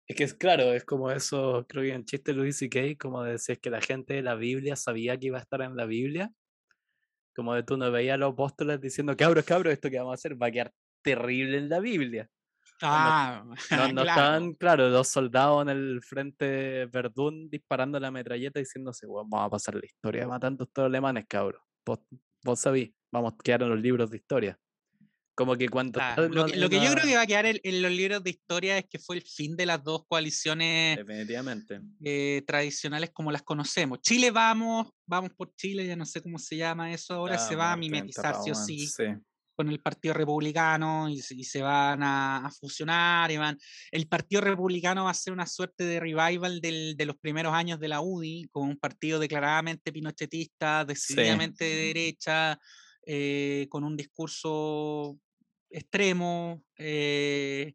Es 0.07 0.15
que 0.15 0.23
es 0.23 0.33
claro, 0.33 0.73
es 0.73 0.85
como 0.85 1.11
eso, 1.11 1.65
creo 1.67 1.83
que 1.83 1.93
en 1.93 2.05
chiste 2.05 2.31
Luis 2.33 2.61
y 2.61 2.69
Kay, 2.69 2.95
como 2.95 3.23
decir 3.23 3.59
que 3.59 3.69
la 3.69 3.81
gente 3.81 4.13
de 4.13 4.21
la 4.21 4.35
Biblia 4.35 4.75
sabía 4.75 5.17
que 5.17 5.27
iba 5.27 5.37
a 5.37 5.41
estar 5.41 5.61
en 5.61 5.75
la 5.75 5.85
Biblia. 5.85 6.31
Como 7.35 7.53
de 7.53 7.63
tú 7.63 7.77
no 7.77 7.91
veías 7.91 8.15
a 8.15 8.17
los 8.17 8.33
apóstoles 8.33 8.79
diciendo, 8.79 9.15
cabros, 9.17 9.43
cabros, 9.43 9.73
esto 9.73 9.89
que 9.89 9.97
vamos 9.97 10.11
a 10.11 10.15
hacer 10.15 10.41
va 10.41 10.47
a 10.47 10.51
quedar 10.51 10.73
terrible 11.03 11.57
en 11.57 11.69
la 11.69 11.79
Biblia. 11.79 12.29
Ah, 12.81 13.43
no, 13.71 13.93
no, 13.93 14.01
estaban, 14.01 14.53
claro, 14.53 14.89
dos 14.89 15.07
soldados 15.07 15.63
en 15.63 15.69
el 15.69 16.01
frente 16.01 16.85
Verdún 16.87 17.49
disparando 17.49 17.99
la 17.99 18.11
metralleta 18.11 18.59
diciéndose, 18.59 19.07
vamos 19.07 19.39
a 19.41 19.49
pasar 19.49 19.75
la 19.75 19.85
historia 19.85 20.27
matando 20.27 20.63
a 20.63 20.65
estos 20.65 20.85
alemanes, 20.85 21.25
cabros. 21.27 21.61
Vos, 21.85 21.99
vos 22.43 22.59
sabís, 22.59 22.91
vamos 23.11 23.33
a 23.33 23.43
quedar 23.43 23.63
en 23.63 23.69
los 23.69 23.79
libros 23.79 24.11
de 24.11 24.17
historia. 24.17 24.59
Como 25.35 25.55
que 25.55 25.69
cuando... 25.69 25.99
lo, 26.29 26.47
que, 26.47 26.83
yo 26.83 26.91
creo 26.93 27.05
que 27.05 27.15
va 27.15 27.21
a 27.21 27.27
quedar 27.27 27.45
en, 27.45 27.81
los 27.83 27.91
libros 27.91 28.23
de 28.23 28.31
historia 28.31 28.79
es 28.79 28.85
que 28.89 28.97
fue 28.97 29.17
el 29.17 29.21
fin 29.21 29.55
de 29.55 29.67
las 29.67 29.83
dos 29.83 30.03
coaliciones 30.07 30.97
Definitivamente. 30.97 31.79
Eh, 32.03 32.43
tradicionales 32.47 33.11
como 33.11 33.31
las 33.31 33.43
conocemos. 33.43 34.01
Chile 34.01 34.31
vamos, 34.31 34.87
vamos 35.05 35.29
por 35.37 35.53
Chile, 35.55 35.85
ya 35.85 35.95
no 35.95 36.07
sé 36.07 36.21
cómo 36.21 36.39
se 36.39 36.57
llama 36.57 36.91
eso, 36.91 37.13
ahora 37.13 37.37
se 37.37 37.55
va 37.55 37.71
a 37.71 37.77
mimetizar 37.77 38.35
sí 38.43 38.49
o 38.49 38.55
sí. 38.55 38.87
sí 38.87 39.03
con 39.57 39.69
el 39.69 39.79
Partido 39.79 40.13
Republicano 40.13 41.09
y, 41.09 41.19
se 41.19 41.61
van 41.63 42.03
a, 42.03 42.47
fusionar. 42.59 43.31
Y 43.31 43.37
van, 43.37 43.57
el 43.91 44.07
Partido 44.07 44.41
Republicano 44.41 45.05
va 45.05 45.09
a 45.09 45.15
ser 45.15 45.33
una 45.33 45.47
suerte 45.47 45.83
de 45.83 45.99
revival 45.99 46.61
de 46.61 47.05
los 47.05 47.17
primeros 47.17 47.55
años 47.55 47.79
de 47.79 47.87
la 47.87 47.99
UDI, 47.99 48.49
con 48.51 48.69
un 48.69 48.77
partido 48.77 49.17
declaradamente 49.17 49.91
pinochetista, 49.91 50.85
decididamente 50.85 51.65
de 51.65 51.75
derecha, 51.87 52.59
eh, 53.03 53.65
con 53.69 53.83
un 53.83 53.97
discurso 53.97 55.17
extremo. 55.71 56.63
Eh, 56.77 57.73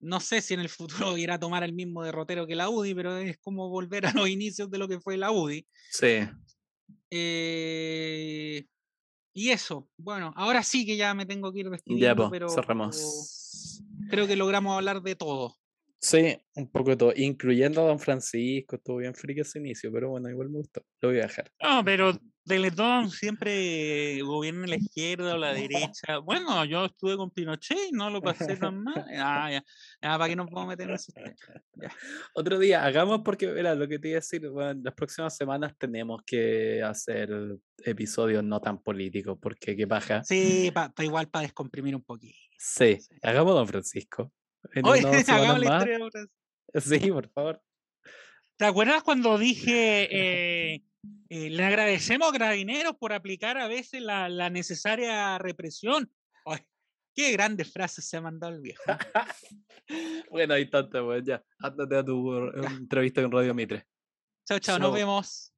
no 0.00 0.18
sé 0.18 0.42
si 0.42 0.54
en 0.54 0.60
el 0.60 0.68
futuro 0.68 1.16
irá 1.16 1.34
a 1.34 1.40
tomar 1.40 1.62
el 1.62 1.72
mismo 1.72 2.02
derrotero 2.02 2.48
que 2.48 2.56
la 2.56 2.68
UDI, 2.68 2.94
pero 2.96 3.16
es 3.16 3.38
como 3.38 3.68
volver 3.68 4.06
a 4.06 4.12
los 4.12 4.28
inicios 4.28 4.68
de 4.68 4.78
lo 4.78 4.88
que 4.88 4.98
fue 4.98 5.16
la 5.16 5.30
UDI. 5.30 5.64
Sí. 5.92 6.28
Eh, 7.10 8.66
y 9.32 9.50
eso, 9.50 9.88
bueno, 9.96 10.32
ahora 10.36 10.62
sí 10.62 10.84
que 10.84 10.96
ya 10.96 11.14
me 11.14 11.26
tengo 11.26 11.52
que 11.52 11.60
ir 11.60 11.70
despidiendo, 11.70 12.24
ya, 12.24 12.30
pero 12.30 12.48
cerramos. 12.48 13.82
creo 14.08 14.26
que 14.26 14.36
logramos 14.36 14.76
hablar 14.76 15.02
de 15.02 15.16
todo. 15.16 15.56
Sí, 16.02 16.36
un 16.54 16.70
poco 16.70 16.90
de 16.90 16.96
todo, 16.96 17.12
incluyendo 17.14 17.82
a 17.82 17.88
Don 17.88 17.98
Francisco, 17.98 18.76
estuvo 18.76 18.96
bien 18.96 19.14
frío 19.14 19.42
ese 19.42 19.58
inicio, 19.58 19.92
pero 19.92 20.08
bueno, 20.08 20.30
igual 20.30 20.48
me 20.48 20.58
gustó, 20.58 20.82
lo 21.00 21.10
voy 21.10 21.18
a 21.18 21.22
dejar. 21.22 21.52
No, 21.62 21.84
pero 21.84 22.18
Teletón 22.50 23.10
siempre 23.12 24.20
gobierna 24.22 24.66
la 24.66 24.74
izquierda 24.74 25.34
o 25.34 25.38
la 25.38 25.54
derecha. 25.54 26.18
Bueno, 26.18 26.64
yo 26.64 26.86
estuve 26.86 27.16
con 27.16 27.30
Pinochet 27.30 27.78
y 27.90 27.92
no 27.92 28.10
lo 28.10 28.20
pasé 28.20 28.56
tan 28.56 28.82
mal. 28.82 29.06
Ah, 29.16 29.48
ya, 29.52 29.64
ya, 30.02 30.18
¿para 30.18 30.28
qué 30.28 30.34
nos 30.34 30.48
podemos 30.48 30.70
meter 30.70 30.88
en 30.88 30.96
eso? 30.96 31.12
Otro 32.34 32.58
día, 32.58 32.84
hagamos 32.84 33.20
porque, 33.24 33.46
mira, 33.52 33.76
lo 33.76 33.86
que 33.86 34.00
te 34.00 34.08
iba 34.08 34.16
a 34.16 34.18
decir, 34.18 34.48
bueno, 34.48 34.80
las 34.82 34.94
próximas 34.94 35.36
semanas 35.36 35.76
tenemos 35.78 36.22
que 36.26 36.82
hacer 36.82 37.30
episodios 37.84 38.42
no 38.42 38.60
tan 38.60 38.82
políticos, 38.82 39.38
porque 39.40 39.76
qué 39.76 39.86
paja. 39.86 40.24
Sí, 40.24 40.72
para 40.74 40.92
igual 41.04 41.28
para 41.28 41.42
descomprimir 41.42 41.94
un 41.94 42.02
poquito. 42.02 42.36
Sí, 42.58 42.98
hagamos 43.22 43.54
Don 43.54 43.68
Francisco. 43.68 44.32
Oye, 44.82 45.02
hagamos 45.28 45.60
la 45.60 45.78
historia 45.78 45.98
de 46.72 46.80
Sí, 46.80 47.12
por 47.12 47.28
favor. 47.28 47.62
¿Te 48.56 48.64
acuerdas 48.64 49.04
cuando 49.04 49.38
dije... 49.38 50.08
Eh, 50.74 50.82
eh, 51.28 51.50
le 51.50 51.64
agradecemos 51.64 52.28
a 52.28 52.32
Carabineros 52.32 52.96
por 52.96 53.12
aplicar 53.12 53.58
a 53.58 53.68
veces 53.68 54.02
la, 54.02 54.28
la 54.28 54.50
necesaria 54.50 55.38
represión. 55.38 56.10
qué 57.14 57.32
grandes 57.32 57.72
frases 57.72 58.08
se 58.08 58.16
ha 58.16 58.20
mandado 58.20 58.54
el 58.54 58.60
viejo. 58.60 58.82
bueno, 60.30 60.54
hay 60.54 60.70
tantas, 60.70 61.02
pues 61.02 61.24
ya. 61.24 61.42
Ándate 61.58 61.96
a 61.96 62.04
tu 62.04 62.32
entrevista 62.34 63.22
con 63.22 63.32
Radio 63.32 63.54
Mitre. 63.54 63.86
Chao, 64.46 64.58
chao, 64.58 64.78
nos 64.78 64.94
vemos. 64.94 65.52